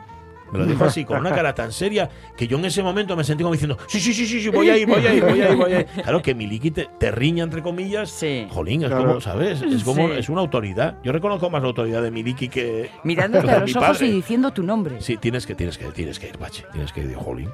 Me 0.53 0.59
lo 0.59 0.67
dijo 0.67 0.85
así, 0.85 1.05
con 1.05 1.19
una 1.19 1.31
cara 1.35 1.55
tan 1.55 1.73
seria, 1.73 2.09
que 2.37 2.47
yo 2.47 2.59
en 2.59 2.65
ese 2.67 2.83
momento 2.83 3.17
me 3.17 3.25
sentí 3.25 3.43
como 3.43 3.53
diciendo, 3.55 3.79
sí, 3.89 3.99
sí, 4.01 4.13
sí, 4.13 4.27
sí, 4.27 4.41
sí, 4.43 4.49
voy 4.51 4.69
a 4.71 4.77
ir, 4.77 4.87
voy 4.87 5.05
a 5.07 5.15
ir, 5.15 5.25
voy 5.25 5.41
a 5.41 5.51
ir, 5.51 5.57
voy 5.57 5.73
a 5.73 5.81
ir. 5.81 5.87
Claro 5.87 6.21
que 6.23 6.35
Miliki 6.35 6.71
te, 6.71 6.89
te 6.99 7.11
riña, 7.11 7.43
entre 7.45 7.63
comillas. 7.63 8.11
Sí. 8.11 8.47
Jolín, 8.51 8.83
es 8.83 8.89
Claro. 8.89 9.07
como, 9.07 9.21
¿sabes? 9.21 9.63
Es 9.63 9.83
como, 9.83 10.09
Sí. 10.09 10.15
es 10.19 10.29
una 10.29 10.41
autoridad. 10.43 10.99
Yo 11.03 11.13
reconozco 11.13 11.49
más 11.51 11.63
la 11.63 11.69
autoridad 11.69 12.03
de 12.03 12.11
Miliki 12.11 12.49
que... 12.49 12.91
Mirándote 13.05 13.47
que 13.47 13.51
a 13.53 13.61
los 13.61 13.71
mi 13.75 13.77
ojos 13.83 13.99
padre. 13.99 14.07
y 14.09 14.13
diciendo 14.13 14.51
tu 14.53 14.63
nombre. 14.63 15.01
Sí, 15.01 15.17
tienes 15.17 15.47
que, 15.47 15.55
tienes 15.55 15.79
que, 15.79 15.87
tienes 15.87 16.19
que 16.19 16.29
ir, 16.29 16.39
Pachi. 16.39 16.63
Tienes 16.73 16.93
que 16.93 17.01
ir, 17.01 17.15
jolín. 17.15 17.49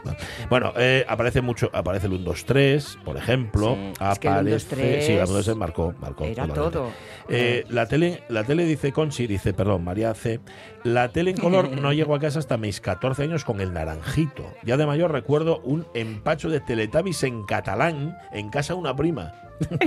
Bueno, 0.51 0.73
eh, 0.77 1.05
aparece 1.09 1.41
mucho, 1.41 1.71
aparece 1.73 2.07
el 2.09 2.15
1, 2.15 2.25
2, 2.25 2.45
3, 2.45 2.99
por 3.05 3.17
ejemplo. 3.17 3.77
Sí, 3.77 3.93
es 4.11 4.19
que 4.19 4.29
el 4.29 4.35
1, 4.35 4.51
2, 4.51 4.65
aparece. 4.65 5.03
Sí, 5.03 5.13
el 5.13 5.19
1, 5.19 5.27
2, 5.27 5.35
3 5.35 5.45
3 5.47 5.57
marcó, 5.57 5.95
marcó. 6.01 6.25
Era 6.25 6.47
totalmente. 6.47 6.79
todo. 6.79 6.91
Eh, 7.29 7.65
la 7.69 7.87
tele, 7.87 8.23
la 8.29 8.43
tele 8.45 8.65
dice 8.65 8.93
Conchi, 8.93 9.27
dice, 9.27 9.53
perdón, 9.53 9.85
María 9.85 10.15
C. 10.15 10.41
La 10.85 11.09
tele 11.11 11.31
en 11.33 11.37
color 11.37 11.71
no 11.81 11.93
llegó 11.93 12.15
a 12.15 12.19
casa 12.19 12.39
hasta 12.39 12.57
mis 12.57 12.81
14 12.88 13.24
años 13.24 13.44
con 13.44 13.61
el 13.61 13.74
naranjito. 13.74 14.51
Ya 14.64 14.79
de 14.79 14.87
mayor 14.87 15.12
recuerdo 15.12 15.61
un 15.62 15.87
empacho 15.92 16.48
de 16.48 16.61
Teletubbies 16.61 17.22
en 17.22 17.44
catalán 17.44 18.16
en 18.33 18.48
casa 18.48 18.72
de 18.72 18.81
una 18.81 18.96
prima. 18.96 19.48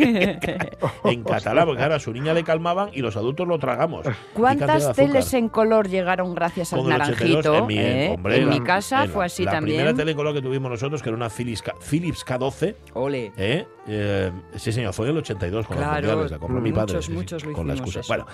en 1.06 1.24
catalán, 1.24 1.66
porque 1.66 1.78
claro, 1.80 1.96
a 1.96 2.00
su 2.00 2.12
niña 2.14 2.34
le 2.34 2.44
calmaban 2.44 2.90
y 2.94 3.02
los 3.02 3.16
adultos 3.16 3.48
lo 3.48 3.58
tragamos. 3.60 4.06
¿Cuántas 4.34 4.94
teles 4.94 5.34
en 5.34 5.50
color 5.50 5.88
llegaron 5.90 6.34
gracias 6.36 6.74
al 6.74 6.88
naranjito? 6.88 7.40
82, 7.40 7.58
en 7.62 7.68
mi, 7.68 7.78
eh? 7.78 8.12
hombre, 8.14 8.38
En 8.38 8.46
la- 8.50 8.52
mi 8.56 8.62
casa 8.62 9.04
en 9.04 9.08
la- 9.10 9.14
fue 9.14 9.26
así 9.26 9.44
la 9.46 9.52
también. 9.52 9.78
primera 9.78 9.96
tele 9.96 10.12
en 10.12 10.18
color 10.18 10.34
que 10.34 10.42
tuvimos 10.42 10.72
nosotros, 10.72 11.02
que 11.02 11.10
era 11.10 11.16
una 11.16 11.30
Philips, 11.30 11.62
K- 11.62 11.76
Philips 11.80 12.26
K12, 12.26 12.76
Ole. 12.94 13.32
¿eh? 13.38 13.66
Eh, 13.88 14.32
sí, 14.56 14.72
señor, 14.72 14.94
fue 14.94 15.08
en 15.08 15.12
el 15.14 15.18
82 15.20 15.66
con 15.68 15.78
Claro, 15.78 15.94
los 15.94 16.02
mundiales, 16.04 16.32
la 16.32 16.40
compró 16.40 16.62
mi 16.62 16.72
padre. 16.72 16.94
muchos, 16.94 17.06
sí, 17.06 17.12
sí, 17.12 17.18
muchos 17.18 17.44
lo 17.46 17.54
con 17.54 17.68
la 17.68 17.74
excusa. 17.74 18.00
eso. 18.02 18.08
Bueno, 18.08 18.26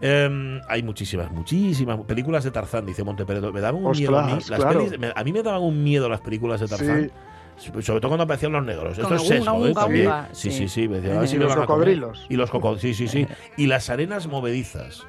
eh, 0.00 0.60
hay 0.68 0.82
muchísimas, 0.82 1.30
muchísimas 1.30 2.00
películas 2.00 2.44
de 2.44 2.50
Tarzán, 2.50 2.84
dice 2.86 3.04
Monteperedo. 3.04 3.52
Me 3.52 3.60
daban 3.60 3.84
un 3.84 3.92
miedo 3.92 4.18
a 4.18 4.24
mí. 4.26 4.32
Las 4.32 4.60
claro. 4.60 4.84
pelis- 4.84 4.98
me- 4.98 5.12
a 5.14 5.24
mí 5.24 5.32
me 5.32 5.42
daban 5.42 5.62
un 5.62 5.82
miedo 5.82 6.08
las 6.08 6.20
películas 6.20 6.60
de 6.60 6.66
Tarzán. 6.68 7.10
Sobre 7.56 7.82
todo 8.00 8.08
cuando 8.08 8.24
aparecían 8.24 8.52
los 8.52 8.64
negros. 8.64 8.98
Esto 8.98 9.14
es 9.14 9.22
sesgo, 9.26 9.64
¿eh? 9.66 9.70
unga, 9.70 9.80
También. 9.82 10.06
unga, 10.06 10.28
Sí, 10.32 10.50
sí. 10.50 10.58
sí, 10.58 10.68
sí. 10.68 10.88
me 10.88 10.96
decía, 11.00 11.16
a 11.16 11.20
ver 11.20 11.28
si 11.28 11.36
Y 11.36 11.38
me 11.38 11.44
los 11.44 11.54
van 11.54 11.62
a 11.62 11.66
comer. 11.66 11.78
cocodrilos. 11.96 12.26
Y 12.28 12.36
los 12.36 12.50
cocodrilos, 12.50 12.82
sí, 12.82 12.94
sí, 12.94 13.08
sí. 13.08 13.26
Y 13.56 13.66
las 13.66 13.88
arenas 13.90 14.26
movedizas. 14.26 15.04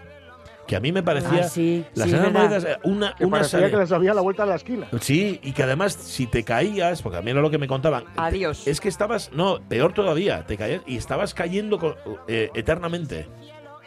Que 0.66 0.76
a 0.76 0.82
mí 0.82 0.92
me 0.92 1.02
parecía. 1.02 1.44
Ah, 1.44 1.48
sí, 1.48 1.86
las 1.94 2.10
sí, 2.10 2.16
arenas 2.16 2.34
verdad. 2.34 2.50
movedizas, 2.50 2.72
eh, 2.76 2.80
una, 2.84 3.16
Que 3.16 3.26
una 3.26 3.38
parecía 3.38 3.70
que 3.72 3.78
les 3.78 3.92
había 3.94 4.14
la 4.14 4.20
vuelta 4.22 4.44
a 4.44 4.46
la 4.46 4.56
esquina. 4.56 4.88
Sí, 5.00 5.40
y 5.42 5.54
que 5.54 5.64
además, 5.64 5.94
si 5.94 6.28
te 6.28 6.44
caías, 6.44 7.02
porque 7.02 7.18
a 7.20 7.22
mí 7.22 7.32
era 7.32 7.40
lo 7.42 7.50
que 7.50 7.58
me 7.58 7.68
contaban. 7.68 8.04
Adiós. 8.18 8.68
Es 8.68 8.82
que 8.82 8.90
estabas, 8.90 9.32
no, 9.32 9.60
peor 9.70 9.94
todavía, 9.94 10.46
te 10.46 10.58
caías 10.58 10.82
y 10.86 10.98
estabas 10.98 11.34
cayendo 11.34 11.80
co- 11.80 11.96
eh, 12.28 12.50
eternamente. 12.54 13.28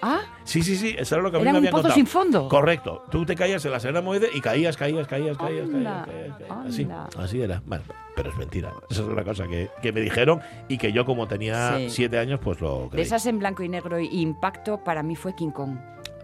Ah, 0.02 0.20
Sí, 0.44 0.62
sí, 0.62 0.76
sí, 0.76 0.94
eso 0.98 1.14
era 1.14 1.22
lo 1.22 1.30
que 1.30 1.36
a 1.36 1.40
mí 1.40 1.44
Era 1.44 1.52
me 1.52 1.58
un 1.58 1.64
habían 1.66 1.70
pozo 1.72 1.82
contado. 1.82 1.94
sin 1.94 2.06
fondo. 2.06 2.48
Correcto. 2.48 3.04
Tú 3.10 3.24
te 3.24 3.36
caías 3.36 3.64
en 3.64 3.70
la 3.72 3.80
serena 3.80 4.00
moede 4.00 4.28
y 4.34 4.40
caías, 4.40 4.76
caías, 4.76 5.06
caías, 5.06 5.36
caías, 5.36 5.68
caías, 5.68 6.06
caías, 6.06 6.36
caías. 6.38 6.66
Así, 6.66 6.88
así 7.18 7.42
era. 7.42 7.62
Bueno, 7.66 7.84
pero 8.16 8.30
es 8.30 8.36
mentira. 8.36 8.72
Esa 8.90 9.02
es 9.02 9.06
una 9.08 9.22
cosa 9.24 9.46
que, 9.46 9.70
que 9.82 9.92
me 9.92 10.00
dijeron 10.00 10.40
y 10.68 10.78
que 10.78 10.92
yo 10.92 11.04
como 11.04 11.28
tenía 11.28 11.76
Sí. 11.76 11.90
siete 11.90 12.18
años, 12.18 12.40
pues 12.42 12.60
lo 12.60 12.84
de 12.84 12.88
creí. 12.90 13.02
esas 13.02 13.26
en 13.26 13.38
blanco 13.38 13.62
y 13.62 13.68
negro 13.68 14.00
y 14.00 14.06
impacto 14.20 14.82
para 14.82 15.02
mí 15.02 15.14
fue 15.16 15.34
King 15.36 15.50
Kong. 15.50 15.76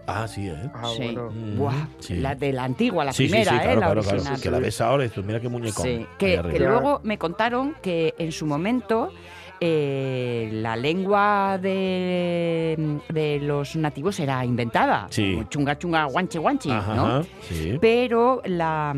Ah, 0.09 0.25
sí, 0.27 0.47
¿eh? 0.47 0.55
Ah, 0.73 0.89
sí. 0.95 1.03
bueno. 1.03 1.29
Mm, 1.31 1.57
Buah, 1.57 1.87
sí. 1.99 2.15
La 2.15 2.33
de 2.33 2.53
la 2.53 2.63
antigua, 2.63 3.03
la 3.03 3.11
sí, 3.11 3.25
sí, 3.25 3.29
primera, 3.29 3.51
sí, 3.51 3.57
¿eh? 3.57 3.61
claro, 3.61 3.79
la 3.81 3.85
claro, 3.87 4.01
claro. 4.01 4.15
original. 4.17 4.41
Que 4.41 4.51
la 4.51 4.59
ves 4.59 4.79
ahora 4.81 5.03
y 5.03 5.07
dices, 5.09 5.25
mira 5.25 5.39
qué 5.41 5.49
muñecón. 5.49 5.83
Sí, 5.85 6.05
que 6.17 6.41
luego 6.59 7.01
me 7.03 7.17
contaron 7.17 7.75
que 7.81 8.15
en 8.17 8.31
su 8.31 8.45
momento 8.45 9.11
eh, 9.59 10.49
la 10.53 10.75
lengua 10.75 11.57
de, 11.61 12.99
de 13.09 13.39
los 13.41 13.75
nativos 13.75 14.19
era 14.19 14.43
inventada. 14.45 15.07
Sí. 15.09 15.37
Chunga, 15.49 15.77
chunga, 15.77 16.05
guanche, 16.05 16.39
guanchi, 16.39 16.69
Ajá, 16.71 16.95
¿no? 16.95 17.23
sí. 17.41 17.77
Pero 17.81 18.41
la 18.45 18.93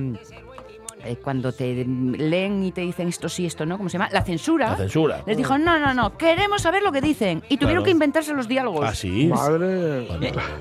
eh, 1.03 1.15
cuando 1.23 1.51
te 1.51 1.85
leen 1.85 2.63
y 2.63 2.71
te 2.71 2.81
dicen 2.81 3.07
esto 3.07 3.29
sí, 3.29 3.45
esto 3.45 3.65
no, 3.65 3.77
¿cómo 3.77 3.89
se 3.89 3.97
llama? 3.97 4.09
La 4.11 4.21
censura. 4.23 4.71
La 4.71 4.77
censura. 4.77 5.23
Les 5.25 5.37
dijo, 5.37 5.57
no, 5.57 5.79
no, 5.79 5.93
no, 5.93 6.17
queremos 6.17 6.61
saber 6.61 6.83
lo 6.83 6.91
que 6.91 7.01
dicen. 7.01 7.41
Y 7.49 7.57
tuvieron 7.57 7.69
Claro. 7.81 7.83
que 7.85 7.91
inventarse 7.91 8.33
los 8.33 8.47
diálogos. 8.47 8.85
Ah, 8.87 8.93
sí. 8.95 9.27
Madre. 9.27 10.07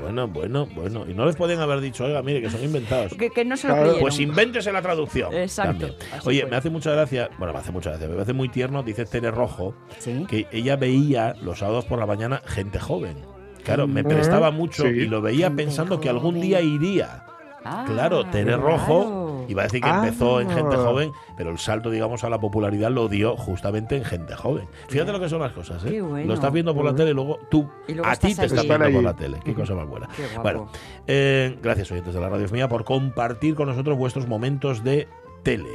Bueno, 0.00 0.28
bueno, 0.28 0.28
bueno, 0.28 0.68
bueno. 0.74 1.04
Y 1.08 1.14
no 1.14 1.26
les 1.26 1.36
podían 1.36 1.60
haber 1.60 1.80
dicho, 1.80 2.04
oiga, 2.04 2.22
mire, 2.22 2.40
que 2.40 2.50
son 2.50 2.62
inventados. 2.62 3.14
Que, 3.14 3.30
que 3.30 3.44
no 3.44 3.56
se 3.56 3.68
lo 3.68 3.74
Claro. 3.74 3.96
Pues 4.00 4.18
invéntese 4.20 4.72
la 4.72 4.82
traducción. 4.82 5.32
Exacto, 5.34 5.86
Oye, 6.24 6.42
fue. 6.42 6.50
me 6.50 6.56
hace 6.56 6.70
mucha 6.70 6.90
gracia, 6.92 7.30
bueno, 7.38 7.52
me 7.52 7.60
hace 7.60 7.72
mucha 7.72 7.90
gracia, 7.90 8.08
me 8.08 8.14
parece 8.14 8.32
muy 8.32 8.48
tierno, 8.48 8.82
dice 8.82 9.04
Tere 9.04 9.30
Rojo, 9.30 9.74
Sí. 9.98 10.24
que 10.28 10.46
ella 10.52 10.76
veía 10.76 11.34
los 11.42 11.58
sábados 11.58 11.84
por 11.84 11.98
la 11.98 12.06
mañana 12.06 12.42
gente 12.46 12.78
joven. 12.78 13.16
Claro, 13.64 13.86
me 13.86 14.02
Mm. 14.02 14.08
prestaba 14.08 14.50
mucho 14.50 14.84
Sí. 14.84 14.88
y 14.90 15.06
lo 15.08 15.20
veía 15.20 15.48
Gente 15.48 15.64
pensando 15.64 16.00
que 16.00 16.08
algún 16.08 16.40
día 16.40 16.60
iría. 16.60 17.24
Ah, 17.64 17.84
Claro, 17.86 18.24
Tere 18.24 18.56
Rojo. 18.56 19.27
Iba 19.48 19.62
a 19.62 19.64
decir 19.64 19.80
que 19.80 19.88
Ah. 19.88 20.02
empezó 20.04 20.40
en 20.40 20.50
gente 20.50 20.76
joven, 20.76 21.12
pero 21.36 21.50
el 21.50 21.58
salto, 21.58 21.90
digamos, 21.90 22.22
a 22.24 22.30
la 22.30 22.38
popularidad 22.38 22.90
lo 22.90 23.08
dio 23.08 23.36
justamente 23.36 23.96
en 23.96 24.04
gente 24.04 24.34
joven. 24.36 24.68
Fíjate 24.88 25.10
lo 25.12 25.18
que 25.20 25.28
son 25.28 25.40
las 25.40 25.52
cosas, 25.52 25.84
¿eh? 25.84 25.90
Qué 25.90 26.00
bueno. 26.02 26.26
Lo 26.28 26.34
estás 26.34 26.52
viendo 26.52 26.74
por 26.74 26.84
la 26.84 26.94
tele 26.94 27.10
y 27.10 27.14
luego 27.14 27.38
tú, 27.50 27.68
Y 27.88 27.94
luego 27.94 28.08
a 28.08 28.14
ti 28.16 28.34
te 28.34 28.46
estás 28.46 28.66
viendo 28.66 28.90
por 28.92 29.02
la 29.02 29.14
tele. 29.16 29.38
Qué 29.44 29.54
cosa 29.54 29.74
más 29.74 29.86
buena. 29.88 30.08
Bueno, 30.42 30.68
eh, 31.06 31.58
gracias 31.62 31.90
oyentes 31.90 32.14
de 32.14 32.20
la 32.20 32.28
radio 32.28 32.46
mía 32.52 32.68
por 32.68 32.84
compartir 32.84 33.54
con 33.54 33.68
nosotros 33.68 33.96
vuestros 33.98 34.26
momentos 34.28 34.84
de 34.84 35.08
tele. 35.42 35.68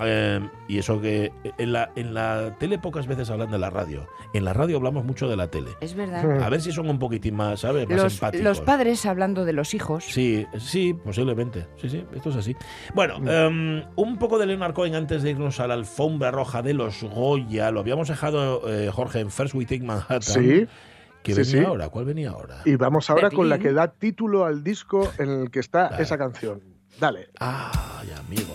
Eh, 0.00 0.40
y 0.68 0.78
eso 0.78 1.00
que 1.00 1.32
en 1.58 1.72
la, 1.72 1.90
en 1.96 2.14
la 2.14 2.54
tele 2.58 2.78
pocas 2.78 3.06
veces 3.06 3.30
hablan 3.30 3.50
de 3.50 3.58
la 3.58 3.70
radio. 3.70 4.06
En 4.32 4.44
la 4.44 4.52
radio 4.52 4.76
hablamos 4.76 5.04
mucho 5.04 5.28
de 5.28 5.36
la 5.36 5.48
tele. 5.50 5.70
Es 5.80 5.94
verdad. 5.94 6.42
A 6.42 6.48
ver 6.48 6.60
si 6.60 6.72
son 6.72 6.88
un 6.90 6.98
poquitín 6.98 7.34
más, 7.34 7.60
¿sabes? 7.60 7.88
Más 7.88 8.02
Los, 8.02 8.14
empáticos. 8.14 8.44
los 8.44 8.60
padres 8.60 9.06
hablando 9.06 9.44
de 9.44 9.52
los 9.52 9.74
hijos. 9.74 10.04
Sí, 10.04 10.46
sí, 10.58 10.94
posiblemente. 10.94 11.66
Sí, 11.76 11.88
sí, 11.88 12.04
esto 12.14 12.30
es 12.30 12.36
así. 12.36 12.56
Bueno, 12.94 13.16
em, 13.30 13.82
un 13.96 14.18
poco 14.18 14.38
de 14.38 14.46
Leonard 14.46 14.74
Cohen 14.74 14.94
antes 14.94 15.22
de 15.22 15.30
irnos 15.30 15.60
a 15.60 15.66
la 15.66 15.74
alfombra 15.74 16.30
roja 16.30 16.62
de 16.62 16.74
los 16.74 17.02
Goya. 17.02 17.70
Lo 17.70 17.80
habíamos 17.80 18.08
dejado, 18.08 18.62
eh, 18.68 18.90
Jorge, 18.92 19.20
en 19.20 19.30
First 19.30 19.54
We 19.54 19.64
Take 19.64 19.82
Manhattan. 19.82 20.20
Sí. 20.22 20.66
¿Qué 21.22 21.32
sí, 21.34 21.40
venía 21.40 21.62
sí. 21.62 21.64
ahora? 21.64 21.88
¿Cuál 21.88 22.04
venía 22.04 22.30
ahora? 22.30 22.62
Y 22.64 22.76
vamos 22.76 23.10
ahora 23.10 23.30
con 23.30 23.48
la 23.48 23.56
Berlín. 23.56 23.70
que 23.72 23.74
da 23.74 23.88
título 23.88 24.44
al 24.44 24.62
disco 24.62 25.10
en 25.18 25.28
el 25.28 25.50
que 25.50 25.60
está 25.60 25.88
Dale. 25.90 26.02
esa 26.02 26.16
canción. 26.16 26.62
Dale. 27.00 27.28
Ay, 27.40 28.10
amigo. 28.16 28.54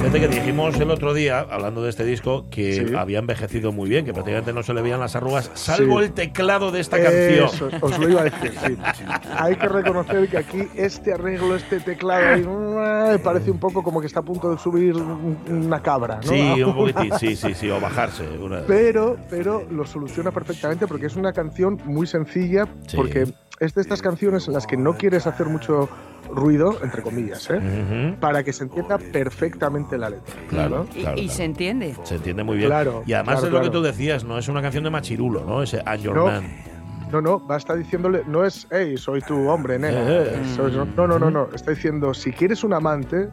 Fíjate 0.00 0.20
que 0.20 0.28
dijimos 0.28 0.78
el 0.78 0.90
otro 0.90 1.14
día, 1.14 1.40
hablando 1.40 1.82
de 1.82 1.90
este 1.90 2.04
disco, 2.04 2.46
que 2.50 2.86
Sí. 2.86 2.94
había 2.94 3.18
envejecido 3.18 3.72
muy 3.72 3.88
bien, 3.88 4.04
que 4.04 4.12
prácticamente 4.12 4.52
no 4.52 4.62
se 4.62 4.72
le 4.72 4.82
veían 4.82 5.00
las 5.00 5.16
arrugas, 5.16 5.50
salvo 5.54 5.98
Sí. 5.98 6.04
el 6.06 6.12
teclado 6.12 6.70
de 6.70 6.80
esta 6.80 7.02
canción. 7.02 7.46
Eso, 7.46 7.68
os 7.80 7.98
lo 7.98 8.08
iba 8.08 8.20
a 8.20 8.24
decir, 8.24 8.52
sí. 8.66 8.76
Hay 9.36 9.56
que 9.56 9.68
reconocer 9.68 10.28
que 10.28 10.38
aquí 10.38 10.62
este 10.76 11.12
arreglo, 11.14 11.56
este 11.56 11.80
teclado, 11.80 12.24
ahí, 12.34 13.12
me 13.12 13.18
parece 13.18 13.50
un 13.50 13.58
poco 13.58 13.82
como 13.82 14.00
que 14.00 14.06
está 14.06 14.20
a 14.20 14.24
punto 14.24 14.50
de 14.52 14.58
subir 14.58 14.94
un- 14.94 15.38
una 15.48 15.82
cabra, 15.82 16.16
¿no? 16.16 16.22
Sí, 16.22 16.62
un 16.62 16.74
poquitín, 16.74 17.12
sí, 17.18 17.34
sí, 17.36 17.54
sí, 17.54 17.68
o 17.70 17.80
bajarse. 17.80 18.24
una- 18.38 18.60
Pero, 18.66 19.16
pero 19.28 19.66
lo 19.70 19.84
soluciona 19.86 20.30
perfectamente 20.30 20.86
porque 20.86 21.06
es 21.06 21.16
una 21.16 21.32
canción 21.32 21.80
muy 21.84 22.06
sencilla, 22.06 22.66
Sí. 22.86 22.96
porque 22.96 23.26
es 23.60 23.74
de 23.74 23.80
estas 23.82 24.02
canciones 24.02 24.46
en 24.48 24.54
las 24.54 24.66
que 24.66 24.76
no 24.76 24.94
quieres 24.96 25.26
hacer 25.26 25.46
mucho 25.46 25.88
ruido, 26.30 26.76
entre 26.82 27.02
comillas, 27.02 27.48
¿eh? 27.50 28.16
Para 28.20 28.42
que 28.42 28.52
se 28.52 28.64
entienda 28.64 28.98
perfectamente 28.98 29.96
la 29.96 30.10
letra. 30.10 30.34
Claro, 30.48 30.86
Y, 30.94 31.00
claro, 31.00 31.16
y 31.18 31.22
claro. 31.22 31.36
se 31.36 31.44
entiende. 31.44 31.96
Se 32.02 32.16
entiende 32.16 32.42
muy 32.44 32.56
bien. 32.56 32.68
Claro, 32.68 33.02
y 33.06 33.12
además 33.12 33.40
claro, 33.40 33.46
es 33.46 33.52
lo 33.52 33.62
que 33.62 33.70
tú 33.76 33.82
decías, 33.82 34.24
no 34.24 34.36
es 34.38 34.48
una 34.48 34.60
canción 34.62 34.84
de 34.84 34.90
machirulo, 34.90 35.44
¿no? 35.44 35.62
Ese 35.62 35.82
I'm 35.86 36.00
Your 36.00 36.14
No. 36.16 36.26
Man. 36.26 36.44
No, 37.12 37.20
no, 37.20 37.46
va 37.46 37.54
a 37.54 37.58
estar 37.58 37.76
diciéndole, 37.78 38.22
no 38.26 38.44
es, 38.44 38.66
hey, 38.72 38.96
soy 38.98 39.20
tu 39.22 39.48
hombre, 39.48 39.78
nena. 39.78 40.00
Eh. 40.02 40.42
Soy- 40.56 40.72
no, 40.72 41.06
no, 41.06 41.18
no, 41.20 41.30
no, 41.30 41.48
está 41.54 41.70
diciendo, 41.70 42.12
si 42.12 42.32
quieres 42.32 42.64
un 42.64 42.72
amante, 42.72 43.28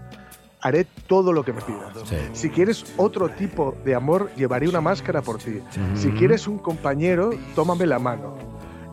haré 0.61 0.85
todo 1.07 1.33
lo 1.33 1.43
que 1.43 1.53
me 1.53 1.61
pidas. 1.61 1.87
Sí. 2.07 2.15
Si 2.33 2.49
quieres 2.51 2.85
otro 2.97 3.29
tipo 3.29 3.75
de 3.83 3.95
amor, 3.95 4.29
llevaré 4.37 4.69
una 4.69 4.79
máscara 4.79 5.23
por 5.23 5.39
ti. 5.39 5.59
Si 5.95 6.11
quieres 6.11 6.47
un 6.47 6.59
compañero, 6.59 7.31
tómame 7.55 7.87
la 7.87 7.97
mano. 7.97 8.35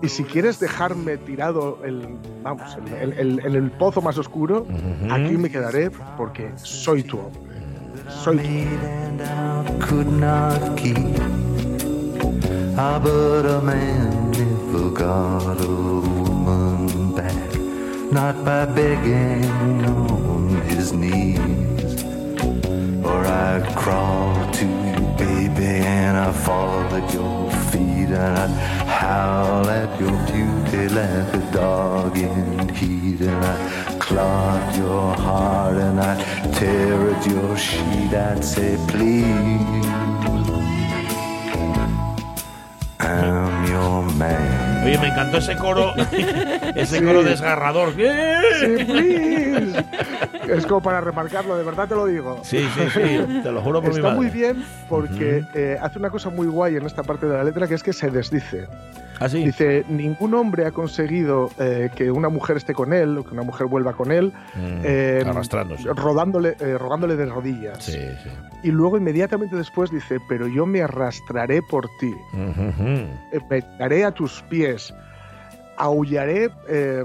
Y 0.03 0.09
si 0.09 0.25
quieres 0.25 0.59
dejarme 0.61 1.19
tirado 1.19 1.79
el, 1.85 2.17
vamos, 2.43 2.77
el- 3.01 3.13
el- 3.13 3.19
el- 3.19 3.47
en 3.47 3.55
el 3.55 3.71
pozo 3.71 4.01
más 4.01 4.17
oscuro, 4.19 4.67
aquí 5.11 5.37
me 5.37 5.51
quedaré 5.51 5.91
porque 6.17 6.51
soy 6.57 7.03
tu 7.03 7.19
hombre. 7.19 7.41
Soy 8.09 8.39
tu 8.39 8.43
hombre. 8.49 8.81
and 28.13 28.39
I'd 28.39 28.51
howl 28.87 29.69
at 29.69 30.01
your 30.01 30.17
beauty 30.27 30.89
like 30.89 31.35
a 31.35 31.53
dog 31.53 32.17
in 32.17 32.69
heat, 32.71 33.21
and 33.21 33.45
I'd 33.45 34.01
clog 34.01 34.77
your 34.77 35.15
heart, 35.15 35.77
and 35.77 36.01
I'd 36.01 36.55
tear 36.55 37.11
at 37.11 37.27
your 37.27 37.57
sheet, 37.57 38.15
I'd 38.15 38.45
say, 38.45 38.79
please. 38.89 40.30
I'm 43.01 43.67
your 43.67 44.13
man. 44.17 44.85
Oye, 44.85 44.99
me 44.99 45.09
encantó 45.09 45.39
ese 45.39 45.57
coro, 45.57 45.95
ese 46.75 47.03
coro 47.05 47.23
desgarrador. 47.23 47.93
Sí, 47.93 48.85
please. 48.85 49.85
Es 50.49 50.67
como 50.67 50.83
para 50.83 51.01
remarcarlo, 51.01 51.57
de 51.57 51.65
verdad 51.65 51.89
te 51.89 51.95
lo 51.95 52.07
digo. 52.07 52.41
Sí, 52.43 52.67
sí, 52.75 52.83
sí, 52.93 53.41
te 53.43 53.53
lo 53.53 53.61
juro 53.63 53.81
por 53.81 53.91
mi 53.91 53.97
Está 53.97 54.09
madre. 54.09 54.17
muy 54.17 54.31
bien 54.31 54.65
porque 54.89 55.45
eh, 55.55 55.79
hace 55.81 55.99
una 55.99 56.11
cosa 56.11 56.31
muy 56.31 56.47
guay 56.47 56.77
en 56.77 56.87
esta 56.87 57.03
parte 57.03 57.27
de 57.27 57.35
la 57.37 57.45
letra 57.45 57.67
que 57.69 57.75
es 57.75 57.83
que 57.83 57.93
se 57.93 58.11
desdice. 58.11 58.67
¿Ah, 59.21 59.29
sí? 59.29 59.45
Dice, 59.45 59.85
ningún 59.89 60.33
hombre 60.35 60.65
ha 60.67 60.71
conseguido 60.73 61.51
eh, 61.59 61.91
que 61.95 62.11
una 62.11 62.29
mujer 62.31 62.57
esté 62.57 62.73
con 62.73 62.93
él 62.95 63.19
o 63.19 63.25
que 63.25 63.33
una 63.35 63.43
mujer 63.43 63.67
vuelva 63.67 63.93
con 63.93 64.11
él 64.11 64.33
Mm, 64.57 64.81
eh, 64.83 65.23
arrastrándose. 65.27 65.89
rodándole, 65.95 66.57
eh, 66.59 66.77
rogándole 66.79 67.15
de 67.17 67.27
rodillas. 67.27 67.85
Sí, 67.85 67.93
sí. 68.23 68.31
Y 68.63 68.71
luego 68.71 68.97
inmediatamente 68.97 69.55
después 69.57 69.91
dice, 69.91 70.19
pero 70.29 70.47
yo 70.49 70.65
me 70.67 70.83
arrastraré 70.83 71.61
por 71.63 71.87
ti, 71.99 72.13
eh, 73.33 73.41
me 73.51 73.63
daré 73.79 74.05
a 74.05 74.11
tus 74.13 74.43
pies, 74.49 74.93
aullaré 75.77 76.51
eh, 76.69 77.05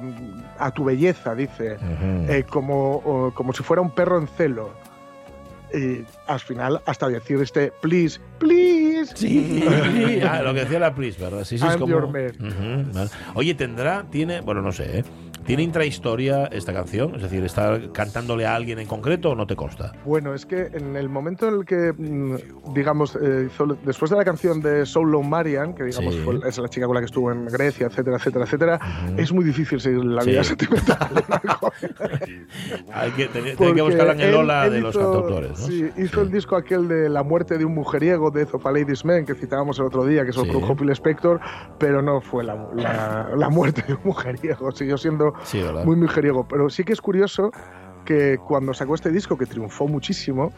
a 0.60 0.72
tu 0.72 0.84
belleza, 0.86 1.36
dice, 1.36 1.78
eh, 2.28 2.44
como, 2.50 2.96
o- 2.98 3.32
como 3.34 3.54
si 3.54 3.64
fuera 3.64 3.82
un 3.82 3.92
perro 3.92 4.18
en 4.20 4.28
celo. 4.28 4.74
Y 5.76 6.06
al 6.28 6.40
final, 6.40 6.82
hasta 6.86 7.08
decir 7.10 7.42
este, 7.42 7.72
please, 7.82 8.20
please. 8.40 9.12
Sí, 9.16 9.64
ah, 10.30 10.42
lo 10.42 10.54
que 10.54 10.62
decía 10.62 10.80
la 10.80 10.96
Pris, 10.96 11.18
¿verdad? 11.20 11.44
Sí, 11.44 11.58
sí, 11.58 11.66
es 11.68 11.76
como... 11.78 11.92
your 11.94 12.08
man. 12.08 12.92
Vale. 12.94 13.10
Oye, 13.34 13.54
tendrá, 13.56 14.06
tiene, 14.10 14.42
bueno, 14.42 14.62
no 14.62 14.72
sé, 14.72 15.00
¿eh? 15.00 15.04
¿Tiene 15.46 15.62
intrahistoria 15.62 16.46
esta 16.46 16.74
canción? 16.74 17.14
Es 17.16 17.22
decir, 17.22 17.44
¿está 17.44 17.80
cantándole 17.94 18.48
a 18.48 18.56
alguien 18.56 18.80
en 18.80 18.88
concreto 18.88 19.30
o 19.30 19.36
no 19.36 19.46
te 19.46 19.56
consta? 19.56 19.92
Bueno, 20.04 20.34
es 20.34 20.44
que 20.44 20.70
en 20.74 20.96
el 20.96 21.08
momento 21.08 21.48
en 21.48 21.54
el 21.60 21.66
que, 21.66 21.94
mm, 21.96 22.74
digamos, 22.74 23.16
eh, 23.22 23.50
hizo- 23.52 23.78
después 23.86 24.10
de 24.10 24.18
la 24.18 24.26
canción 24.26 24.60
de 24.60 24.88
Soul 24.88 25.24
Marian, 25.24 25.76
que 25.76 25.84
digamos 25.84 26.16
Sí. 26.16 26.22
fue- 26.26 26.40
es 26.50 26.58
la 26.58 26.68
chica 26.68 26.88
con 26.88 26.96
la 26.96 27.02
que 27.02 27.06
estuvo 27.06 27.32
en 27.32 27.46
Grecia, 27.46 27.86
etcétera, 27.86 28.18
etcétera, 28.18 28.46
etcétera, 28.46 28.80
es 29.18 29.32
muy 29.32 29.46
difícil 29.46 29.80
seguir 29.80 30.04
la 30.04 30.24
Sí. 30.24 30.32
vida 30.32 30.44
sentimental. 30.44 30.98
Hay 32.92 33.12
que, 33.12 33.28
tenía 33.28 33.56
que 33.56 33.82
buscarla 33.82 34.14
en 34.14 34.22
el 34.22 34.34
él 34.36 34.72
de 34.72 34.82
los 34.82 34.98
cantautores, 34.98 35.60
¿no? 35.60 35.65
Sí, 35.66 35.90
hizo 35.98 36.22
el 36.22 36.32
disco 36.32 36.56
aquel 36.56 36.88
de 36.88 37.10
La 37.10 37.24
muerte 37.24 37.58
de 37.58 37.66
un 37.66 37.74
mujeriego, 37.74 38.32
Death 38.32 38.54
of 38.56 38.66
a 38.66 38.72
Ladies 38.72 39.04
Man, 39.06 39.26
que 39.26 39.36
citábamos 39.36 39.80
el 39.80 39.86
otro 39.86 40.06
día, 40.06 40.26
que 40.26 40.32
Sí. 40.34 40.42
produjo 40.42 40.76
Phil 40.76 40.90
Spector, 40.92 41.40
pero 41.78 42.02
no 42.02 42.22
fue 42.22 42.44
la, 42.44 42.56
la- 42.74 43.30
la 43.36 43.50
muerte 43.50 43.84
de 43.88 43.94
un 43.94 44.00
mujeriego, 44.04 44.72
siguió 44.72 44.98
siendo 44.98 45.34
muy 45.86 45.96
mujeriego. 45.96 46.48
Pero 46.48 46.70
sí 46.70 46.84
que 46.84 46.94
es 46.94 47.02
curioso 47.02 47.52
que 48.06 48.38
cuando 48.38 48.72
sacó 48.74 48.94
este 48.94 49.10
disco, 49.10 49.36
que 49.36 49.48
triunfó 49.48 49.88
muchísimo, 49.88 50.52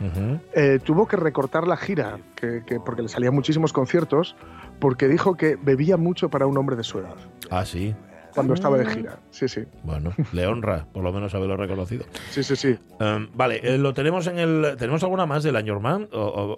eh, 0.54 0.80
tuvo 0.84 1.08
que 1.08 1.16
recortar 1.16 1.66
la 1.66 1.78
gira, 1.78 2.18
que, 2.36 2.64
que- 2.66 2.80
porque 2.82 3.02
le 3.02 3.08
salían 3.08 3.34
muchísimos 3.34 3.72
conciertos, 3.72 4.36
porque 4.80 5.08
dijo 5.08 5.36
que 5.36 5.56
bebía 5.56 5.96
mucho 5.98 6.30
para 6.30 6.46
un 6.46 6.58
hombre 6.58 6.76
de 6.76 6.84
su 6.84 7.00
edad, 7.00 7.16
Ah, 7.50 7.64
sí. 7.66 7.96
Cuando 8.34 8.54
estaba 8.54 8.78
de 8.78 8.86
gira. 8.86 9.20
Sí, 9.32 9.48
sí, 9.48 9.64
Bueno, 9.84 10.12
le 10.34 10.48
honra, 10.48 10.86
por 10.94 11.04
lo 11.04 11.12
menos 11.12 11.34
haberlo 11.36 11.58
reconocido. 11.58 12.06
sí, 12.30 12.44
sí, 12.44 12.56
sí. 12.56 12.78
Em, 13.00 13.30
vale, 13.34 13.60
eh, 13.64 13.78
¿lo 13.78 13.94
tenemos 13.94 14.28
en 14.28 14.40
el. 14.40 14.76
¿Tenemos 14.78 15.04
alguna 15.04 15.26
más 15.26 15.44
del 15.44 15.56
Añor 15.56 15.80
Man? 15.80 16.08
¿O, 16.14 16.20
o- 16.20 16.54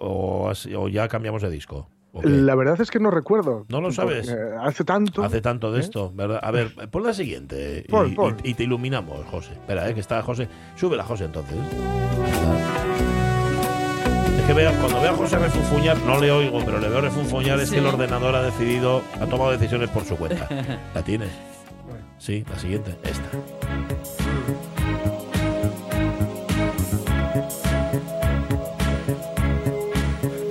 o 0.46 0.50
así- 0.50 0.74
o 0.74 0.88
ya 0.88 1.08
cambiamos 1.08 1.42
de 1.42 1.50
disco? 1.50 1.88
La 2.24 2.56
verdad 2.56 2.80
es 2.80 2.90
que 2.90 2.98
no 2.98 3.12
recuerdo. 3.12 3.66
¿No 3.68 3.80
lo 3.80 3.92
sabes? 3.92 4.28
porque 4.28 4.42
hace 4.62 4.82
tanto. 4.84 5.22
Hace 5.22 5.40
tanto 5.40 5.70
de 5.70 5.78
¿Eh? 5.78 5.80
esto, 5.82 6.10
¿verdad? 6.12 6.40
A 6.42 6.50
ver, 6.50 6.74
pon 6.90 7.04
la 7.04 7.14
siguiente 7.14 7.84
y, 7.86 7.90
Pon, 7.90 8.14
pon. 8.16 8.36
y- 8.42 8.50
y 8.50 8.54
te 8.54 8.64
iluminamos, 8.64 9.24
José. 9.26 9.52
Espera, 9.52 9.88
eh, 9.88 9.94
que 9.94 10.00
está 10.00 10.20
José. 10.22 10.48
Súbela, 10.74 11.04
José, 11.04 11.26
entonces. 11.26 11.56
Es 14.38 14.46
que 14.46 14.52
vea, 14.54 14.72
cuando 14.80 15.00
veo 15.00 15.12
a 15.12 15.16
José 15.16 15.38
refunfuñar, 15.38 15.98
no 16.02 16.18
le 16.18 16.30
oigo, 16.32 16.60
pero 16.64 16.78
le 16.80 16.88
veo 16.88 17.00
refunfuñar, 17.00 17.60
es 17.60 17.70
que 17.70 17.78
el 17.78 17.86
ordenador 17.86 18.34
ha 18.34 18.42
decidido, 18.42 19.02
ha 19.20 19.26
tomado 19.26 19.52
decisiones 19.52 19.88
por 19.90 20.04
su 20.04 20.16
cuenta. 20.16 20.48
¿La 20.94 21.02
tienes? 21.02 21.30
Sí, 22.20 22.44
la 22.50 22.58
siguiente, 22.58 22.94
esta. 23.02 23.30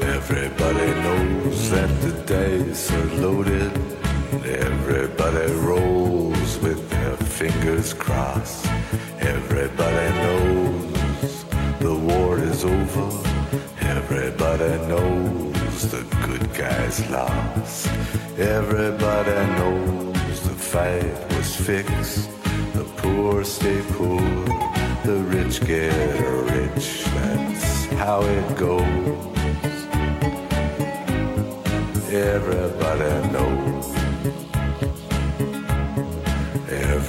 Everybody 0.01 0.87
knows 1.03 1.69
that 1.69 1.89
the 2.01 2.11
dice 2.25 2.91
are 2.91 3.21
loaded. 3.21 3.71
Everybody 4.43 5.51
rolls 5.61 6.57
with 6.57 6.89
their 6.89 7.15
fingers 7.17 7.93
crossed. 7.93 8.65
Everybody 9.19 10.09
knows 10.23 11.45
the 11.79 11.93
war 11.93 12.39
is 12.39 12.65
over. 12.65 13.11
Everybody 13.81 14.71
knows 14.87 15.91
the 15.91 16.03
good 16.25 16.51
guys 16.55 17.07
lost. 17.11 17.87
Everybody 18.39 19.37
knows 19.59 20.08
fight 20.69 21.35
was 21.35 21.55
fixed. 21.55 22.29
The 22.73 22.83
poor 22.97 23.43
stay 23.43 23.81
poor. 23.93 24.21
The 25.03 25.17
rich 25.25 25.65
get 25.65 25.91
rich. 26.53 27.05
That's 27.05 27.85
how 27.93 28.21
it 28.21 28.55
goes. 28.55 28.85
Everybody 32.13 33.31
knows. 33.33 33.98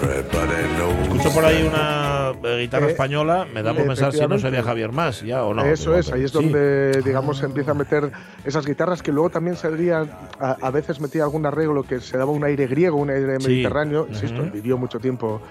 Escucho 0.02 1.30
por 1.34 1.44
ahí 1.44 1.62
una 1.62 2.32
eh, 2.42 2.58
guitarra 2.62 2.86
Eh, 2.86 2.90
española, 2.92 3.46
me 3.52 3.62
da 3.62 3.74
por 3.74 3.86
pensar 3.86 4.12
si 4.12 4.26
no 4.26 4.38
sería 4.38 4.62
Javier 4.62 4.92
Más, 4.92 5.20
ya 5.22 5.44
o 5.44 5.52
no. 5.52 5.62
Eso 5.64 5.94
es, 5.94 6.10
ahí 6.10 6.24
es 6.24 6.30
Sí. 6.30 6.38
donde, 6.42 7.02
digamos, 7.02 7.38
se 7.38 7.44
empieza 7.46 7.72
a 7.72 7.74
meter 7.74 8.10
esas 8.44 8.64
guitarras 8.66 9.02
que 9.02 9.12
luego 9.12 9.28
también 9.28 9.56
saldrían, 9.56 10.10
a, 10.38 10.56
a 10.60 10.70
veces 10.70 11.00
metía 11.00 11.24
algún 11.24 11.44
arreglo 11.44 11.82
que 11.82 12.00
se 12.00 12.16
daba 12.16 12.30
un 12.32 12.44
aire 12.44 12.66
griego, 12.66 12.96
un 12.96 13.10
aire 13.10 13.38
Sí. 13.40 13.48
mediterráneo, 13.48 14.06
insisto, 14.08 14.42
vivió 14.50 14.78
mucho 14.78 14.98
tiempo 15.00 15.42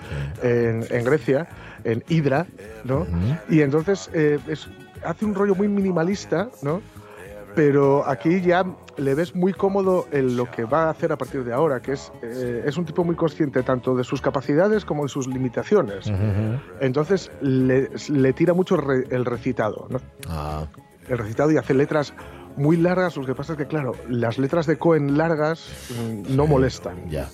en, 0.42 0.84
en 0.90 1.04
Grecia, 1.04 1.48
en 1.84 2.04
Hydra, 2.08 2.48
¿no? 2.86 3.06
Y 3.50 3.62
entonces 3.62 4.10
eh, 4.14 4.40
es- 4.48 4.68
hace 5.06 5.26
un 5.26 5.36
rollo 5.36 5.54
muy 5.54 5.68
minimalista, 5.68 6.50
¿no? 6.64 6.82
Pero 7.56 8.08
aquí 8.08 8.42
ya 8.42 8.64
le 9.00 9.16
ves 9.16 9.36
muy 9.36 9.54
cómodo 9.54 10.08
en 10.12 10.36
lo 10.38 10.50
que 10.52 10.64
va 10.66 10.86
a 10.86 10.90
hacer 10.90 11.12
a 11.12 11.18
partir 11.18 11.44
de 11.44 11.54
ahora, 11.54 11.82
que 11.82 11.94
es, 11.94 12.12
eh, 12.22 12.64
es 12.66 12.78
un 12.78 12.86
tipo 12.86 13.04
muy 13.04 13.16
consciente 13.16 13.64
tanto 13.64 13.96
de 13.96 14.04
sus 14.04 14.22
capacidades 14.22 14.86
como 14.86 15.04
de 15.04 15.10
sus 15.10 15.28
limitaciones. 15.28 16.12
Entonces 16.80 17.32
le, 17.42 17.90
le 18.10 18.34
tira 18.34 18.54
mucho 18.54 18.76
el, 18.76 18.82
re- 18.82 19.06
el 19.16 19.26
recitado, 19.26 19.88
¿no? 19.90 20.00
Ah, 20.28 20.66
El 21.08 21.18
recitado 21.18 21.52
y 21.52 21.58
hace 21.58 21.74
letras 21.74 22.14
muy 22.58 22.78
largas. 22.78 23.16
Lo 23.18 23.26
que 23.26 23.36
pasa 23.36 23.54
es 23.54 23.58
que, 23.58 23.66
claro, 23.68 23.94
las 24.10 24.38
letras 24.38 24.66
de 24.66 24.78
Cohen 24.78 25.18
largas 25.18 25.70
mm, 25.98 26.36
no 26.36 26.46
molestan. 26.48 27.10
ya. 27.10 27.28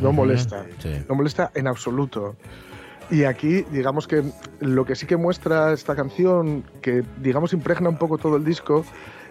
No 0.00 0.10
molesta. 0.12 0.66
Sí. 0.80 0.90
No 1.08 1.14
molesta 1.14 1.52
en 1.54 1.68
absoluto. 1.68 2.34
Y 3.08 3.22
aquí, 3.22 3.62
digamos 3.70 4.08
que 4.08 4.24
lo 4.58 4.84
que 4.84 4.96
sí 4.96 5.06
que 5.06 5.16
muestra 5.16 5.72
esta 5.72 5.94
canción, 5.94 6.64
que 6.82 7.04
digamos 7.22 7.52
impregna 7.52 7.88
un 7.88 7.96
poco 7.96 8.18
todo 8.18 8.36
el 8.36 8.44
disco, 8.44 8.84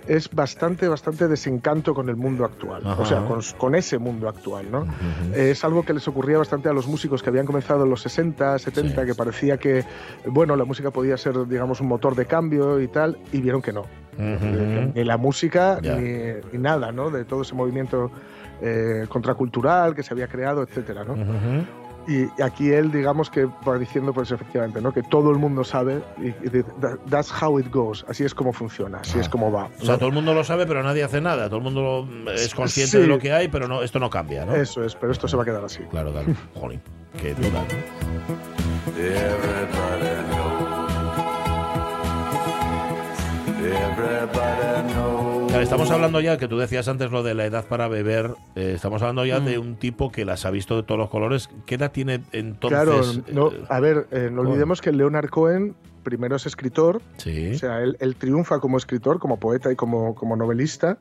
es 0.07 0.29
bastante, 0.33 0.87
bastante 0.87 1.27
desencanto 1.27 1.93
con 1.93 2.09
el 2.09 2.15
mundo 2.15 2.45
actual. 2.45 2.81
Ajá. 2.85 3.01
O 3.01 3.05
sea, 3.05 3.25
con, 3.25 3.39
con 3.57 3.75
ese 3.75 3.97
mundo 3.97 4.29
actual, 4.29 4.65
¿no? 4.71 4.85
Es 5.33 5.63
algo 5.63 5.83
que 5.83 5.93
les 5.93 6.07
ocurría 6.07 6.37
bastante 6.37 6.69
a 6.69 6.73
los 6.73 6.87
músicos 6.87 7.23
que 7.23 7.29
habían 7.29 7.45
comenzado 7.45 7.83
en 7.83 7.89
los 7.89 8.01
60, 8.01 8.59
70, 8.59 9.01
Sí. 9.01 9.07
que 9.07 9.15
parecía 9.15 9.57
que, 9.57 9.83
bueno, 10.27 10.55
la 10.55 10.65
música 10.65 10.91
podía 10.91 11.17
ser, 11.17 11.47
digamos, 11.47 11.81
un 11.81 11.87
motor 11.87 12.15
de 12.15 12.25
cambio 12.25 12.79
y 12.79 12.87
tal, 12.87 13.17
y 13.31 13.41
vieron 13.41 13.61
que 13.61 13.73
no. 13.73 13.81
Ujú. 13.81 14.91
Ni 14.95 15.03
la 15.03 15.17
música, 15.17 15.79
ni, 15.81 15.89
ni 16.53 16.59
nada, 16.59 16.91
¿no? 16.91 17.09
De 17.09 17.25
todo 17.25 17.41
ese 17.41 17.53
movimiento 17.55 18.11
eh, 18.61 19.05
contracultural 19.09 19.93
que 19.95 20.03
se 20.03 20.13
había 20.13 20.27
creado, 20.27 20.63
etcétera, 20.63 21.03
¿no? 21.03 21.15
Y 22.07 22.29
aquí 22.41 22.71
él, 22.71 22.91
digamos 22.91 23.29
que 23.31 23.45
va 23.67 23.77
diciendo, 23.79 24.13
pues 24.13 24.29
efectivamente, 24.31 24.79
¿no? 24.79 24.91
Que 24.93 25.01
todo 25.01 25.31
el 25.31 25.37
mundo 25.37 25.63
sabe 25.63 26.03
y, 26.21 26.27
y 26.27 26.63
that's 27.09 27.31
how 27.41 27.59
it 27.59 27.71
goes. 27.71 28.05
Así 28.07 28.23
es 28.23 28.35
como 28.35 28.53
funciona, 28.53 28.99
así 28.99 29.17
Ah. 29.17 29.21
es 29.21 29.29
como 29.29 29.51
va. 29.51 29.69
O 29.81 29.83
sea, 29.85 29.93
¿no? 29.93 29.97
todo 29.97 30.09
el 30.09 30.13
mundo 30.15 30.33
lo 30.33 30.43
sabe, 30.43 30.67
pero 30.67 30.83
nadie 30.83 31.03
hace 31.03 31.19
nada. 31.19 31.47
Todo 31.47 31.57
el 31.57 31.63
mundo 31.63 32.07
lo- 32.25 32.31
es 32.31 32.53
consciente 32.53 32.91
Sí. 32.91 32.97
de 32.99 33.07
lo 33.07 33.17
que 33.17 33.31
hay, 33.33 33.47
pero 33.47 33.67
no, 33.67 33.81
esto 33.81 33.97
no 33.99 34.09
cambia, 34.09 34.45
¿no? 34.45 34.53
Eso 34.55 34.83
es, 34.83 34.95
pero 34.95 35.11
esto 35.11 35.27
se 35.27 35.35
va 35.35 35.41
a 35.43 35.45
quedar 35.45 35.65
así. 35.65 35.79
Claro, 35.89 36.11
claro. 36.11 36.27
Jolín, 36.53 36.81
qué 37.19 37.33
duda. 37.33 37.49
¿no? 37.49 37.65
Everybody 39.01 40.15
knows. 40.29 40.85
Everybody 43.65 44.93
knows. 44.93 45.34
Estamos 45.65 45.89
hablando 45.89 46.21
ya, 46.21 46.38
que 46.38 46.47
tú 46.47 46.58
decías 46.60 46.88
antes 46.88 47.12
lo 47.12 47.23
de 47.23 47.34
la 47.34 47.45
edad 47.45 47.65
para 47.65 47.88
beber, 47.88 48.36
eh, 48.56 48.73
estamos 48.75 49.01
hablando 49.01 49.25
ya 49.25 49.39
de 49.39 49.58
un 49.58 49.75
tipo 49.75 50.12
que 50.12 50.23
las 50.23 50.45
ha 50.45 50.51
visto 50.51 50.75
de 50.75 50.84
todos 50.84 50.99
los 50.99 51.10
colores. 51.10 51.49
¿Qué 51.65 51.75
edad 51.75 51.91
tiene 51.91 52.21
entonces? 52.32 52.80
claro, 52.80 53.01
no, 53.34 53.51
eh, 53.51 53.63
a 53.67 53.80
ver, 53.80 54.08
eh, 54.12 54.30
no 54.32 54.41
olvidemos 54.41 54.80
que 54.82 54.91
Leonard 54.91 55.30
Cohen 55.30 55.75
primero 56.04 56.36
es 56.36 56.45
escritor, 56.45 57.01
Sí. 57.17 57.54
o 57.56 57.58
sea, 57.58 57.82
él, 57.82 57.97
él 57.99 58.15
triunfa 58.15 58.60
como 58.60 58.78
escritor, 58.78 59.17
como 59.17 59.38
poeta 59.39 59.71
y 59.71 59.75
como, 59.75 60.13
como 60.13 60.36
novelista, 60.36 60.99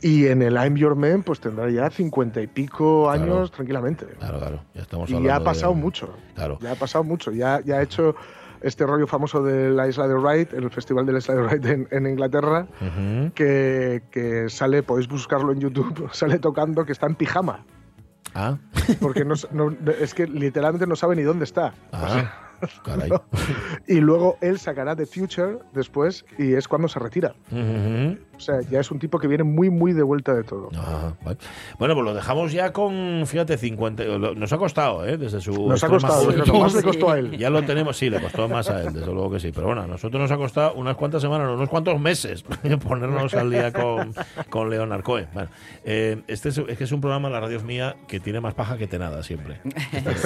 y 0.00 0.26
en 0.28 0.42
el 0.42 0.54
I'm 0.54 0.76
Your 0.76 0.94
Man 0.94 1.24
pues 1.24 1.40
tendrá 1.40 1.68
ya 1.68 1.90
cincuenta 1.90 2.40
y 2.40 2.46
pico 2.46 3.08
Claro. 3.12 3.20
años 3.22 3.50
tranquilamente. 3.50 4.06
Claro, 4.20 4.38
claro. 4.38 4.60
Ya 4.72 4.82
estamos 4.82 5.10
Y 5.10 5.14
hablando 5.14 5.28
ya 5.28 5.34
ha 5.34 5.38
de- 5.40 5.44
pasado 5.44 5.74
mucho, 5.74 6.14
Claro. 6.36 6.58
ya 6.62 6.72
ha 6.72 6.76
pasado 6.76 7.02
mucho, 7.02 7.32
ya, 7.32 7.60
ya 7.64 7.78
ha 7.78 7.82
hecho 7.82 8.14
este 8.62 8.86
rollo 8.86 9.06
famoso 9.06 9.42
de 9.42 9.70
la 9.70 9.88
Isla 9.88 10.06
de 10.08 10.14
Wright, 10.14 10.52
el 10.52 10.70
festival 10.70 11.06
de 11.06 11.12
la 11.12 11.18
Isla 11.18 11.34
de 11.34 11.42
Wright 11.42 11.64
en, 11.66 11.88
en 11.90 12.06
Inglaterra, 12.06 12.66
que, 13.34 14.02
que 14.10 14.48
sale, 14.48 14.82
podéis 14.82 15.08
buscarlo 15.08 15.52
en 15.52 15.60
YouTube, 15.60 16.08
sale 16.12 16.38
tocando 16.38 16.84
que 16.84 16.92
está 16.92 17.06
en 17.06 17.14
pijama, 17.14 17.64
Ah, 18.34 18.58
porque 19.00 19.24
no, 19.24 19.34
es 19.98 20.14
que 20.14 20.26
literalmente 20.28 20.86
no 20.86 20.94
sabe 20.94 21.16
ni 21.16 21.22
dónde 21.22 21.44
está. 21.44 21.74
ah, 21.92 22.30
caray. 22.84 23.10
Y 23.88 24.00
luego 24.00 24.36
él 24.40 24.58
sacará 24.58 24.94
The 24.94 25.06
Future 25.06 25.58
después 25.72 26.24
y 26.38 26.52
es 26.54 26.68
cuando 26.68 26.86
se 26.86 27.00
retira. 27.00 27.34
Ujú. 27.50 28.18
O 28.40 28.42
sea, 28.42 28.60
ya 28.70 28.80
es 28.80 28.90
un 28.90 28.98
tipo 28.98 29.18
que 29.18 29.28
viene 29.28 29.44
muy, 29.44 29.68
muy 29.68 29.92
de 29.92 30.02
vuelta 30.02 30.34
de 30.34 30.42
todo. 30.44 30.70
Ah, 30.74 31.12
vale. 31.22 31.36
Bueno, 31.78 31.94
pues 31.94 32.04
lo 32.06 32.14
dejamos 32.14 32.52
ya 32.52 32.72
con, 32.72 33.22
fíjate, 33.26 33.58
50. 33.58 34.02
lo- 34.04 34.34
Nos 34.34 34.52
ha 34.52 34.56
costado, 34.58 35.04
¿eh? 35.06 35.18
Desde 35.18 35.40
su. 35.40 35.68
Nos 35.68 35.84
ha 35.84 35.88
costado, 35.88 36.24
juventud. 36.24 36.54
más 36.58 36.74
le 36.74 36.82
costó 36.82 37.10
a 37.10 37.18
él. 37.18 37.36
Ya 37.36 37.50
lo 37.50 37.62
tenemos, 37.62 37.96
sí, 37.98 38.08
le 38.08 38.20
costó 38.20 38.48
más 38.48 38.70
a 38.70 38.82
él, 38.82 38.92
desde 38.94 39.12
luego 39.12 39.30
que 39.30 39.40
sí. 39.40 39.52
Pero 39.54 39.66
bueno, 39.66 39.82
a 39.82 39.86
nosotros 39.86 40.20
nos 40.20 40.30
ha 40.30 40.36
costado 40.36 40.74
unas 40.74 40.96
cuantas 40.96 41.20
semanas, 41.22 41.48
unos 41.50 41.68
cuantos 41.68 42.00
meses 42.00 42.42
ponernos 42.88 43.34
al 43.34 43.50
día 43.50 43.72
con, 43.72 44.14
con 44.48 44.70
Leonard 44.70 45.02
Cohen. 45.02 45.28
Bueno, 45.34 45.50
eh, 45.84 46.22
este 46.26 46.48
es, 46.48 46.58
es 46.58 46.78
que 46.78 46.84
es 46.84 46.92
un 46.92 47.00
programa, 47.00 47.28
la 47.28 47.40
radio 47.40 47.58
es 47.58 47.64
mía, 47.64 47.96
que 48.08 48.20
tiene 48.20 48.40
más 48.40 48.54
paja 48.54 48.76
que 48.78 48.86
tenada 48.86 49.22
siempre. 49.22 49.60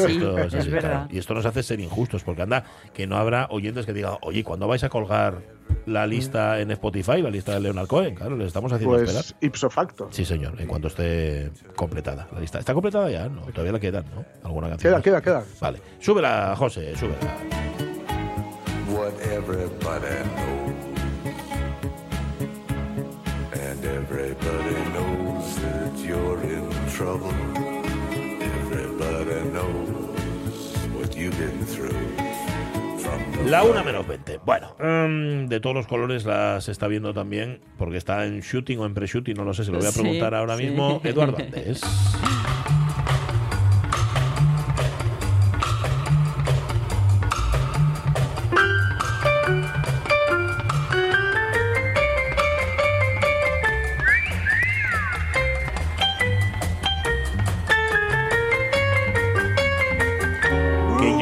Sí, 0.05 0.13
Esto 0.13 0.39
es 0.39 0.55
así, 0.55 0.71
verdad. 0.71 0.91
claro. 0.91 1.09
Y 1.11 1.19
esto 1.19 1.35
nos 1.35 1.47
hace 1.47 1.63
ser 1.63 1.81
injustos, 1.81 2.23
porque 2.25 2.43
anda, 2.43 2.65
que 2.93 3.07
no 3.07 3.17
habrá 3.17 3.47
oyentes 3.51 3.87
que 3.87 3.93
digan, 3.93 4.15
oye, 4.23 4.45
¿cuándo 4.45 4.67
vais 4.69 4.85
a 4.85 4.89
colgar 4.89 5.43
la 5.87 6.07
lista 6.07 6.61
en 6.61 6.71
Spotify, 6.73 7.23
la 7.23 7.31
lista 7.31 7.55
de 7.55 7.61
Leonard 7.61 7.87
Cohen? 7.87 8.15
Claro, 8.15 8.37
les 8.37 8.49
estamos 8.49 8.73
haciendo 8.73 8.97
esperar. 8.99 9.23
Pues 9.23 9.37
ipso 9.41 9.71
facto. 9.71 10.09
Sí, 10.11 10.25
señor, 10.25 10.61
en 10.61 10.67
cuanto 10.67 10.89
esté 10.89 11.51
completada 11.77 12.29
la 12.33 12.41
lista. 12.41 12.59
¿Está 12.59 12.75
completada 12.75 13.11
ya? 13.11 13.29
No, 13.29 13.43
todavía 13.43 13.73
le 13.73 13.81
quedan, 13.81 14.05
¿no? 14.15 14.25
¿Alguna 14.45 14.69
canción? 14.69 15.03
Queda, 15.03 15.17
más? 15.17 15.23
queda, 15.23 15.43
queda. 15.43 15.45
Vale. 15.61 15.81
Súbela, 16.01 16.55
José, 16.57 16.97
súbela. 16.97 17.19
what 18.95 19.19
everybody 19.23 20.17
knows. 20.37 20.75
And 23.53 23.85
everybody 23.85 24.75
knows 24.93 25.57
that 25.57 25.99
you're 25.99 26.41
in 26.43 26.71
trouble. 26.91 27.44
La 33.49 33.63
una 33.63 33.83
menos 33.83 34.07
20. 34.09 34.41
Bueno, 34.45 34.75
mm, 34.79 35.47
de 35.49 35.61
todos 35.61 35.77
los 35.77 35.87
colores 35.87 36.25
las 36.25 36.69
está 36.69 36.89
viendo 36.89 37.13
también, 37.13 37.61
porque 37.79 37.99
está 37.99 38.25
en 38.25 38.41
shooting 38.41 38.79
o 38.81 38.87
en 38.87 38.95
pre-shooting, 38.95 39.35
no 39.37 39.45
lo 39.45 39.53
sé, 39.55 39.65
se 39.65 39.71
lo 39.71 39.79
voy 39.79 39.87
a 39.87 39.91
Sí, 39.93 40.01
preguntar 40.01 40.35
ahora 40.35 40.57
sí. 40.57 40.65
mismo. 40.65 41.01
Eduardo 41.05 41.37
Andés. 41.39 41.83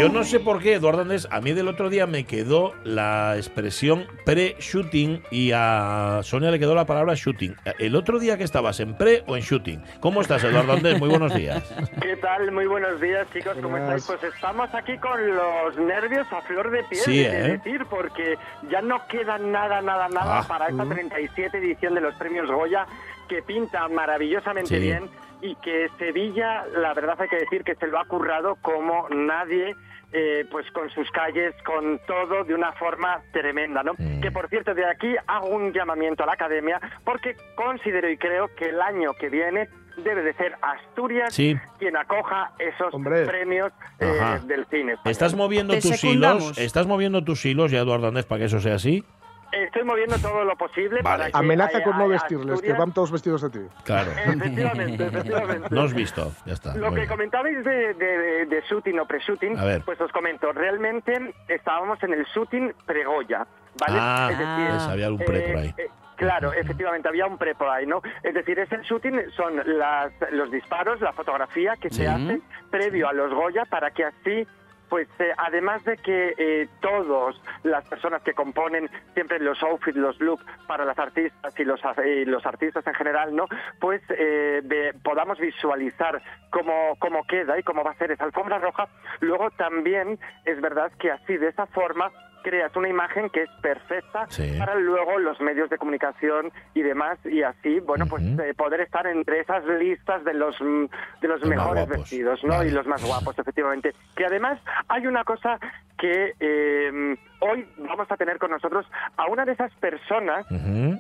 Yo 0.03 0.09
no 0.13 0.25
sé 0.25 0.41
por 0.41 0.61
qué, 0.61 0.75
Eduardo 0.75 1.03
Andrés, 1.03 1.27
a 1.31 1.41
mí 1.41 1.53
del 1.53 1.69
otro 1.69 1.89
día 1.89 2.07
me 2.07 2.25
quedó 2.25 2.73
la 2.85 3.37
expresión 3.37 4.07
pre-shooting 4.25 5.23
y 5.31 5.53
a 5.55 6.21
Sonia 6.23 6.51
le 6.51 6.59
quedó 6.59 6.75
la 6.75 6.85
palabra 6.87 7.15
shooting. 7.15 7.55
¿El 7.79 7.97
otro 7.97 8.19
día 8.19 8.37
que 8.37 8.45
estabas 8.45 8.81
en 8.81 8.97
pre 8.97 9.23
o 9.27 9.37
en 9.37 9.43
shooting? 9.43 9.83
¿Cómo 10.01 10.21
estás, 10.21 10.43
Eduardo 10.45 10.73
Andrés? 10.73 10.99
Muy 10.99 11.09
buenos 11.09 11.35
días. 11.35 11.63
¿Qué 12.01 12.17
tal? 12.17 12.51
Muy 12.53 12.67
buenos 12.67 13.01
días, 13.01 13.27
chicos. 13.33 13.57
¿Cómo 13.63 13.77
estáis? 13.77 14.05
Pues 14.07 14.23
estamos 14.25 14.73
aquí 14.75 14.97
con 14.99 15.35
los 15.35 15.77
nervios 15.79 16.27
a 16.33 16.41
flor 16.43 16.71
de 16.71 16.83
piel, 16.85 17.01
Sí, 17.03 17.25
es 17.25 17.33
¿eh? 17.33 17.49
decir, 17.53 17.85
porque 17.89 18.37
ya 18.71 18.83
no 18.83 19.07
queda 19.09 19.39
nada, 19.39 19.81
nada, 19.83 20.09
nada 20.09 20.41
Ah. 20.41 20.45
para 20.49 20.69
esta 20.69 20.85
37 20.85 21.59
edición 21.59 21.95
de 21.95 22.01
los 22.01 22.15
premios 22.17 22.51
Goya, 22.51 22.87
que 23.29 23.43
pinta 23.43 23.89
maravillosamente 23.89 24.69
Sí. 24.77 24.79
bien 24.81 25.09
y 25.41 25.55
que 25.57 25.89
Sevilla, 25.99 26.65
la 26.77 26.95
verdad 26.95 27.17
hay 27.21 27.29
que 27.29 27.37
decir 27.37 27.65
que 27.65 27.75
se 27.75 27.87
lo 27.87 27.99
ha 27.99 28.05
currado 28.05 28.57
como 28.63 29.09
nadie. 29.11 29.75
Eh, 30.13 30.45
pues 30.51 30.71
con 30.73 30.91
sus 30.91 31.11
calles, 31.11 31.55
con 31.65 31.99
todo 32.07 32.45
de 32.45 32.55
una 32.55 32.73
forma 32.73 33.23
tremenda, 33.33 33.83
¿no? 33.83 33.93
Mm. 33.97 34.21
Que 34.21 34.31
por 34.31 34.49
cierto, 34.49 34.75
de 34.75 34.85
aquí 34.85 35.15
hago 35.27 35.49
un 35.49 35.73
llamamiento 35.73 36.23
a 36.23 36.27
la 36.27 36.33
academia 36.35 36.81
porque 37.05 37.37
considero 37.55 38.11
y 38.11 38.17
creo 38.19 38.49
que 38.57 38.67
el 38.67 38.81
año 38.81 39.15
que 39.15 39.29
viene 39.31 39.69
debe 39.97 40.23
de 40.23 40.33
ser 40.35 40.55
Asturias 40.63 41.35
Sí. 41.35 41.55
quien 41.79 41.97
acoja 41.97 42.53
esos 42.59 42.93
Hombre. 42.95 43.27
premios 43.27 43.73
eh, 44.01 44.07
del 44.45 44.65
cine. 44.67 44.93
español. 44.93 45.11
¿Estás 45.13 45.35
moviendo 45.35 45.75
Te 45.75 45.81
tus 45.83 45.97
secundamos. 45.99 46.43
hilos? 46.45 46.59
¿Estás 46.59 46.87
moviendo 46.87 47.23
tus 47.25 47.45
hilos 47.45 47.71
ya, 47.71 47.81
Eduardo 47.81 48.09
Andrés, 48.09 48.25
para 48.25 48.39
que 48.41 48.45
eso 48.47 48.61
sea 48.61 48.77
así? 48.77 49.05
Estoy 49.53 49.85
moviendo 49.85 50.17
todo 50.19 50.45
lo 50.45 50.57
posible. 50.57 51.03
Vale. 51.03 51.25
para 51.25 51.31
que 51.31 51.37
Amenaza 51.39 51.77
haya- 51.77 51.85
con 51.85 51.99
no 51.99 52.09
vestirles, 52.09 52.61
que 52.63 52.73
van 52.73 52.93
todos 52.93 53.11
vestidos 53.13 53.43
de 53.43 53.51
ti. 53.51 53.67
Claro. 53.85 54.11
Efectivamente, 54.13 55.07
efectivamente. 55.09 55.69
No 55.71 55.83
has 55.83 55.93
visto, 55.95 56.33
ya 56.47 56.55
está. 56.55 56.75
Lo 56.75 56.89
que 56.91 56.97
bien. 56.97 57.09
comentabais 57.09 57.63
de, 57.65 57.95
de, 57.95 58.47
de 58.47 58.63
shooting 58.69 58.99
o 59.01 59.07
pre-shooting, 59.07 59.59
A 59.59 59.81
pues 59.85 60.01
os 60.01 60.11
comento, 60.13 60.53
realmente 60.53 61.35
estábamos 61.49 62.03
en 62.03 62.15
el 62.15 62.25
shooting 62.35 62.73
pre-Goya, 62.87 63.47
¿vale? 63.79 63.99
Ah, 64.01 64.29
es 64.33 64.39
decir, 64.39 64.67
pues 64.71 64.83
había 64.89 65.07
algún 65.07 65.25
pre 65.25 65.41
por 65.43 65.57
ahí. 65.57 65.75
eh, 65.79 65.89
Claro, 66.17 66.53
efectivamente, 66.53 67.09
había 67.09 67.27
un 67.27 67.37
pre 67.37 67.55
por 67.57 67.69
ahí, 67.69 67.85
¿no? 67.85 68.01
Es 68.23 68.33
decir, 68.33 68.57
ese 68.59 68.79
shooting 68.83 69.21
son 69.37 69.57
las, 69.67 70.13
los 70.31 70.51
disparos, 70.53 71.01
la 71.01 71.13
fotografía 71.13 71.75
que 71.81 71.91
Sí. 71.91 71.97
se 72.03 72.09
hace 72.09 72.41
previo 72.71 73.09
a 73.09 73.13
los 73.13 73.33
Goya 73.35 73.65
para 73.65 73.91
que 73.91 74.05
así 74.05 74.47
pues 74.93 75.09
eh, 75.21 75.33
además 75.39 75.83
de 75.85 75.97
que 75.97 76.35
eh, 76.37 76.69
todos 76.83 77.41
las 77.63 77.83
personas 77.89 78.21
que 78.23 78.35
componen 78.35 78.91
siempre 79.15 79.39
los 79.39 79.63
outfits, 79.63 79.97
los 79.97 80.21
looks 80.21 80.45
para 80.67 80.85
las 80.85 80.99
artistas 80.99 81.59
y 81.59 81.65
los, 81.65 81.81
y 82.05 82.27
los 82.27 82.45
artistas 82.45 82.87
en 82.87 82.93
general, 82.93 83.35
¿no? 83.35 83.47
Pues 83.81 84.03
eh, 84.11 84.61
ve- 84.63 84.93
podamos 85.03 85.39
visualizar 85.39 86.21
cómo, 86.51 86.95
cómo 86.99 87.25
queda 87.27 87.59
y 87.59 87.63
cómo 87.63 87.83
va 87.83 87.93
a 87.93 87.95
ser 87.95 88.11
esa 88.13 88.25
alfombra 88.25 88.59
roja. 88.59 88.87
Luego 89.21 89.51
también 89.53 90.19
es 90.45 90.61
verdad 90.61 90.93
que 90.99 91.11
así, 91.11 91.39
de 91.39 91.49
esa 91.49 91.65
forma, 91.69 92.11
creas 92.43 92.75
una 92.77 92.89
imagen 92.89 93.29
que 93.31 93.43
es 93.43 93.51
perfecta 93.63 94.27
Sí. 94.29 94.57
para 94.59 94.75
luego 94.77 95.19
los 95.19 95.41
medios 95.41 95.71
de 95.71 95.79
comunicación 95.79 96.51
y 96.75 96.83
demás 96.83 97.19
y 97.25 97.43
así 97.43 97.81
bueno 97.81 98.07
pues 98.07 98.23
eh, 98.23 98.55
poder 98.57 98.81
estar 98.81 99.07
entre 99.07 99.41
esas 99.41 99.65
listas 99.67 100.25
de 100.25 100.35
los 100.35 100.57
de 100.59 101.29
los 101.29 101.45
mejores 101.45 101.89
vestidos 101.89 102.43
no 102.45 102.57
Vale. 102.59 102.69
y 102.69 102.73
los 102.73 102.87
más 102.87 103.05
guapos 103.05 103.39
efectivamente 103.39 103.93
que 104.17 104.27
además 104.27 104.59
hay 104.89 105.07
una 105.07 105.25
cosa 105.25 105.59
que 105.99 106.33
eh, 106.41 107.17
hoy 107.41 107.65
vamos 107.79 108.11
a 108.11 108.17
tener 108.17 108.39
con 108.39 108.51
nosotros 108.51 108.85
a 109.17 109.27
una 109.27 109.45
de 109.45 109.53
esas 109.53 109.73
personas 109.75 110.45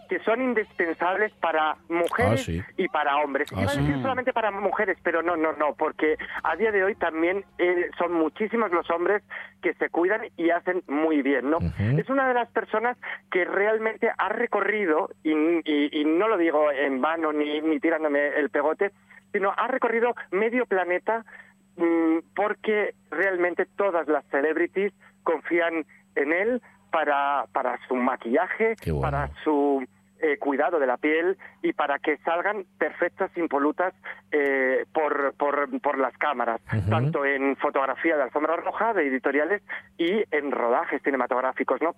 que 0.08 0.20
son 0.20 0.40
indispensables 0.42 1.32
para 1.40 1.76
mujeres 1.88 2.32
Ah, 2.32 2.36
sí. 2.36 2.62
y 2.76 2.86
para 2.88 3.16
hombres. 3.18 3.48
Ah, 3.52 3.62
Iba 3.62 3.70
a 3.70 3.74
sí. 3.74 3.80
decir 3.80 4.00
solamente 4.00 4.32
para 4.32 4.50
mujeres, 4.52 4.96
pero 5.02 5.22
no, 5.22 5.34
no, 5.36 5.52
no, 5.54 5.74
porque 5.74 6.16
a 6.44 6.54
día 6.56 6.70
de 6.70 6.84
hoy 6.84 6.94
también 6.94 7.44
eh, 7.58 7.90
son 7.98 8.12
muchísimos 8.12 8.70
los 8.70 8.88
hombres 8.90 9.22
que 9.60 9.74
se 9.74 9.88
cuidan 9.88 10.22
y 10.36 10.50
hacen 10.50 10.82
muy 10.86 11.22
bien, 11.22 11.31
Es 11.98 12.08
una 12.10 12.28
de 12.28 12.34
las 12.34 12.48
personas 12.50 12.96
que 13.30 13.44
realmente 13.44 14.10
ha 14.16 14.28
recorrido, 14.28 15.10
y, 15.22 15.32
y- 15.32 15.90
y 16.00 16.04
no 16.04 16.28
lo 16.28 16.36
digo 16.36 16.70
en 16.70 17.00
vano 17.00 17.32
ni, 17.32 17.60
ni 17.60 17.80
tirándome 17.80 18.28
el 18.38 18.50
pegote, 18.50 18.90
sino 19.32 19.52
ha 19.56 19.66
recorrido 19.68 20.14
medio 20.30 20.66
planeta 20.66 21.24
mm, 21.76 22.18
porque 22.34 22.94
realmente 23.10 23.66
todas 23.76 24.06
las 24.08 24.24
celebrities 24.26 24.92
confían 25.22 25.86
en 26.16 26.32
él 26.32 26.62
para, 26.90 27.46
para 27.52 27.78
su 27.88 27.94
maquillaje, 27.96 28.74
bueno. 28.86 29.00
para 29.00 29.30
su 29.42 29.82
eh, 30.22 30.38
cuidado 30.38 30.78
de 30.78 30.86
la 30.86 30.96
piel 30.96 31.36
y 31.62 31.72
para 31.72 31.98
que 31.98 32.16
salgan 32.18 32.64
perfectas, 32.78 33.30
impolutas 33.36 33.92
eh, 34.30 34.86
por, 34.94 35.34
por, 35.34 35.68
por 35.80 35.98
las 35.98 36.16
cámaras, 36.16 36.60
tanto 36.88 37.24
en 37.26 37.56
fotografía 37.56 38.16
de 38.16 38.22
alfombra 38.22 38.56
roja, 38.56 38.94
de 38.94 39.06
editoriales 39.08 39.62
y 39.98 40.22
en 40.30 40.50
rodajes 40.52 41.02
cinematográficos, 41.02 41.82
¿no? 41.82 41.94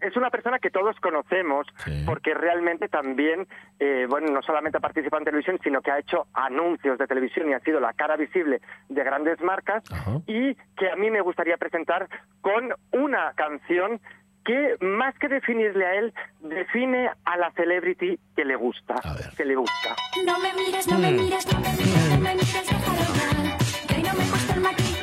Es 0.00 0.16
una 0.16 0.30
persona 0.30 0.60
que 0.60 0.70
todos 0.70 0.94
conocemos 1.00 1.66
Sí. 1.84 2.04
porque 2.06 2.34
realmente 2.34 2.88
también, 2.88 3.48
eh, 3.80 4.06
bueno, 4.08 4.28
no 4.32 4.40
solamente 4.42 4.78
ha 4.78 4.80
participado 4.80 5.18
en 5.20 5.24
televisión, 5.24 5.58
sino 5.64 5.80
que 5.82 5.90
ha 5.90 5.98
hecho 5.98 6.26
anuncios 6.34 6.98
de 6.98 7.06
televisión 7.08 7.48
y 7.50 7.54
ha 7.54 7.60
sido 7.60 7.80
la 7.80 7.92
cara 7.92 8.16
visible 8.16 8.60
de 8.88 9.02
grandes 9.02 9.40
marcas 9.40 9.82
Ajá. 9.90 10.20
y 10.28 10.54
que 10.76 10.88
a 10.90 10.94
mí 10.94 11.10
me 11.10 11.20
gustaría 11.20 11.56
presentar 11.56 12.08
con 12.42 12.74
una 12.92 13.32
canción 13.34 14.00
que 14.46 14.76
más 14.80 15.14
que 15.18 15.28
definirle 15.28 15.84
a 15.84 15.94
él, 15.96 16.14
define 16.40 17.10
a 17.24 17.36
la 17.36 17.50
celebrity 17.52 18.18
que 18.36 18.44
le 18.44 18.56
gusta, 18.56 18.94
A 19.02 19.14
ver. 19.14 19.30
que 19.36 19.44
le 19.44 19.56
gusta. 19.56 19.96
No 20.24 20.38
me 20.38 20.52
mires, 20.54 20.86
no 20.88 20.98
me 20.98 21.10
mires, 21.10 21.52
no 21.52 21.60
me 21.60 21.68
mires, 21.72 22.10
no 22.10 22.18
me 22.20 22.34
mires, 22.34 22.52
déjalo 22.70 23.02
ya. 23.14 23.58
Que 23.88 23.94
hoy 23.96 24.02
no 24.02 24.12
me 24.14 24.24
gusta 24.30 24.54
el 24.54 24.60
maquillaje. 24.60 24.95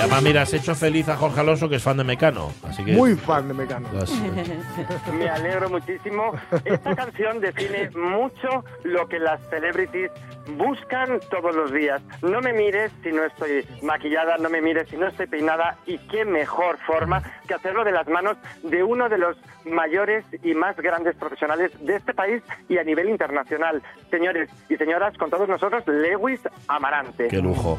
Y 0.00 0.02
además, 0.02 0.22
mira, 0.22 0.42
has 0.42 0.54
hecho 0.54 0.74
feliz 0.74 1.06
a 1.10 1.16
Jorge 1.16 1.40
Alonso, 1.40 1.68
que 1.68 1.76
es 1.76 1.82
fan 1.82 1.98
de 1.98 2.04
Mecano. 2.04 2.50
Así 2.66 2.82
que 2.82 2.92
Muy 2.92 3.16
fan 3.16 3.48
de 3.48 3.52
Mecano. 3.52 3.86
Me 5.18 5.28
alegro 5.28 5.68
muchísimo. 5.68 6.32
Esta 6.64 6.96
canción 6.96 7.38
define 7.38 7.90
mucho 7.90 8.64
lo 8.84 9.06
que 9.06 9.18
las 9.18 9.42
celebrities 9.50 10.10
buscan 10.56 11.20
todos 11.30 11.54
los 11.54 11.72
días. 11.72 12.02
No 12.22 12.40
me 12.40 12.52
mires 12.52 12.90
si 13.02 13.10
no 13.12 13.24
estoy 13.24 13.66
maquillada, 13.82 14.36
no 14.38 14.48
me 14.50 14.60
mires 14.60 14.88
si 14.88 14.96
no 14.96 15.06
estoy 15.08 15.26
peinada 15.26 15.76
y 15.86 15.98
qué 16.08 16.24
mejor 16.24 16.78
forma 16.86 17.22
que 17.46 17.54
hacerlo 17.54 17.84
de 17.84 17.92
las 17.92 18.06
manos 18.08 18.36
de 18.62 18.82
uno 18.82 19.08
de 19.08 19.18
los 19.18 19.36
mayores 19.64 20.24
y 20.42 20.54
más 20.54 20.76
grandes 20.76 21.14
profesionales 21.16 21.72
de 21.80 21.96
este 21.96 22.14
país 22.14 22.42
y 22.68 22.78
a 22.78 22.84
nivel 22.84 23.08
internacional. 23.08 23.82
Señores 24.10 24.48
y 24.68 24.76
señoras, 24.76 25.16
con 25.18 25.30
todos 25.30 25.48
nosotros, 25.48 25.82
Lewis 25.86 26.40
Amarante. 26.68 27.28
Qué 27.28 27.38
lujo. 27.38 27.78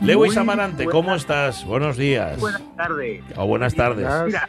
Lewis 0.00 0.32
Muy 0.34 0.42
Amarante, 0.42 0.84
¿cómo 0.86 1.14
estás? 1.14 1.64
Buenos 1.64 1.96
días. 1.96 2.38
Buenas 2.40 2.62
tardes. 2.76 3.22
O 3.36 3.46
buenas 3.46 3.74
tardes. 3.74 4.06
Mira, 4.26 4.48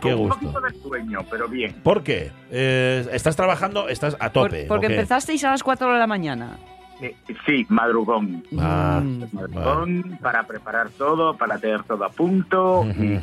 Qué 0.00 0.10
con 0.10 0.12
un 0.14 0.28
gusto. 0.28 0.40
poquito 0.40 0.60
de 0.60 0.74
sueño, 0.82 1.18
pero 1.30 1.46
bien. 1.48 1.80
¿Por 1.82 2.02
qué? 2.02 2.32
Eh, 2.50 3.06
¿Estás 3.12 3.36
trabajando? 3.36 3.88
¿Estás 3.88 4.16
a 4.18 4.32
Por- 4.32 4.48
tope? 4.50 4.64
porque 4.66 4.86
¿o 4.86 4.88
qué? 4.88 4.94
empezaste 4.96 5.34
a 5.46 5.50
las 5.52 5.62
4 5.62 5.92
de 5.92 5.98
la 6.00 6.08
mañana. 6.08 6.58
Eh, 7.02 7.14
sí, 7.46 7.66
madrugón. 7.68 8.44
Ah, 8.58 9.00
Mm. 9.02 9.24
Madrugón 9.32 10.18
para 10.22 10.44
preparar 10.46 10.88
todo, 10.90 11.36
para 11.36 11.58
tener 11.58 11.82
todo 11.82 12.04
a 12.04 12.08
punto. 12.10 12.84
y-. 12.86 13.18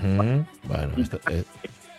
Bueno, 0.67 0.93
está, 0.97 1.17
eh, 1.31 1.43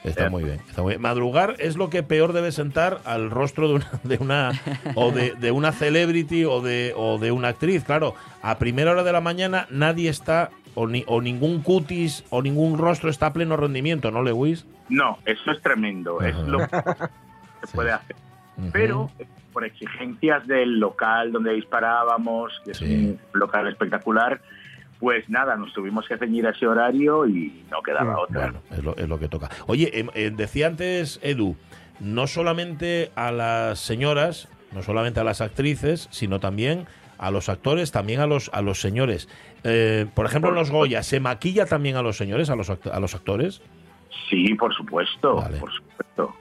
está 0.04 0.28
muy 0.30 0.44
bien. 0.44 0.60
está 0.68 0.82
muy 0.82 0.90
bien. 0.92 1.00
Madrugar 1.02 1.56
es 1.58 1.76
lo 1.76 1.88
que 1.90 2.02
peor 2.02 2.32
debe 2.34 2.52
sentar 2.52 3.00
al 3.04 3.30
rostro 3.30 3.68
de 3.68 3.74
una, 3.74 3.90
de 4.04 4.16
una 4.18 4.50
o 4.94 5.10
de, 5.10 5.34
de 5.34 5.50
una 5.52 5.72
celebrity 5.72 6.44
o 6.44 6.60
de, 6.60 6.92
o 6.96 7.18
de 7.18 7.32
una 7.32 7.48
actriz. 7.48 7.82
Claro, 7.84 8.14
a 8.42 8.58
primera 8.58 8.90
hora 8.92 9.02
de 9.02 9.12
la 9.12 9.20
mañana 9.22 9.66
nadie 9.70 10.10
está, 10.10 10.50
o, 10.74 10.86
ni, 10.86 11.02
o 11.06 11.20
ningún 11.22 11.62
cutis 11.62 12.24
o 12.30 12.42
ningún 12.42 12.76
rostro 12.78 13.08
está 13.10 13.26
a 13.26 13.32
pleno 13.32 13.56
rendimiento, 13.56 14.10
¿no, 14.10 14.22
Lewis? 14.22 14.66
No, 14.90 15.18
eso 15.24 15.50
es 15.50 15.62
tremendo. 15.62 16.20
Es 16.20 16.36
lo 16.36 16.58
que 16.66 16.66
se 16.66 17.66
Sí. 17.66 17.72
puede 17.74 17.92
hacer. 17.92 18.16
Pero 18.72 19.10
por 19.52 19.64
exigencias 19.64 20.46
del 20.46 20.78
local 20.78 21.32
donde 21.32 21.52
disparábamos, 21.54 22.52
que 22.64 22.70
es 22.72 22.80
un 22.80 23.18
local 23.32 23.66
espectacular, 23.68 24.40
pues 24.98 25.28
nada, 25.30 25.56
nos 25.56 25.72
tuvimos 25.72 26.06
que 26.06 26.16
ceñir 26.18 26.46
a 26.46 26.50
ese 26.50 26.66
horario 26.66 27.26
y 27.26 27.64
no 27.70 27.80
quedaba 27.82 28.18
otra. 28.20 28.40
Bueno, 28.52 28.60
es 28.70 28.84
lo, 28.84 28.96
es 28.96 29.08
lo 29.08 29.18
que 29.18 29.28
toca. 29.28 29.48
Oye, 29.66 29.98
em, 29.98 30.08
eh, 30.14 30.30
decía 30.34 30.66
antes 30.66 31.18
Edu, 31.22 31.56
no 32.00 32.26
solamente 32.26 33.10
a 33.16 33.32
las 33.32 33.78
señoras, 33.80 34.48
no 34.72 34.82
solamente 34.82 35.18
a 35.20 35.24
las 35.24 35.40
actrices, 35.40 36.06
sino 36.10 36.38
también 36.38 36.86
a 37.18 37.30
los 37.30 37.48
actores, 37.48 37.92
también 37.92 38.20
a 38.20 38.26
los 38.26 38.50
a 38.54 38.62
los 38.62 38.80
señores. 38.80 39.28
Eh, 39.64 40.06
por 40.14 40.26
ejemplo, 40.26 40.50
en 40.50 40.56
los 40.56 40.70
Goya, 40.70 41.02
¿se 41.02 41.18
maquilla 41.20 41.66
también 41.66 41.96
a 41.96 42.02
los 42.02 42.16
señores, 42.16 42.48
a 42.50 42.56
los, 42.56 42.70
act- 42.70 42.90
a 42.92 43.00
los 43.00 43.14
actores? 43.14 43.60
Sí, 44.28 44.54
por 44.54 44.74
supuesto, 44.74 45.36
Vale. 45.36 45.58
por 45.58 45.72
supuesto. 45.72 46.34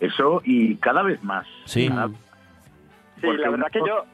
Eso 0.00 0.42
y 0.44 0.76
cada 0.76 1.02
vez 1.02 1.22
más. 1.22 1.46
Sí. 1.64 1.88
Cada- 1.88 2.10
Sí, 3.16 3.26
Porque 3.26 3.38
la 3.42 3.50
verdad 3.50 3.70
uno- 3.74 3.84
que 3.84 3.88
yo... 3.88 4.04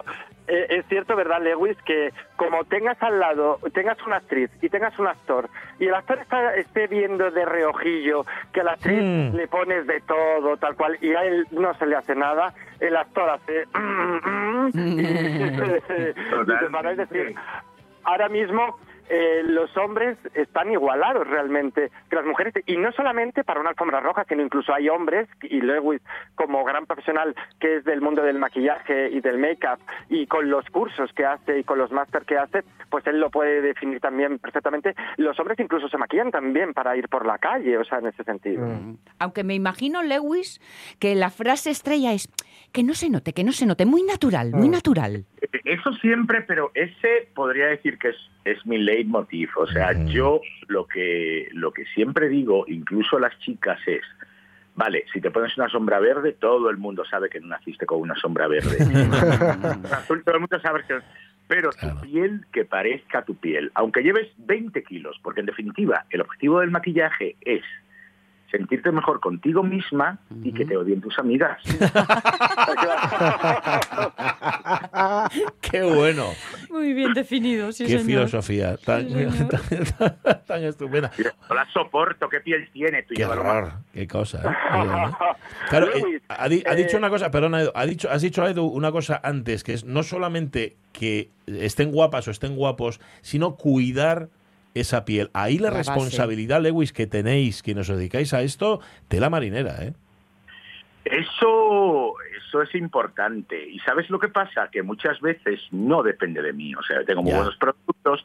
eh, 0.49 0.67
es 0.71 0.87
cierto, 0.87 1.17
¿verdad, 1.17 1.41
Lewis? 1.43 1.77
Que 1.85 2.13
como 2.37 2.65
tengas 2.65 3.01
al 3.03 3.19
lado, 3.19 3.59
tengas 3.75 4.01
una 4.07 4.17
actriz 4.17 4.51
y 4.63 4.69
tengas 4.69 4.97
un 4.99 5.07
actor, 5.09 5.49
y 5.79 5.87
el 5.87 5.95
actor 5.95 6.19
está, 6.21 6.55
esté 6.57 6.87
viendo 6.87 7.31
de 7.31 7.45
reojillo 7.45 8.25
que 8.53 8.61
a 8.61 8.65
la 8.65 8.73
actriz 8.73 9.03
Mm. 9.03 9.35
le 9.37 9.49
pones 9.49 9.87
de 9.87 10.01
todo, 10.03 10.57
tal 10.57 10.77
cual, 10.77 10.97
y 11.01 11.15
a 11.15 11.25
él 11.25 11.47
no 11.51 11.75
se 11.75 11.87
le 11.87 11.97
hace 11.97 12.15
nada, 12.15 12.53
el 12.81 12.97
actor 12.97 13.29
hace... 13.31 13.65
y 14.75 16.59
te 16.59 16.69
van 16.71 16.87
a 16.87 16.95
decir, 16.95 17.35
ahora 18.05 18.29
mismo 18.29 18.79
eh, 19.09 19.43
los 19.45 19.75
hombres 19.77 20.19
están 20.35 20.71
igualados 20.71 21.27
realmente 21.27 21.91
que 22.09 22.17
las 22.17 22.25
mujeres. 22.25 22.55
Y 22.67 22.77
no 22.77 22.93
solamente 22.93 23.45
para 23.45 23.61
una 23.61 23.71
alfombra 23.71 24.01
roja 24.01 24.25
sino 24.29 24.43
incluso 24.43 24.75
hay 24.75 24.89
hombres 24.89 25.29
y 25.43 25.61
Lewis 25.61 26.01
como 26.35 26.65
gran 26.65 26.87
profesional 26.87 27.35
que 27.61 27.77
es 27.77 27.85
del 27.85 28.01
mundo 28.01 28.23
del 28.23 28.39
maquillaje 28.39 29.11
y 29.11 29.21
del 29.21 29.39
make-up 29.39 29.79
y 30.09 30.27
con 30.27 30.51
los 30.51 30.65
cursos 30.71 31.13
que 31.13 31.25
hace 31.25 31.61
y 31.61 31.65
con 31.65 31.79
los 31.79 31.91
máster 31.93 32.25
que 32.25 32.39
hace 32.39 32.63
pues 32.91 33.07
él 33.07 33.21
lo 33.21 33.31
puede 33.31 33.63
definir 33.63 34.01
también 34.01 34.39
perfectamente. 34.39 34.95
Los 35.17 35.39
hombres 35.41 35.59
incluso 35.59 35.89
se 35.89 35.99
maquillan 35.99 36.31
también 36.31 36.75
para 36.75 36.97
ir 36.97 37.09
por 37.09 37.27
la 37.27 37.39
calle 37.39 37.79
o 37.79 37.85
sea 37.85 37.99
en 37.99 38.07
ese 38.07 38.25
sentido. 38.25 38.67
Aunque 39.19 39.45
me 39.45 39.55
imagino, 39.55 40.03
Lewis, 40.03 40.61
que 40.99 41.15
la 41.15 41.31
frase 41.31 41.71
estrella 41.71 42.13
es 42.13 42.29
que 42.73 42.83
no 42.83 42.95
se 42.95 43.11
note, 43.11 43.33
que 43.33 43.45
no 43.45 43.53
se 43.53 43.67
note, 43.67 43.87
muy 43.87 44.03
natural, 44.03 44.53
muy 44.53 44.69
natural. 44.69 45.27
Eso 45.65 45.93
siempre, 45.95 46.43
pero 46.43 46.71
ese 46.75 47.29
podría 47.35 47.67
decir 47.67 47.99
que 47.99 48.09
es, 48.09 48.17
es 48.45 48.65
mi 48.67 48.79
leitmotiv. 48.93 49.51
O 49.57 49.67
sea, 49.67 49.93
yo 50.05 50.41
lo 50.69 50.87
que, 50.87 51.49
lo 51.53 51.73
que 51.73 51.85
siempre 51.87 52.29
digo, 52.29 52.65
incluso 52.69 53.17
a 53.17 53.21
las 53.21 53.39
chicas, 53.39 53.81
es, 53.87 54.03
vale, 54.75 55.05
si 55.13 55.21
te 55.21 55.31
pones 55.31 55.57
una 55.57 55.69
sombra 55.69 55.99
verde, 55.99 56.33
todo 56.33 56.71
el 56.71 56.77
mundo 56.77 57.05
sabe 57.05 57.29
que 57.29 57.41
no 57.41 57.49
naciste 57.49 57.87
con 57.87 58.01
una 58.01 58.15
sombra 58.17 58.47
verde. 58.49 58.77
Azul, 59.93 60.23
todo 60.25 60.35
el 60.35 60.41
mundo 60.41 60.61
sabe 60.61 60.83
que... 60.87 60.99
Pero 61.49 61.71
Claro. 61.71 61.97
tu 61.97 62.07
piel 62.07 62.47
que 62.53 62.65
parezca 62.65 63.25
tu 63.25 63.35
piel, 63.35 63.71
aunque 63.75 64.03
lleves 64.03 64.29
20 64.39 64.83
kilos, 64.85 65.19
porque 65.23 65.41
en 65.41 65.47
definitiva 65.47 66.07
el 66.11 66.21
objetivo 66.23 66.61
del 66.61 66.71
maquillaje 66.71 67.37
es 67.43 67.63
sentirte 68.53 68.93
mejor 68.93 69.19
contigo 69.19 69.65
misma 69.65 70.21
y 70.45 70.53
que 70.53 70.65
te 70.65 70.77
odien 70.77 71.01
tus 71.01 71.19
amigas. 71.19 71.59
¡Qué 75.61 75.83
bueno! 75.83 76.29
Muy 76.71 76.93
bien 76.93 77.15
definido, 77.15 77.73
sí, 77.73 77.87
¡Qué 77.87 77.99
filosofía 77.99 78.77
tan, 78.77 79.09
tan, 79.99 80.17
tan 80.47 80.65
estupenda! 80.65 81.11
No 81.49 81.55
la 81.55 81.67
soporto, 81.73 82.29
¿qué 82.29 82.41
piel 82.41 82.69
tiene? 82.73 83.03
Tú 83.03 83.15
¡Qué 83.15 83.25
horror! 83.25 83.73
¡Qué 83.93 84.07
cosa! 84.07 84.43
¿eh? 84.45 85.15
Claro, 85.69 85.93
eh, 85.95 86.01
Luis, 86.01 86.23
ha, 86.29 86.49
di- 86.49 86.63
ha 86.67 86.75
eh, 86.75 86.77
dicho 86.77 86.99
una 86.99 87.11
cosa, 87.11 87.31
perdona, 87.31 87.63
Edu, 87.63 87.71
ha 87.75 87.87
dicho, 87.87 88.11
has 88.11 88.23
dicho, 88.23 88.47
Edu, 88.47 88.67
una 88.67 88.93
cosa 88.93 89.21
antes, 89.23 89.65
que 89.65 89.73
es 89.73 89.85
no 89.85 90.03
solamente 90.03 90.77
que 90.93 91.31
estén 91.47 91.91
guapas 91.91 92.29
o 92.29 92.31
estén 92.31 92.55
guapos, 92.55 93.01
sino 93.23 93.57
cuidar 93.57 94.29
esa 94.75 95.05
piel. 95.05 95.31
Ahí 95.33 95.59
la, 95.59 95.71
La 95.71 95.77
base. 95.79 95.91
responsabilidad, 95.91 96.61
Lewis, 96.63 96.93
que 96.93 97.07
tenéis, 97.07 97.63
quienes 97.63 97.89
os 97.91 97.97
dedicáis 97.97 98.33
a 98.35 98.43
esto, 98.43 98.81
tela 99.09 99.29
marinera, 99.31 99.85
¿eh? 99.85 99.93
Eso, 101.05 102.15
eso 102.39 102.63
es 102.63 102.75
importante. 102.75 103.69
¿Y 103.69 103.79
sabes 103.81 104.09
lo 104.09 104.19
que 104.19 104.29
pasa? 104.29 104.69
Que 104.71 104.83
muchas 104.83 105.21
veces 105.21 105.61
no 105.73 106.03
depende 106.03 106.41
de 106.43 106.53
mí. 106.53 106.75
O 106.75 106.83
sea, 106.83 107.05
tengo 107.05 107.23
muy 107.23 107.33
Ya. 107.33 107.39
buenos 107.39 107.57
productos, 107.57 108.23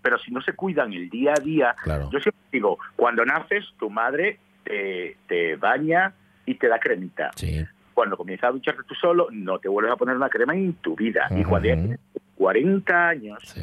pero 0.00 0.18
si 0.18 0.30
no 0.30 0.40
se 0.40 0.52
cuidan 0.52 0.92
el 0.92 1.10
día 1.10 1.34
a 1.36 1.40
día, 1.40 1.74
Claro. 1.82 2.08
yo 2.12 2.20
siempre 2.20 2.40
digo, 2.52 2.78
cuando 2.96 3.24
naces, 3.24 3.64
tu 3.78 3.90
madre 3.90 4.38
te, 4.64 5.16
te 5.26 5.56
baña 5.56 6.14
y 6.46 6.54
te 6.54 6.68
da 6.68 6.78
cremita. 6.78 7.30
Sí. 7.34 7.64
Cuando 7.94 8.16
comienzas 8.16 8.48
a 8.50 8.52
ducharte 8.52 8.82
tú 8.86 8.94
solo, 8.94 9.28
no 9.32 9.58
te 9.58 9.68
vuelves 9.68 9.92
a 9.92 9.96
poner 9.96 10.16
una 10.16 10.28
crema 10.28 10.54
en 10.54 10.74
tu 10.74 10.94
vida. 10.94 11.26
Y 11.30 11.42
cuando 11.42 11.68
ya 11.68 11.74
tienes 11.74 11.98
40 12.36 13.08
años, 13.08 13.38
sí. 13.42 13.60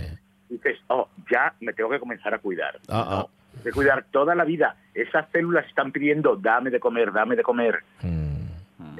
Dices, 0.49 0.77
oh, 0.87 1.07
ya 1.31 1.53
me 1.61 1.73
tengo 1.73 1.89
que 1.89 1.99
comenzar 1.99 2.33
a 2.33 2.39
cuidar. 2.39 2.79
Ah, 2.89 3.05
ah. 3.07 3.27
No, 3.27 3.63
de 3.63 3.71
cuidar 3.71 4.05
toda 4.11 4.35
la 4.35 4.43
vida. 4.45 4.75
Esas 4.93 5.29
células 5.31 5.65
están 5.67 5.91
pidiendo, 5.91 6.35
dame 6.35 6.69
de 6.69 6.79
comer, 6.79 7.11
dame 7.11 7.35
de 7.35 7.43
comer. 7.43 7.83
Mm. 8.03 8.37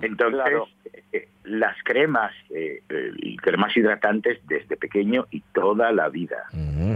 Entonces, 0.02 0.42
Claro. 0.42 0.68
eh, 1.12 1.28
las 1.44 1.76
cremas 1.84 2.32
eh, 2.50 2.82
eh, 2.90 3.12
y 3.18 3.38
cremas 3.38 3.76
hidratantes 3.76 4.40
desde 4.48 4.78
pequeño 4.78 5.26
y 5.32 5.42
toda 5.54 5.92
la 5.92 6.10
vida. 6.10 6.44
Mm. 6.54 6.96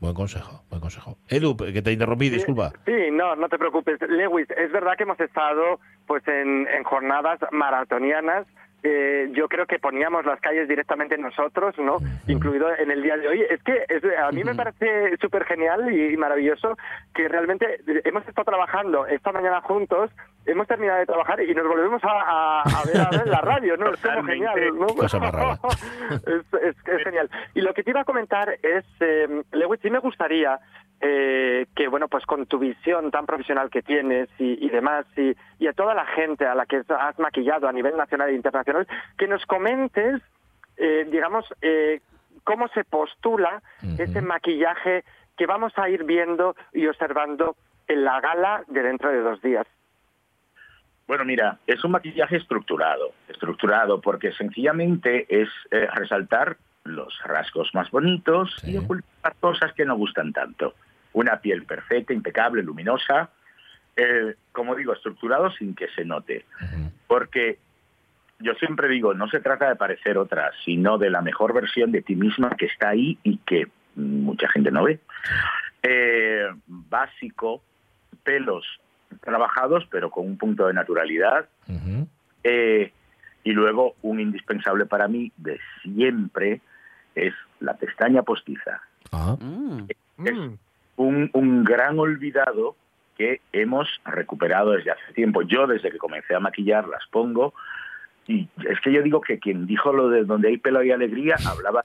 Buen 0.00 0.14
consejo, 0.14 0.64
buen 0.68 0.80
consejo. 0.80 1.16
Edu, 1.28 1.56
que 1.56 1.80
te 1.80 1.92
interrumpí, 1.92 2.28
disculpa. 2.28 2.72
Sí, 2.84 3.10
no, 3.12 3.36
no 3.36 3.48
te 3.48 3.56
preocupes. 3.56 4.00
Lewis, 4.08 4.48
es 4.56 4.72
verdad 4.72 4.96
que 4.96 5.04
hemos 5.04 5.20
estado 5.20 5.78
pues 6.06 6.26
en, 6.26 6.66
en 6.66 6.82
jornadas 6.82 7.38
maratonianas. 7.52 8.46
Eh, 8.84 9.28
yo 9.32 9.48
creo 9.48 9.66
que 9.66 9.78
poníamos 9.78 10.24
las 10.26 10.40
calles 10.40 10.66
directamente 10.68 11.16
nosotros, 11.16 11.74
¿no? 11.78 11.98
Incluido 12.26 12.68
en 12.76 12.90
el 12.90 13.00
día 13.02 13.16
de 13.16 13.28
hoy. 13.28 13.40
Es 13.48 13.62
que 13.62 13.84
es- 13.88 14.02
a 14.18 14.30
mí 14.32 14.42
me 14.42 14.54
parece 14.56 15.16
súper 15.20 15.44
genial 15.44 15.92
y, 15.92 16.16
maravilloso 16.16 16.76
que 17.14 17.28
realmente 17.28 17.78
hemos 18.04 18.26
estado 18.26 18.44
trabajando 18.44 19.06
esta 19.06 19.30
mañana 19.30 19.60
juntos, 19.60 20.10
hemos 20.46 20.66
terminado 20.66 20.98
de 20.98 21.06
trabajar 21.06 21.40
y 21.42 21.54
nos 21.54 21.66
volvemos 21.68 22.02
a, 22.02 22.08
a- 22.10 22.62
a 22.62 22.84
ver 22.84 23.00
a 23.00 23.10
ver 23.10 23.26
la 23.28 23.40
radio, 23.40 23.76
¿no? 23.76 23.90
Es 23.92 24.00
como 24.02 24.24
genial, 24.24 24.78
¿no? 24.78 24.86
Cosa 24.88 25.18
es- 26.26 26.76
es 26.88 27.04
genial. 27.04 27.30
Y 27.54 27.60
lo 27.60 27.72
que 27.74 27.82
te 27.84 27.90
iba 27.90 28.00
a 28.00 28.04
comentar 28.04 28.48
es, 28.62 28.84
eh, 29.00 29.42
Lewis, 29.52 29.80
sí 29.82 29.90
me 29.90 29.98
gustaría 30.00 30.58
eh, 31.04 31.66
que, 31.74 31.88
bueno, 31.88 32.06
pues 32.08 32.24
con 32.24 32.46
tu 32.46 32.58
visión 32.60 33.10
tan 33.10 33.26
profesional 33.26 33.68
que 33.70 33.82
tienes 33.82 34.28
y, 34.38 34.64
y 34.64 34.70
demás, 34.70 35.04
y, 35.16 35.34
y 35.58 35.66
a 35.66 35.72
toda 35.72 35.94
la 35.94 36.06
gente 36.06 36.46
a 36.46 36.54
la 36.54 36.64
que 36.64 36.82
has 36.88 37.18
maquillado 37.18 37.66
a 37.68 37.72
nivel 37.72 37.96
nacional 37.96 38.28
e 38.30 38.34
internacional, 38.34 38.86
que 39.18 39.26
nos 39.26 39.44
comentes, 39.46 40.22
eh, 40.76 41.06
digamos, 41.10 41.44
eh, 41.60 42.00
cómo 42.44 42.68
se 42.68 42.84
postula 42.84 43.62
ese 43.98 44.22
maquillaje 44.22 45.04
que 45.36 45.46
vamos 45.46 45.72
a 45.76 45.88
ir 45.88 46.04
viendo 46.04 46.54
y 46.72 46.86
observando 46.86 47.56
en 47.88 48.04
la 48.04 48.20
gala 48.20 48.62
de 48.68 48.82
dentro 48.82 49.10
de 49.10 49.20
dos 49.22 49.42
días. 49.42 49.66
Bueno, 51.08 51.24
mira, 51.24 51.58
es 51.66 51.82
un 51.84 51.90
maquillaje 51.90 52.36
estructurado, 52.36 53.12
estructurado 53.28 54.00
porque 54.00 54.32
sencillamente 54.32 55.26
es 55.28 55.48
eh, 55.72 55.88
resaltar 55.94 56.56
los 56.84 57.18
rasgos 57.24 57.74
más 57.74 57.90
bonitos 57.90 58.54
Sí. 58.62 58.72
y 58.72 58.76
ocultar 58.78 59.34
cosas 59.40 59.72
que 59.74 59.84
no 59.84 59.96
gustan 59.96 60.32
tanto. 60.32 60.74
Una 61.12 61.40
piel 61.40 61.64
perfecta, 61.64 62.12
impecable, 62.12 62.62
luminosa, 62.62 63.30
eh, 63.96 64.34
como 64.52 64.74
digo, 64.74 64.92
estructurado 64.92 65.50
sin 65.52 65.74
que 65.74 65.88
se 65.88 66.04
note. 66.04 66.44
Porque 67.06 67.58
yo 68.38 68.54
siempre 68.54 68.88
digo, 68.88 69.14
no 69.14 69.28
se 69.28 69.40
trata 69.40 69.68
de 69.68 69.76
parecer 69.76 70.18
otra, 70.18 70.50
sino 70.64 70.98
de 70.98 71.10
la 71.10 71.22
mejor 71.22 71.52
versión 71.52 71.92
de 71.92 72.02
ti 72.02 72.16
misma 72.16 72.50
que 72.56 72.66
está 72.66 72.90
ahí 72.90 73.18
y 73.22 73.38
que 73.38 73.68
mucha 73.94 74.48
gente 74.48 74.70
no 74.70 74.84
ve. 74.84 74.98
Eh, 75.82 76.46
básico, 76.66 77.62
pelos 78.22 78.64
trabajados, 79.20 79.86
pero 79.90 80.10
con 80.10 80.26
un 80.26 80.38
punto 80.38 80.66
de 80.66 80.74
naturalidad. 80.74 81.48
Eh, 82.44 82.92
y 83.44 83.52
luego, 83.52 83.94
un 84.02 84.20
indispensable 84.20 84.86
para 84.86 85.08
mí 85.08 85.32
de 85.36 85.58
siempre 85.82 86.60
es 87.14 87.34
la 87.60 87.74
pestaña 87.74 88.22
postiza. 88.22 88.80
Ah. 89.12 89.36
Es 90.24 90.36
un, 91.02 91.30
un 91.32 91.64
gran 91.64 91.98
olvidado 91.98 92.76
que 93.16 93.40
hemos 93.52 93.88
recuperado 94.04 94.72
desde 94.72 94.92
hace 94.92 95.12
tiempo. 95.14 95.42
Yo, 95.42 95.66
desde 95.66 95.90
que 95.90 95.98
comencé 95.98 96.34
a 96.34 96.40
maquillar, 96.40 96.88
las 96.88 97.06
pongo. 97.10 97.54
Y 98.26 98.48
es 98.68 98.80
que 98.80 98.92
yo 98.92 99.02
digo 99.02 99.20
que 99.20 99.38
quien 99.38 99.66
dijo 99.66 99.92
lo 99.92 100.08
de 100.08 100.24
donde 100.24 100.48
hay 100.48 100.56
pelo 100.56 100.78
hay 100.78 100.92
alegría 100.92 101.36
hablaba 101.44 101.84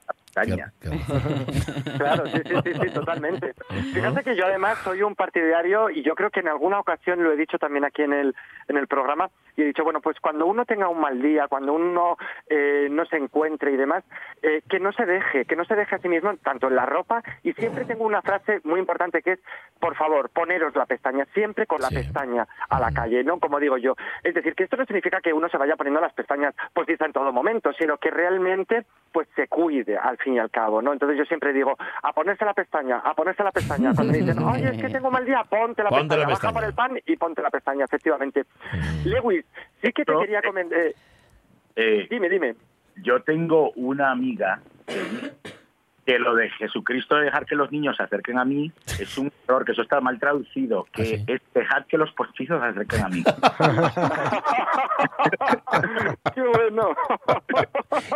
Claro, 1.98 2.28
sí, 2.28 2.38
sí, 2.46 2.54
sí, 2.64 2.74
sí, 2.82 2.90
totalmente. 2.94 3.54
Fíjate 3.94 4.24
que 4.24 4.36
yo 4.36 4.46
además 4.46 4.78
soy 4.84 5.02
un 5.02 5.16
partidario 5.16 5.90
y 5.90 6.04
yo 6.04 6.16
creo 6.16 6.30
que 6.30 6.42
en 6.42 6.48
alguna 6.48 6.80
ocasión 6.80 7.24
lo 7.24 7.32
he 7.32 7.38
dicho 7.38 7.58
también 7.58 7.86
aquí 7.86 8.04
en 8.04 8.14
el 8.14 8.36
en 8.68 8.78
el 8.78 8.88
programa 8.88 9.30
y 9.58 9.64
he 9.64 9.66
dicho, 9.66 9.84
bueno, 9.84 10.02
pues 10.02 10.20
cuando 10.20 10.46
uno 10.46 10.66
tenga 10.66 10.88
un 10.88 11.00
mal 11.00 11.20
día, 11.20 11.48
cuando 11.48 11.74
uno 11.74 12.16
eh, 12.48 12.88
no 12.92 13.06
se 13.06 13.18
encuentre 13.18 13.72
y 13.72 13.78
demás, 13.78 14.04
eh, 14.44 14.62
que 14.70 14.80
no 14.80 14.92
se 14.92 15.06
deje, 15.06 15.46
que 15.46 15.56
no 15.56 15.66
se 15.66 15.76
deje 15.76 15.96
a 15.96 16.00
sí 16.00 16.08
mismo 16.08 16.36
tanto 16.38 16.68
en 16.68 16.76
la 16.76 16.86
ropa 16.86 17.24
y 17.42 17.54
siempre 17.54 17.86
tengo 17.86 18.06
una 18.06 18.22
frase 18.22 18.62
muy 18.64 18.80
importante 18.80 19.24
que 19.24 19.34
es, 19.34 19.40
por 19.80 19.96
favor, 19.96 20.30
poneros 20.30 20.76
la 20.76 20.86
pestaña, 20.86 21.26
siempre 21.34 21.66
con 21.66 21.82
la 21.82 21.90
pestaña 21.90 22.48
a 22.70 22.80
la 22.80 22.92
calle, 22.92 23.24
¿no? 23.24 23.40
Como 23.40 23.60
digo 23.60 23.78
yo. 23.78 23.96
Es 24.24 24.36
decir, 24.36 24.54
que 24.54 24.64
esto 24.64 24.78
no 24.78 24.86
significa 24.86 25.22
que 25.22 25.34
uno 25.34 25.50
se 25.50 25.58
vaya 25.58 25.76
poniendo 25.76 26.02
las 26.02 26.14
pestañas 26.14 26.54
postizas 26.74 27.08
en 27.08 27.14
todo 27.14 27.34
momento, 27.34 27.72
sino 27.80 27.98
que 27.98 28.12
realmente 28.12 28.86
pues 29.12 29.28
se 29.36 29.48
cuide 29.48 29.98
al 29.98 30.20
fin 30.28 30.36
y 30.36 30.40
al 30.40 30.52
cabo, 30.52 30.82
¿no? 30.82 30.92
Entonces 30.92 31.18
yo 31.18 31.24
siempre 31.24 31.54
digo, 31.54 31.78
a 32.04 32.12
ponerse 32.12 32.44
la 32.44 32.54
pestaña, 32.54 32.98
a 32.98 33.14
ponerse 33.14 33.44
la 33.44 33.52
pestaña. 33.52 33.94
Cuando 33.96 34.12
me 34.12 34.20
dicen, 34.20 34.44
oye, 34.44 34.70
es 34.70 34.82
que 34.82 34.90
tengo 34.90 35.10
mal 35.10 35.26
día, 35.26 35.42
ponte 35.50 35.84
la 35.84 35.90
Ponte 35.90 36.18
la 36.18 36.28
pestaña, 36.28 36.28
baja 36.28 36.54
por 36.54 36.64
el 36.66 36.74
pan 36.74 37.00
y 37.06 37.16
ponte 37.16 37.42
la 37.42 37.50
pestaña, 37.50 37.86
efectivamente. 37.86 38.44
Lewis, 39.06 39.46
sí 39.82 39.94
que 39.94 40.04
te 40.04 40.12
No, 40.12 40.20
quería 40.20 40.40
eh, 40.40 40.44
comentar... 40.46 40.80
Eh, 41.78 42.08
dime, 42.10 42.28
dime. 42.28 42.56
yo 42.98 43.22
tengo 43.22 43.72
una 43.76 44.12
amiga 44.12 44.60
que 44.86 45.47
que 46.08 46.18
lo 46.20 46.36
de 46.36 46.50
Jesucristo 46.52 47.18
de 47.18 47.26
dejar 47.26 47.46
que 47.46 47.54
los 47.54 47.70
niños 47.70 47.98
se 47.98 48.04
acerquen 48.04 48.40
a 48.40 48.46
mí 48.46 48.72
es 48.98 49.18
un 49.18 49.30
error, 49.44 49.66
que 49.66 49.74
eso 49.74 49.82
está 49.82 50.00
mal 50.00 50.18
traducido, 50.18 50.88
que 50.94 51.22
es 51.28 51.42
dejar 51.54 51.86
que 51.86 51.98
los 51.98 52.10
postizos 52.14 52.62
se 52.62 52.68
acerquen 52.68 53.04
a 53.04 53.10
mí. 53.10 53.22
Qué 56.34 56.42
bueno. 56.42 56.96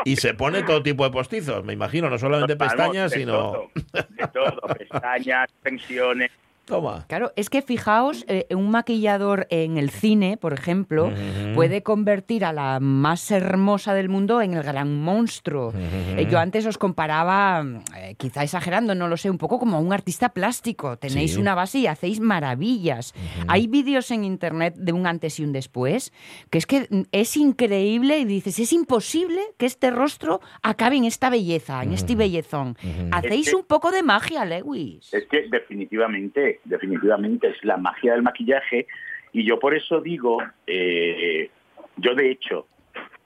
Y 0.05 0.15
se 0.15 0.33
pone 0.33 0.63
todo 0.63 0.81
tipo 0.81 1.03
de 1.03 1.11
postizos, 1.11 1.65
me 1.65 1.73
imagino, 1.73 2.09
no 2.09 2.17
solamente 2.17 2.55
pestañas, 2.55 3.11
de 3.11 3.17
sino... 3.17 3.33
todo, 3.33 3.69
de 3.91 4.27
todo, 4.33 4.61
pestañas, 4.77 5.51
pensiones. 5.61 6.31
Toma. 6.65 7.05
Claro, 7.07 7.31
es 7.35 7.49
que 7.49 7.61
fijaos, 7.61 8.23
eh, 8.27 8.45
un 8.55 8.69
maquillador 8.71 9.47
en 9.49 9.77
el 9.77 9.89
cine, 9.89 10.37
por 10.37 10.53
ejemplo, 10.53 11.11
puede 11.55 11.83
convertir 11.83 12.45
a 12.45 12.53
la 12.53 12.79
más 12.79 13.29
hermosa 13.31 13.93
del 13.93 14.09
mundo 14.09 14.41
en 14.41 14.53
el 14.53 14.63
gran 14.63 14.95
monstruo. 15.01 15.73
Eh, 15.75 16.27
yo 16.29 16.39
antes 16.39 16.65
os 16.65 16.77
comparaba, 16.77 17.65
eh, 17.97 18.15
quizá 18.17 18.43
exagerando, 18.43 18.95
no 18.95 19.07
lo 19.07 19.17
sé, 19.17 19.29
un 19.29 19.37
poco 19.37 19.59
como 19.59 19.79
un 19.79 19.91
artista 19.91 20.29
plástico. 20.29 20.97
Tenéis 20.97 21.33
Sí. 21.33 21.39
una 21.39 21.55
base 21.55 21.79
y 21.79 21.87
hacéis 21.87 22.19
maravillas. 22.19 23.13
Hay 23.47 23.67
vídeos 23.67 24.11
en 24.11 24.23
internet 24.23 24.75
de 24.77 24.93
un 24.93 25.07
antes 25.07 25.39
y 25.39 25.43
un 25.43 25.51
después, 25.53 26.13
que 26.49 26.57
es 26.59 26.65
que 26.67 26.87
mm, 26.89 27.01
es 27.11 27.35
increíble 27.37 28.19
y 28.19 28.25
dices, 28.25 28.59
es 28.59 28.71
imposible 28.71 29.41
que 29.57 29.65
este 29.65 29.89
rostro 29.91 30.41
acabe 30.61 30.95
en 30.97 31.05
esta 31.05 31.29
belleza, 31.29 31.81
en 31.83 31.93
este 31.93 32.15
bellezón. 32.15 32.77
Hacéis 33.11 33.47
Es 33.47 33.53
que- 33.53 33.55
un 33.59 33.65
poco 33.65 33.91
de 33.91 34.03
magia, 34.03 34.45
Lewis. 34.45 35.13
Es 35.13 35.25
que 35.25 35.47
definitivamente, 35.49 36.50
definitivamente 36.63 37.47
es 37.49 37.63
la 37.63 37.77
magia 37.77 38.13
del 38.13 38.21
maquillaje 38.21 38.87
y 39.33 39.45
yo 39.45 39.59
por 39.59 39.73
eso 39.73 40.01
digo, 40.01 40.39
eh, 40.67 41.49
yo 41.97 42.15
de 42.15 42.31
hecho, 42.31 42.67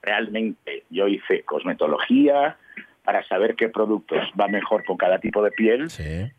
realmente, 0.01 0.83
yo 0.89 1.07
hice 1.07 1.43
cosmetología 1.43 2.57
para 3.03 3.25
saber 3.27 3.55
qué 3.55 3.69
productos 3.69 4.19
va 4.39 4.47
mejor 4.47 4.83
con 4.85 4.97
cada 4.97 5.19
tipo 5.19 5.43
de 5.43 5.51
piel. 5.51 5.89
Sí. 5.89 6.31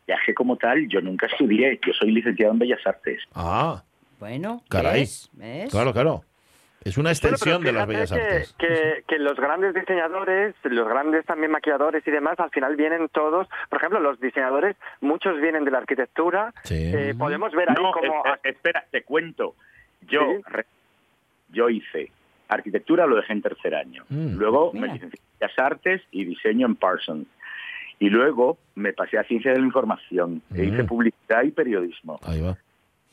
Maquillaje 0.00 0.34
como 0.34 0.56
tal, 0.56 0.88
yo 0.88 1.00
nunca 1.00 1.26
estudié, 1.26 1.80
yo 1.86 1.92
soy 1.94 2.12
licenciado 2.12 2.52
en 2.52 2.58
Bellas 2.58 2.86
Artes. 2.86 3.22
Ah, 3.34 3.82
Bueno, 4.18 4.62
caray. 4.68 5.00
¿ves? 5.00 5.30
¿Ves? 5.32 5.70
Claro, 5.70 5.92
claro. 5.92 6.24
Es 6.86 6.96
una 6.98 7.10
extensión 7.10 7.62
de 7.62 7.72
las 7.72 7.86
bellas 7.86 8.12
artes. 8.12 8.54
Que, 8.58 9.02
que 9.08 9.18
los 9.18 9.34
grandes 9.36 9.74
diseñadores, 9.74 10.54
los 10.62 10.88
grandes 10.88 11.24
también 11.26 11.50
maquilladores 11.50 12.06
y 12.06 12.10
demás, 12.12 12.38
al 12.38 12.50
final 12.50 12.76
vienen 12.76 13.08
todos, 13.08 13.48
por 13.68 13.78
ejemplo, 13.78 13.98
los 14.00 14.20
diseñadores, 14.20 14.76
muchos 15.00 15.40
vienen 15.40 15.64
de 15.64 15.72
la 15.72 15.78
arquitectura. 15.78 16.54
Sí. 16.62 16.92
Eh, 16.94 17.14
podemos 17.18 17.52
ver 17.52 17.70
ahí 17.70 17.76
No, 17.82 17.90
como... 17.92 18.24
es- 18.26 18.32
es- 18.44 18.54
espera, 18.54 18.84
te 18.90 19.02
cuento. 19.02 19.54
Yo, 20.02 20.20
Sí. 20.20 20.60
yo 21.50 21.68
hice 21.70 22.12
arquitectura, 22.48 23.06
lo 23.06 23.16
dejé 23.16 23.32
en 23.32 23.42
tercer 23.42 23.74
año. 23.74 24.04
Mm. 24.08 24.36
Luego 24.36 24.70
Mira. 24.72 24.86
me 24.86 24.92
licencié 24.94 25.18
en 25.20 25.38
Bellas 25.40 25.58
Artes 25.58 26.02
y 26.12 26.24
diseño 26.24 26.66
en 26.66 26.76
Parsons. 26.76 27.26
Y 27.98 28.10
luego 28.10 28.58
me 28.76 28.92
pasé 28.92 29.18
a 29.18 29.24
Ciencias 29.24 29.54
de 29.54 29.60
la 29.60 29.66
Información 29.66 30.42
e 30.54 30.66
hice 30.66 30.82
Mm. 30.84 30.86
publicidad 30.86 31.42
y 31.42 31.50
periodismo 31.50 32.20
Ahí 32.22 32.40
va. 32.42 32.56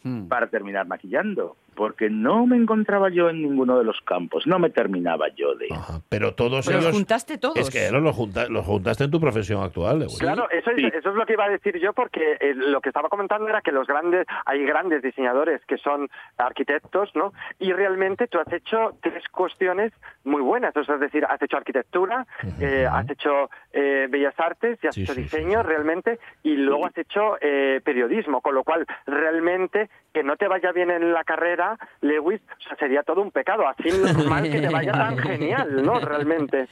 Hmm. 0.03 0.27
para 0.27 0.47
terminar 0.47 0.85
maquillando, 0.85 1.55
porque 1.75 2.09
no 2.09 2.45
me 2.45 2.57
encontraba 2.57 3.09
yo 3.09 3.29
en 3.29 3.41
ninguno 3.41 3.77
de 3.77 3.83
los 3.83 3.99
campos, 4.01 4.45
no 4.47 4.59
me 4.59 4.69
terminaba 4.69 5.27
yo 5.35 5.55
de... 5.55 5.67
Ajá. 5.71 5.99
Pero 6.09 6.33
todos 6.35 6.65
Pero 6.65 6.77
los 6.77 6.85
ellos... 6.85 6.95
juntaste 6.95 7.37
todos. 7.37 7.57
Es 7.57 7.69
que 7.69 7.89
los, 7.91 8.15
junta- 8.15 8.47
los 8.49 8.65
juntaste 8.65 9.03
en 9.05 9.11
tu 9.11 9.19
profesión 9.19 9.63
actual. 9.63 10.05
Claro, 10.19 10.49
eso 10.49 10.69
es, 10.71 10.75
Sí. 10.77 10.85
eso 10.93 11.09
es 11.09 11.15
lo 11.15 11.25
que 11.25 11.33
iba 11.33 11.45
a 11.45 11.49
decir 11.49 11.79
yo, 11.79 11.93
porque 11.93 12.37
eh, 12.39 12.53
lo 12.55 12.81
que 12.81 12.89
estaba 12.89 13.09
comentando 13.09 13.47
era 13.47 13.61
que 13.61 13.71
los 13.71 13.87
grandes, 13.87 14.25
hay 14.45 14.63
grandes 14.65 15.01
diseñadores 15.01 15.61
que 15.65 15.77
son 15.77 16.09
arquitectos, 16.37 17.09
¿no? 17.15 17.33
Y 17.59 17.71
realmente 17.73 18.27
tú 18.27 18.39
has 18.39 18.51
hecho 18.51 18.97
tres 19.01 19.23
cuestiones 19.29 19.91
muy 20.23 20.41
buenas, 20.41 20.75
o 20.75 20.83
sea, 20.83 20.95
es 20.95 21.01
decir, 21.01 21.25
has 21.29 21.41
hecho 21.41 21.57
arquitectura, 21.57 22.25
eh, 22.59 22.87
has 22.89 23.09
hecho 23.09 23.49
eh, 23.71 24.07
bellas 24.09 24.33
artes 24.39 24.79
y 24.83 24.87
has 24.87 24.95
Sí, 24.95 25.03
hecho 25.03 25.15
diseño 25.15 25.61
sí. 25.61 25.67
realmente, 25.67 26.19
y 26.43 26.55
luego 26.55 26.85
has 26.87 26.97
hecho 26.97 27.37
eh, 27.41 27.81
periodismo, 27.83 28.41
con 28.41 28.55
lo 28.55 28.63
cual 28.63 28.85
realmente 29.05 29.89
que 30.13 30.23
no 30.23 30.35
te 30.37 30.47
vaya 30.47 30.71
bien 30.71 30.91
en 30.91 31.13
la 31.13 31.23
carrera, 31.23 31.62
Lewis, 32.01 32.41
o 32.59 32.61
sea, 32.67 32.75
sería 32.77 33.03
todo 33.03 33.21
un 33.21 33.31
pecado, 33.31 33.67
así 33.67 33.89
normal 33.89 34.43
que 34.49 34.61
te 34.61 34.69
vaya 34.69 34.91
tan 34.91 35.17
genial, 35.17 35.83
¿no? 35.83 35.99
Realmente. 35.99 36.67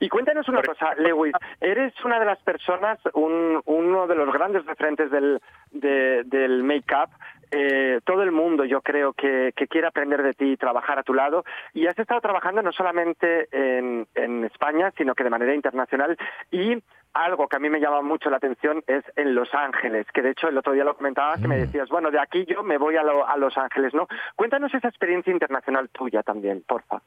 Y 0.00 0.08
cuéntanos 0.08 0.46
una 0.48 0.62
cosa, 0.62 0.94
Lewis, 0.98 1.32
eres 1.60 1.92
una 2.04 2.18
de 2.18 2.26
las 2.26 2.38
personas, 2.42 2.98
un- 3.14 3.62
uno 3.64 4.06
de 4.06 4.14
los 4.14 4.32
grandes 4.32 4.64
referentes 4.66 5.10
del, 5.10 5.40
de- 5.70 6.22
del 6.24 6.62
make-up. 6.64 7.08
Eh, 7.52 8.00
todo 8.04 8.22
el 8.22 8.30
mundo, 8.30 8.64
yo 8.64 8.80
creo, 8.80 9.12
que, 9.12 9.52
que 9.56 9.66
quiere 9.66 9.88
aprender 9.88 10.22
de 10.22 10.34
ti 10.34 10.52
y 10.52 10.56
trabajar 10.56 10.98
a 10.98 11.02
tu 11.02 11.14
lado. 11.14 11.44
Y 11.74 11.86
has 11.86 11.98
estado 11.98 12.20
trabajando 12.20 12.62
no 12.62 12.70
solamente 12.72 13.48
en, 13.50 14.06
en 14.14 14.44
España, 14.44 14.92
sino 14.96 15.14
que 15.16 15.24
de 15.24 15.30
manera 15.30 15.52
internacional. 15.54 16.16
Y 16.52 16.76
algo 17.12 17.48
que 17.48 17.56
a 17.56 17.58
mí 17.58 17.68
me 17.70 17.80
llama 17.80 18.02
mucho 18.02 18.30
la 18.30 18.36
atención 18.36 18.82
es 18.86 19.02
en 19.16 19.34
Los 19.34 19.52
Ángeles, 19.54 20.06
que 20.14 20.22
de 20.22 20.30
hecho 20.30 20.48
el 20.48 20.56
otro 20.58 20.72
día 20.72 20.84
lo 20.84 20.96
comentabas, 20.96 21.40
que 21.40 21.48
me 21.48 21.58
decías, 21.58 21.88
bueno, 21.88 22.10
de 22.10 22.20
aquí 22.20 22.44
yo 22.46 22.62
me 22.62 22.78
voy 22.78 22.96
a, 22.96 23.02
lo- 23.02 23.26
a 23.26 23.36
Los 23.36 23.56
Ángeles, 23.58 23.92
¿no? 23.94 24.06
Cuéntanos 24.36 24.72
esa 24.74 24.88
experiencia 24.88 25.32
internacional 25.32 25.88
tuya 25.90 26.22
también, 26.22 26.62
porfa. 26.66 27.00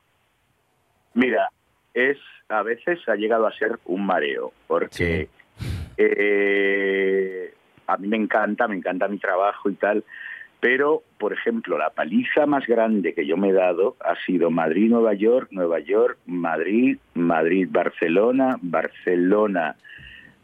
Mira, 1.14 1.48
es 1.94 2.18
a 2.50 2.64
veces 2.64 3.00
ha 3.08 3.16
llegado 3.16 3.48
a 3.48 3.52
ser 3.54 3.80
un 3.86 4.06
mareo, 4.06 4.52
porque 4.68 5.30
eh, 5.98 7.54
a 7.88 7.98
mí 7.98 8.08
me 8.08 8.18
encanta, 8.18 8.68
me 8.68 8.76
encanta 8.76 9.08
mi 9.08 9.18
trabajo 9.20 9.70
y 9.70 9.76
tal, 9.76 10.04
pero, 10.64 11.04
por 11.20 11.34
ejemplo, 11.34 11.78
la 11.78 11.90
paliza 11.90 12.46
más 12.46 12.66
grande 12.66 13.14
que 13.14 13.28
yo 13.28 13.36
me 13.36 13.50
he 13.50 13.54
dado 13.54 13.98
ha 14.00 14.16
sido 14.26 14.50
Madrid-Nueva 14.50 15.14
York, 15.14 15.50
Nueva 15.52 15.80
York, 15.82 16.18
Madrid, 16.26 16.98
Madrid-Barcelona, 17.16 18.58
Barcelona, 18.62 19.76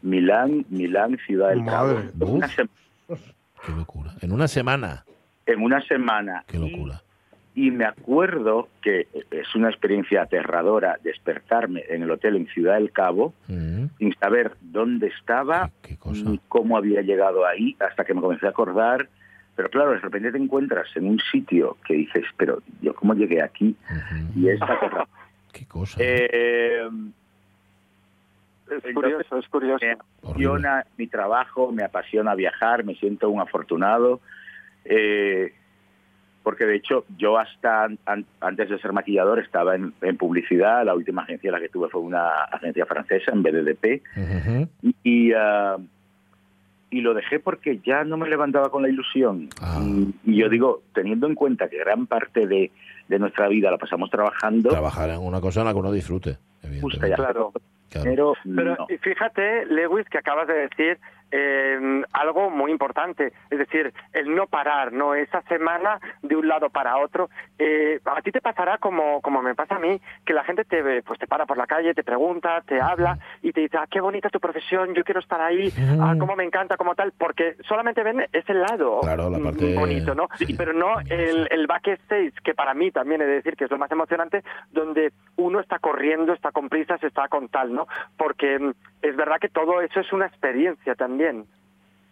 Milán, 0.02 0.66
Milán, 0.68 1.18
Ciudad 1.26 1.48
del 1.50 1.64
Cabo. 1.64 2.00
Una, 2.20 2.48
Qué 2.48 3.72
locura. 3.76 4.12
En 4.20 4.32
una 4.32 4.46
semana. 4.46 5.04
en 5.46 5.62
una 5.62 5.80
semana. 5.82 6.44
Qué 6.46 6.58
locura. 6.58 7.02
Y 7.54 7.70
me 7.70 7.84
acuerdo 7.84 8.68
que 8.82 9.08
es 9.30 9.54
una 9.54 9.68
experiencia 9.70 10.22
aterradora 10.22 10.98
despertarme 11.02 11.82
en 11.88 12.02
el 12.02 12.10
hotel 12.10 12.36
en 12.36 12.46
Ciudad 12.48 12.74
del 12.74 12.92
Cabo 12.92 13.32
Mm. 13.48 13.86
sin 13.98 14.14
saber 14.14 14.52
dónde 14.60 15.08
estaba 15.08 15.70
ni 16.12 16.38
cómo 16.48 16.76
había 16.76 17.00
llegado 17.02 17.44
ahí 17.46 17.74
hasta 17.80 18.04
que 18.04 18.14
me 18.14 18.20
comencé 18.20 18.46
a 18.46 18.50
acordar. 18.50 19.08
Pero 19.56 19.68
claro, 19.68 19.90
de 19.90 19.98
repente 19.98 20.32
te 20.32 20.38
encuentras 20.38 20.88
en 20.96 21.06
un 21.06 21.18
sitio 21.32 21.76
que 21.86 21.94
dices, 21.94 22.24
pero 22.36 22.62
yo 22.80 22.94
cómo 22.94 23.14
llegué 23.14 23.42
aquí 23.42 23.76
y 24.36 24.48
es 24.48 24.60
aterrador. 24.62 25.06
Qué 25.52 25.66
cosa. 25.66 25.96
Eh, 26.00 26.88
Es 28.70 28.94
curioso, 28.94 29.36
es 29.38 29.48
curioso. 29.48 29.84
Me 29.84 29.92
apasiona 29.92 30.86
mi 30.96 31.06
trabajo, 31.08 31.72
me 31.72 31.82
apasiona 31.82 32.34
viajar, 32.34 32.84
me 32.84 32.94
siento 32.94 33.28
un 33.30 33.40
afortunado. 33.40 34.20
eh, 34.84 35.52
porque 36.42 36.64
de 36.64 36.76
hecho 36.76 37.04
yo 37.18 37.36
hasta 37.38 37.84
an- 37.84 37.98
an- 38.06 38.24
antes 38.40 38.70
de 38.70 38.78
ser 38.78 38.94
maquillador 38.94 39.40
estaba 39.40 39.74
en, 39.74 39.92
en 40.00 40.16
publicidad. 40.16 40.86
La 40.86 40.94
última 40.94 41.22
agencia 41.22 41.48
en 41.48 41.52
la 41.52 41.60
que 41.60 41.68
tuve 41.68 41.90
fue 41.90 42.00
una 42.00 42.44
agencia 42.44 42.86
francesa 42.86 43.32
en 43.32 43.42
BDDP. 43.42 44.02
Y, 44.82 44.94
y, 45.02 45.32
ah, 45.34 45.76
y 46.90 47.00
lo 47.00 47.14
dejé 47.14 47.38
porque 47.38 47.80
ya 47.84 48.04
no 48.04 48.16
me 48.16 48.28
levantaba 48.28 48.70
con 48.70 48.82
la 48.82 48.88
ilusión. 48.88 49.48
Ah. 49.60 49.80
Y, 49.82 50.14
y 50.24 50.36
yo 50.36 50.48
digo, 50.48 50.82
teniendo 50.92 51.26
en 51.26 51.34
cuenta 51.34 51.68
que 51.68 51.78
gran 51.78 52.06
parte 52.06 52.46
de, 52.46 52.70
de 53.08 53.18
nuestra 53.18 53.48
vida 53.48 53.70
la 53.70 53.78
pasamos 53.78 54.10
trabajando, 54.10 54.70
Trabajar 54.70 55.10
en 55.10 55.20
una 55.20 55.40
cosa 55.40 55.60
en 55.60 55.66
la 55.66 55.72
que 55.72 55.78
uno 55.78 55.92
disfrute, 55.92 56.38
justo 56.80 56.98
evidentemente. 56.98 57.08
ya 57.10 57.16
Claro. 57.16 57.52
Claro. 57.90 58.04
pero, 58.08 58.32
Pero 58.54 58.76
no. 58.76 58.86
fíjate, 59.00 59.66
Lewis, 59.66 60.06
que 60.08 60.18
acabas 60.18 60.46
de 60.46 60.54
decir 60.54 60.98
eh, 61.30 62.02
algo 62.12 62.50
muy 62.50 62.70
importante, 62.72 63.32
es 63.50 63.58
decir, 63.58 63.92
el 64.12 64.34
no 64.34 64.46
parar, 64.46 64.92
¿no? 64.92 65.14
Esa 65.14 65.42
semana 65.42 66.00
de 66.22 66.36
un 66.36 66.48
lado 66.48 66.70
para 66.70 66.96
otro. 66.98 67.30
Eh, 67.58 68.00
a 68.04 68.20
ti 68.22 68.32
te 68.32 68.40
pasará 68.40 68.78
como, 68.78 69.20
como 69.20 69.42
me 69.42 69.54
pasa 69.54 69.76
a 69.76 69.78
mí, 69.78 70.00
que 70.24 70.32
la 70.32 70.44
gente 70.44 70.64
te 70.64 70.82
ve, 70.82 71.02
pues 71.02 71.18
te 71.18 71.26
para 71.26 71.46
por 71.46 71.56
la 71.56 71.66
calle, 71.66 71.94
te 71.94 72.02
pregunta, 72.02 72.62
te 72.66 72.80
habla 72.80 73.18
y 73.42 73.52
te 73.52 73.60
dice, 73.60 73.76
ah, 73.78 73.86
qué 73.90 74.00
bonita 74.00 74.28
tu 74.30 74.40
profesión, 74.40 74.94
yo 74.94 75.04
quiero 75.04 75.20
estar 75.20 75.40
ahí, 75.40 75.72
ah, 76.00 76.14
cómo 76.18 76.36
me 76.36 76.44
encanta, 76.44 76.76
como 76.76 76.94
tal, 76.94 77.12
porque 77.16 77.56
solamente 77.68 78.02
ven 78.02 78.24
ese 78.32 78.54
lado 78.54 79.00
Claro, 79.02 79.30
la 79.30 79.38
mm, 79.38 79.44
parte- 79.44 79.74
bonito, 79.74 80.14
¿no? 80.14 80.28
Sí. 80.36 80.54
Pero 80.56 80.72
no 80.72 80.98
el, 81.08 81.48
el 81.50 81.66
backstage, 81.66 82.34
que 82.42 82.54
para 82.54 82.74
mí 82.74 82.90
también 82.90 83.20
he 83.22 83.26
de 83.26 83.34
decir 83.34 83.56
que 83.56 83.64
es 83.64 83.70
lo 83.70 83.78
más 83.78 83.90
emocionante, 83.92 84.42
donde 84.70 85.12
uno 85.36 85.60
está 85.60 85.78
corriendo, 85.78 86.32
está 86.32 86.50
con 86.52 86.68
prisas, 86.68 87.02
está 87.04 87.28
con 87.28 87.48
tal, 87.48 87.72
¿no? 87.72 87.86
Porque 88.16 88.58
mm, 88.58 88.72
es 89.02 89.16
verdad 89.16 89.36
que 89.40 89.48
todo 89.48 89.80
eso 89.80 90.00
es 90.00 90.12
una 90.12 90.26
experiencia 90.26 90.94
también. 90.94 91.19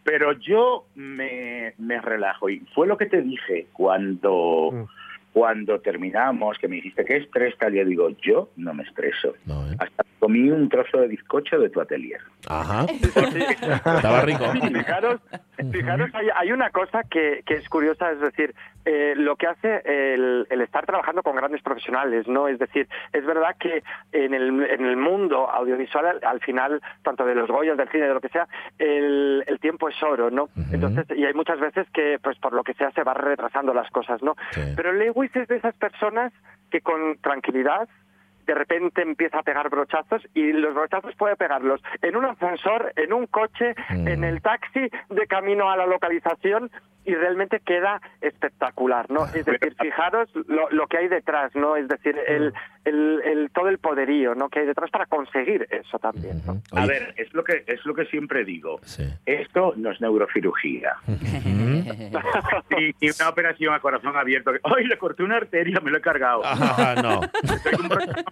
Pero 0.05 0.33
yo 0.33 0.87
me, 0.95 1.75
me 1.79 2.01
relajo 2.01 2.49
y 2.49 2.61
fue 2.75 2.87
lo 2.87 2.97
que 2.97 3.07
te 3.07 3.21
dije 3.23 3.67
cuando, 3.73 4.71
Mm. 4.73 4.85
cuando 5.33 5.81
terminamos, 5.81 6.57
que 6.59 6.69
me 6.69 6.77
dijiste 6.77 7.05
que 7.05 7.17
estrés 7.19 7.57
tal, 7.59 7.75
yo 7.75 7.85
digo, 7.85 8.09
yo 8.23 8.49
no 8.57 8.73
me 8.75 8.85
estreso. 8.85 9.35
No, 9.45 9.71
¿eh? 9.71 9.77
Hasta 9.79 10.05
comí 10.19 10.51
un 10.51 10.69
trozo 10.69 10.99
de 10.99 11.09
bizcocho 11.09 11.59
de 11.59 11.71
tu 11.71 11.81
atelier. 11.81 12.21
Ajá. 12.49 12.87
Estaba 13.97 14.23
rico. 14.23 14.45
Fijaros, 14.53 15.21
fijaros 15.73 16.11
hay, 16.15 16.29
hay 16.35 16.53
una 16.53 16.71
cosa 16.71 17.03
que, 17.05 17.43
que 17.47 17.55
es 17.55 17.69
curiosa, 17.69 18.11
es 18.11 18.21
decir, 18.21 18.55
eh, 18.85 19.15
lo 19.17 19.37
que 19.37 19.47
hace 19.47 19.83
el, 19.85 20.47
el 20.51 20.61
estar 20.63 20.87
trabajando 20.87 21.23
con 21.23 21.37
grandes 21.37 21.63
profesionales, 21.63 22.27
¿no? 22.27 22.49
Es 22.49 22.59
decir, 22.59 22.89
es 23.13 23.25
verdad 23.25 23.55
que 23.59 23.83
en 24.13 24.35
el, 24.35 24.49
en 24.65 24.87
el 24.87 24.97
mundo 24.97 25.51
audiovisual, 25.51 26.07
al, 26.07 26.21
al 26.25 26.41
final, 26.41 26.81
tanto 27.03 27.25
de 27.25 27.35
los 27.35 27.49
Goyas, 27.49 27.77
del 27.77 27.91
cine, 27.91 28.09
de 28.09 28.15
lo 28.15 28.21
que 28.21 28.31
sea, 28.31 28.49
el, 28.79 29.45
el 29.47 29.61
tiempo 29.61 29.89
es 29.89 30.03
oro, 30.03 30.31
¿no? 30.31 30.49
Entonces, 30.73 31.05
y 31.17 31.25
hay 31.25 31.35
muchas 31.35 31.61
veces 31.61 31.87
que, 31.93 32.19
pues 32.23 32.39
por 32.39 32.53
lo 32.53 32.65
que 32.65 32.75
sea, 32.75 32.91
se 32.93 33.03
va 33.03 33.15
retrasando 33.15 33.75
las 33.75 33.91
cosas, 33.91 34.23
¿no? 34.23 34.37
Sí. 34.53 34.63
Pero 34.75 34.93
Lewis 34.93 35.35
es 35.37 35.49
de 35.49 35.57
esas 35.57 35.75
personas 35.75 36.33
que 36.71 36.81
con 36.81 37.19
tranquilidad 37.19 37.89
de 38.49 38.55
repente 38.55 39.03
empieza 39.03 39.39
a 39.41 39.43
pegar 39.43 39.69
brochazos 39.69 40.27
y 40.35 40.53
los 40.55 40.75
brochazos 40.75 41.15
puede 41.17 41.37
pegarlos 41.37 41.83
en 42.03 42.17
un 42.17 42.25
ascensor, 42.25 42.93
en 42.97 43.13
un 43.13 43.27
coche, 43.27 43.75
Mm. 43.91 44.09
en 44.09 44.25
el 44.25 44.41
taxi 44.43 44.89
de 45.11 45.27
camino 45.27 45.71
a 45.71 45.77
la 45.77 45.85
localización 45.87 46.71
y 47.05 47.15
realmente 47.15 47.61
queda 47.61 48.01
espectacular, 48.21 49.11
¿no? 49.11 49.25
Es 49.27 49.45
decir, 49.45 49.75
fijaros 49.81 50.29
lo, 50.47 50.69
lo 50.71 50.87
que 50.89 50.99
hay 50.99 51.09
detrás, 51.09 51.55
¿no? 51.55 51.77
Es 51.77 51.89
decir, 51.89 52.15
el, 52.27 52.53
el, 52.85 53.21
el- 53.25 53.51
todo 53.55 53.69
el 53.69 53.79
poderío, 53.79 54.35
¿no? 54.35 54.49
Que 54.51 54.61
hay 54.61 54.67
detrás 54.67 54.91
para 54.91 55.07
conseguir 55.07 55.67
eso 55.71 55.99
también, 55.99 56.43
¿no? 56.47 56.61
A 56.79 56.85
ver, 56.87 57.15
es 57.17 57.33
lo 57.33 57.45
que 57.45 57.65
es 57.67 57.85
lo 57.87 57.95
que 57.95 58.05
siempre 58.07 58.45
digo. 58.45 58.79
Sí. 58.83 59.05
Esto 59.25 59.73
no 59.77 59.91
es 59.91 60.01
neurocirugía. 60.03 60.97
Ni 62.71 63.11
una 63.11 63.29
operación 63.29 63.75
a 63.75 63.81
corazón 63.81 64.17
abierto. 64.17 64.53
que, 64.53 64.61
¡Ay, 64.65 64.85
le 64.87 64.99
corté 64.99 65.23
una 65.23 65.37
arteria! 65.37 65.81
Me 65.81 65.91
lo 65.91 65.99
he 65.99 66.01
cargado. 66.03 66.45
Ajá, 66.45 66.95
no. 67.03 67.21
Un 67.81 67.89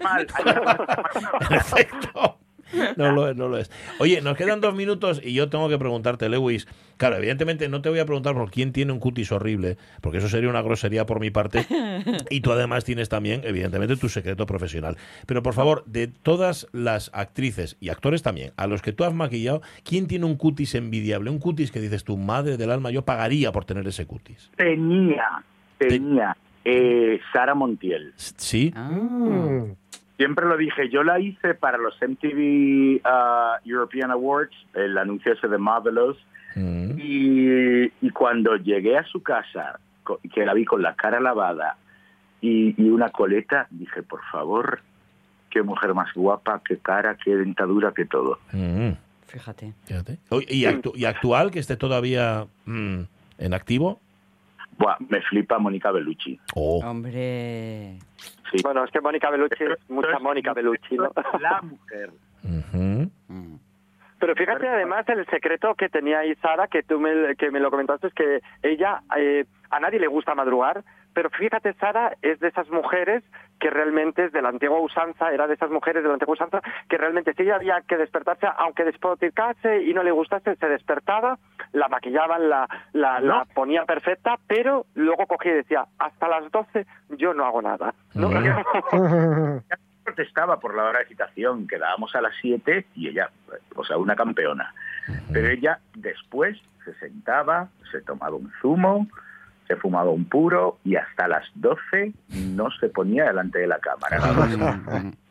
mal. 0.07 0.27
Perfecto. 1.49 2.39
No 2.97 3.13
lo 3.13 3.29
es, 3.29 3.37
no 3.37 3.49
lo 3.49 3.59
es. 3.59 3.71
Oye, 3.99 4.21
nos 4.21 4.37
quedan 4.37 4.61
dos 4.61 4.75
minutos 4.75 5.21
y 5.23 5.33
yo 5.35 5.49
tengo 5.49 5.69
que 5.69 5.79
preguntarte, 5.79 6.29
Lewis. 6.29 6.67
Claro, 6.97 7.17
evidentemente 7.17 7.69
no 7.69 7.81
te 7.83 7.91
voy 7.91 7.99
a 7.99 8.07
preguntar 8.07 8.35
por 8.35 8.51
quién 8.51 8.73
tiene 8.73 8.93
un 8.93 8.99
cutis 8.99 9.31
horrible, 9.31 9.77
porque 10.01 10.19
eso 10.19 10.29
sería 10.29 10.49
una 10.49 10.63
grosería 10.63 11.07
por 11.07 11.21
mi 11.21 11.31
parte. 11.31 11.65
Y 12.31 12.41
tú 12.41 12.53
además 12.53 12.85
tienes 12.85 13.09
también, 13.09 13.43
evidentemente, 13.45 13.97
tu 13.97 14.09
secreto 14.09 14.47
profesional. 14.47 14.97
Pero 15.27 15.43
por 15.43 15.55
favor, 15.55 15.85
de 15.87 16.09
todas 16.09 16.67
las 16.73 17.11
actrices 17.15 17.77
y 17.81 17.91
actores 17.91 18.23
también, 18.23 18.53
a 18.57 18.67
los 18.67 18.83
que 18.83 18.93
tú 18.93 19.05
has 19.05 19.15
maquillado, 19.15 19.63
¿quién 19.85 20.07
tiene 20.07 20.27
un 20.27 20.37
cutis 20.37 20.75
envidiable? 20.75 21.31
Un 21.31 21.39
cutis 21.39 21.71
que 21.71 21.81
dices 21.81 22.05
tu 22.05 22.17
madre 22.17 22.57
del 22.57 22.71
alma, 22.71 22.91
yo 22.91 23.05
pagaría 23.05 23.53
por 23.53 23.65
tener 23.65 23.87
ese 23.87 24.07
cutis. 24.07 24.51
Tenía, 24.57 25.45
tenía. 25.79 26.37
Eh, 26.65 27.21
Sara 27.33 27.55
Montiel. 27.55 28.13
¿Sí? 28.17 28.73
Ah. 28.75 29.67
Siempre 30.17 30.47
lo 30.47 30.57
dije, 30.57 30.89
yo 30.89 31.03
la 31.03 31.21
hice 31.21 31.55
para 31.55 31.77
los 31.79 31.95
MTV 32.01 33.01
ah, 33.05 33.59
European 33.65 34.11
Awards, 34.11 34.55
el 34.75 34.97
anuncio 34.99 35.33
ese 35.33 35.49
de 35.49 35.59
Marvelous, 35.59 36.17
Mm. 36.59 36.99
y, 36.99 37.85
y 38.01 38.11
cuando 38.15 38.57
llegué 38.57 38.97
a 38.97 39.05
su 39.05 39.23
casa, 39.23 39.79
que 40.33 40.47
la 40.47 40.55
vi 40.55 40.65
con 40.65 40.81
la 40.81 40.95
cara 40.97 41.21
lavada 41.21 41.77
y, 42.41 42.75
y 42.83 42.89
una 42.89 43.11
coleta, 43.11 43.67
dije, 43.69 44.03
por 44.03 44.23
favor, 44.33 44.81
qué 45.51 45.63
mujer 45.63 45.93
más 45.93 46.09
guapa, 46.15 46.63
qué 46.67 46.79
cara, 46.79 47.15
qué 47.23 47.37
dentadura, 47.37 47.93
qué 47.95 48.07
todo. 48.07 48.39
Mm. 48.53 48.93
Fíjate. 49.27 49.75
Fíjate. 49.85 50.19
Oye, 50.31 50.47
¿Y, 50.49 50.63
actu- 50.65 50.93
y 50.95 51.05
actual, 51.05 51.51
que 51.51 51.59
esté 51.59 51.77
todavía 51.77 52.47
mm, 52.65 53.01
en 53.37 53.53
activo? 53.53 54.01
Buah, 54.79 54.97
me 55.11 55.21
flipa 55.23 55.59
Mónica 55.59 55.91
Bellucci. 55.91 56.41
Oh. 56.55 56.81
Hombre. 56.87 57.99
Sí. 58.51 58.59
Bueno, 58.63 58.85
es 58.85 58.91
que 58.91 59.01
Mónica 59.01 59.31
Bellucci 59.31 59.65
es 59.65 59.91
mucha 59.91 60.19
Mónica 60.19 60.53
Bellucci, 60.53 60.97
¿no? 60.97 61.11
La 61.41 61.61
mujer. 61.63 62.11
Mm. 62.43 63.07
Pero 64.19 64.35
fíjate 64.35 64.67
además 64.67 65.07
el 65.09 65.27
secreto 65.27 65.75
que 65.75 65.89
tenía 65.89 66.21
ahí 66.21 66.35
Sara, 66.37 66.69
que 66.69 66.83
tú 66.83 66.99
me, 66.99 67.37
que 67.37 67.51
me 67.51 67.61
lo 67.61 67.71
comentaste, 67.71 68.09
es 68.09 68.15
que 68.15 68.41
ella, 68.63 69.03
eh, 69.17 69.45
a 69.71 69.79
nadie 69.79 70.01
le 70.01 70.07
gusta 70.07 70.35
madrugar, 70.35 70.85
pero 71.17 71.31
fíjate 71.31 71.73
Sara 71.81 72.15
es 72.21 72.39
de 72.41 72.49
esas 72.49 72.69
mujeres 72.69 73.25
que 73.59 73.71
realmente 73.71 74.27
es 74.27 74.33
de 74.33 74.43
la 74.43 74.51
antigua 74.51 74.79
usanza, 74.81 75.33
era 75.33 75.47
de 75.47 75.55
esas 75.55 75.71
mujeres 75.71 76.03
de 76.03 76.09
la 76.09 76.13
antigua 76.13 76.35
usanza, 76.35 76.61
que 76.91 76.99
realmente 76.99 77.33
si 77.33 77.43
ella 77.43 77.55
había 77.55 77.81
que 77.89 77.97
despertarse, 77.97 78.47
aunque 78.59 78.85
despoticase 78.85 79.83
y 79.85 79.95
no 79.95 80.03
le 80.03 80.11
gustase, 80.11 80.57
se 80.57 80.69
despertaba, 80.69 81.39
la 81.73 81.89
maquillaban, 81.89 82.51
la, 82.51 82.69
la, 82.93 83.19
la 83.21 83.47
ponía 83.47 83.87
perfecta, 83.87 84.37
pero 84.47 84.85
luego 84.95 85.27
cogía 85.27 85.53
y 85.53 85.55
decía, 85.55 85.87
hasta 85.99 86.29
las 86.29 86.53
12 86.53 86.87
yo 87.17 87.33
no 87.33 87.47
hago 87.47 87.63
nada. 87.63 87.95
¿no? 88.13 88.29
protestaba 90.05 90.61
por 90.61 90.77
la 90.77 90.85
hora 90.85 90.99
de 90.99 91.07
citación, 91.07 91.67
quedábamos 91.67 92.15
a 92.15 92.21
las 92.21 92.35
7 92.43 92.89
y 92.95 93.09
ella, 93.09 93.31
o 93.75 93.85
sea, 93.87 93.97
una 93.97 94.15
campeona. 94.15 94.75
Pero 95.33 95.49
ella 95.49 95.81
después 95.95 96.59
se 96.85 96.93
sentaba, 96.97 97.69
se 97.91 98.03
tomaba 98.03 98.37
un 98.37 98.53
zumo, 98.61 99.09
se 99.67 99.77
fumaba 99.77 100.11
un 100.11 100.25
puro 100.25 100.79
y 100.85 100.97
hasta 100.97 101.29
las 101.29 101.45
12 101.55 102.13
no 102.29 102.71
se 102.81 102.89
ponía 102.89 103.25
delante 103.25 103.59
de 103.59 103.67
la 103.67 103.79
cámara. 103.79 104.19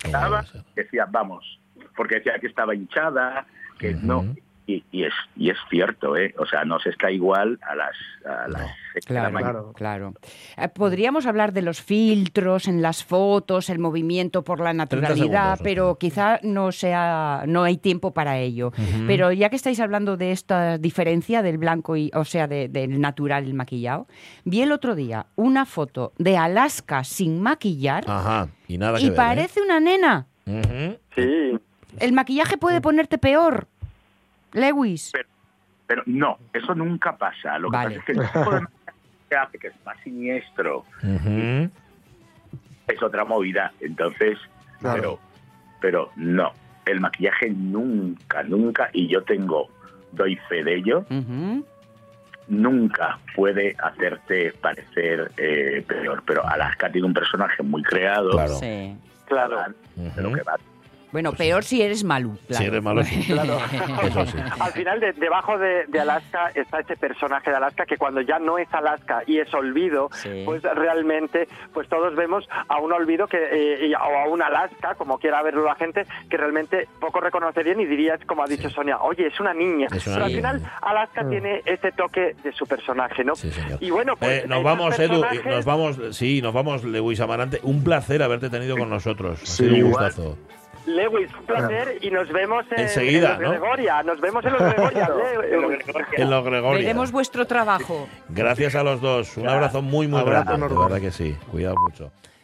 Estaba, 0.03 0.43
decía, 0.75 1.07
vamos, 1.09 1.59
porque 1.95 2.15
decía 2.15 2.33
que 2.39 2.47
estaba 2.47 2.75
hinchada, 2.75 3.45
que 3.79 3.93
no. 3.93 4.25
Y, 4.67 4.83
y 4.91 5.03
es 5.03 5.13
y 5.35 5.51
es 5.51 5.57
cierto, 5.69 6.17
¿eh? 6.17 6.33
O 6.39 6.45
sea, 6.47 6.65
no 6.65 6.79
se 6.79 6.89
está 6.89 7.11
igual 7.11 7.59
a 7.61 7.75
las, 7.75 7.95
a 8.25 8.47
las 8.47 8.61
No. 8.63 8.67
seis 8.93 9.05
de 9.05 9.13
la 9.13 9.29
Claro, 9.29 9.73
claro. 9.73 10.13
Eh, 10.57 10.67
Podríamos 10.69 11.27
hablar 11.27 11.53
de 11.53 11.61
los 11.61 11.81
filtros 11.81 12.67
en 12.67 12.81
las 12.81 13.03
fotos, 13.03 13.69
el 13.69 13.77
movimiento 13.77 14.43
por 14.43 14.59
la 14.61 14.73
naturalidad, 14.73 15.15
segundos, 15.57 15.59
pero 15.61 15.97
quizá 15.99 16.39
no 16.41 16.71
sea, 16.71 17.43
no 17.45 17.63
hay 17.63 17.77
tiempo 17.77 18.11
para 18.11 18.39
ello. 18.39 18.71
Pero 19.05 19.31
ya 19.31 19.49
que 19.51 19.55
estáis 19.55 19.79
hablando 19.79 20.17
de 20.17 20.31
esta 20.31 20.79
diferencia 20.79 21.43
del 21.43 21.59
blanco 21.59 21.95
y, 21.95 22.09
o 22.15 22.25
sea, 22.25 22.47
de- 22.47 22.67
del 22.67 22.99
natural, 22.99 23.45
el 23.45 23.53
maquillado, 23.53 24.07
vi 24.45 24.61
el 24.63 24.71
otro 24.71 24.95
día 24.95 25.27
una 25.35 25.65
foto 25.67 26.11
de 26.17 26.37
Alaska 26.37 27.03
sin 27.03 27.39
maquillar 27.39 28.03
Ajá. 28.07 28.47
Y 28.67 28.79
nada 28.79 28.97
que 28.97 29.03
y 29.03 29.09
ver, 29.09 29.13
¿eh? 29.13 29.15
parece 29.15 29.61
una 29.61 29.79
nena. 29.79 30.25
Sí, 31.15 31.59
El 31.99 32.13
maquillaje 32.13 32.57
puede 32.57 32.81
ponerte 32.81 33.17
peor. 33.17 33.67
Lewis. 34.55 35.11
Pero 35.87 36.01
no, 36.07 36.39
eso 36.53 36.73
nunca 36.73 37.15
pasa. 37.15 37.59
Lo 37.59 37.69
que 37.69 37.77
Vale. 37.77 37.95
pasa 37.97 37.99
es 37.99 38.05
que 38.05 38.11
el 38.23 38.27
tipo 38.27 38.51
de 38.55 38.61
maquillaje 38.61 38.93
que 39.29 39.35
hace, 39.35 39.59
que 39.59 39.67
es 39.67 39.73
más 39.85 39.97
siniestro, 40.03 40.85
es 42.87 43.03
otra 43.03 43.23
movida. 43.25 43.71
Entonces, 43.79 44.37
Claro. 44.79 45.01
pero, 45.01 45.19
pero 45.81 46.11
no, 46.15 46.51
el 46.85 46.99
maquillaje 46.99 47.49
nunca, 47.49 48.43
nunca, 48.43 48.89
y 48.93 49.07
yo 49.07 49.23
tengo, 49.23 49.67
doy 50.11 50.35
fe 50.49 50.63
de 50.63 50.75
ello, 50.75 51.05
nunca 52.47 53.19
puede 53.35 53.75
hacerte 53.79 54.51
parecer 54.53 55.31
eh, 55.37 55.83
peor. 55.87 56.23
Pero 56.25 56.47
Alaska 56.47 56.91
tiene 56.91 57.07
un 57.07 57.13
personaje 57.13 57.61
muy 57.63 57.81
creado. 57.83 58.31
Claro. 58.31 58.55
Sí. 58.55 58.95
claro. 59.27 59.57
de 59.95 60.21
lo 60.21 60.31
que 60.33 60.41
va. 60.41 60.55
Bueno, 61.15 61.31
peor 61.31 61.63
si 61.63 61.81
eres 61.81 62.03
Malú. 62.03 62.37
Si 62.49 62.61
eres 62.65 62.83
malo, 62.83 63.01
sí. 63.05 63.23
Claro. 63.27 63.57
Eso 64.03 64.25
sí. 64.25 64.37
Al 64.59 64.73
final, 64.73 64.99
de- 64.99 65.13
debajo 65.13 65.57
de, 65.57 65.85
de 65.87 65.99
Alaska 66.01 66.51
está 66.53 66.81
ese 66.81 66.97
personaje 66.97 67.49
de 67.51 67.55
Alaska 67.55 67.85
que 67.85 67.95
cuando 67.95 68.19
ya 68.19 68.37
no 68.37 68.57
es 68.57 68.67
Alaska 68.73 69.23
y 69.25 69.39
es 69.39 69.53
olvido, 69.53 70.09
Sí. 70.11 70.41
pues 70.43 70.61
realmente, 70.63 71.47
pues 71.73 71.87
todos 71.87 72.13
vemos 72.17 72.45
a 72.67 72.79
un 72.81 72.91
olvido 72.91 73.27
que 73.27 73.37
eh, 73.37 73.87
y- 73.87 73.93
o 73.93 73.97
a 73.97 74.27
un 74.27 74.41
Alaska, 74.41 74.95
como 74.95 75.17
quiera 75.17 75.41
verlo 75.41 75.63
la 75.63 75.75
gente, 75.75 76.05
que 76.29 76.35
realmente 76.35 76.89
poco 76.99 77.21
reconoce 77.21 77.63
bien 77.63 77.79
y 77.79 77.85
dirías, 77.85 78.19
como 78.25 78.43
ha 78.43 78.47
dicho 78.47 78.69
Sonia, 78.69 78.97
oye, 78.99 79.27
es 79.27 79.39
una 79.39 79.53
niña. 79.53 79.87
Es 79.95 80.05
una 80.07 80.15
Pero 80.17 80.25
al 80.25 80.31
niña. 80.33 80.51
final, 80.51 80.71
Alaska 80.81 81.29
tiene 81.29 81.61
ese 81.65 81.93
toque 81.93 82.35
de 82.43 82.51
su 82.51 82.65
personaje, 82.67 83.23
¿no? 83.23 83.35
Sí, 83.37 83.51
señor. 83.51 83.77
Y 83.81 83.89
bueno, 83.89 84.17
pues 84.17 84.43
Eh, 84.43 84.47
nos 84.49 84.61
vamos, 84.63 84.99
Edu, 84.99 85.23
nos 85.45 85.63
vamos, 85.63 85.97
sí, 86.11 86.41
nos 86.41 86.53
vamos, 86.53 86.83
Lewis 86.83 87.21
Amarante. 87.21 87.61
Un 87.63 87.85
placer 87.85 88.21
haberte 88.21 88.49
tenido 88.49 88.75
con 88.75 88.89
nosotros. 88.89 89.41
Ha 89.41 89.45
Sí, 89.45 89.63
sido 89.63 89.69
un 89.69 89.75
igual. 89.77 90.05
gustazo. 90.07 90.37
Lewis, 90.85 91.29
un 91.39 91.45
placer 91.45 91.97
y 92.01 92.11
nos 92.11 92.27
vemos 92.31 92.65
en, 92.71 92.81
Enseguida, 92.81 93.35
en 93.35 93.41
¿no? 93.41 93.51
los 93.51 93.59
Gregoria. 93.59 94.03
Nos 94.03 94.21
vemos 94.21 94.45
en 94.45 94.53
los 94.53 94.61
Gregoria. 94.73 95.09
En 96.17 96.29
los 96.29 96.45
Gregoria. 96.45 96.79
Veremos 96.79 97.11
vuestro 97.11 97.45
trabajo. 97.47 98.07
Gracias 98.29 98.75
a 98.75 98.83
los 98.83 99.01
dos. 99.01 99.37
Un 99.37 99.47
abrazo 99.49 99.81
muy, 99.81 100.07
muy 100.07 100.19
Abrazo 100.19 100.45
grande. 100.57 100.67
De 100.69 100.75
verdad 100.79 101.01
que 101.01 101.11
sí. 101.11 101.35
Cuidado 101.51 101.75
mucho. 101.79 102.11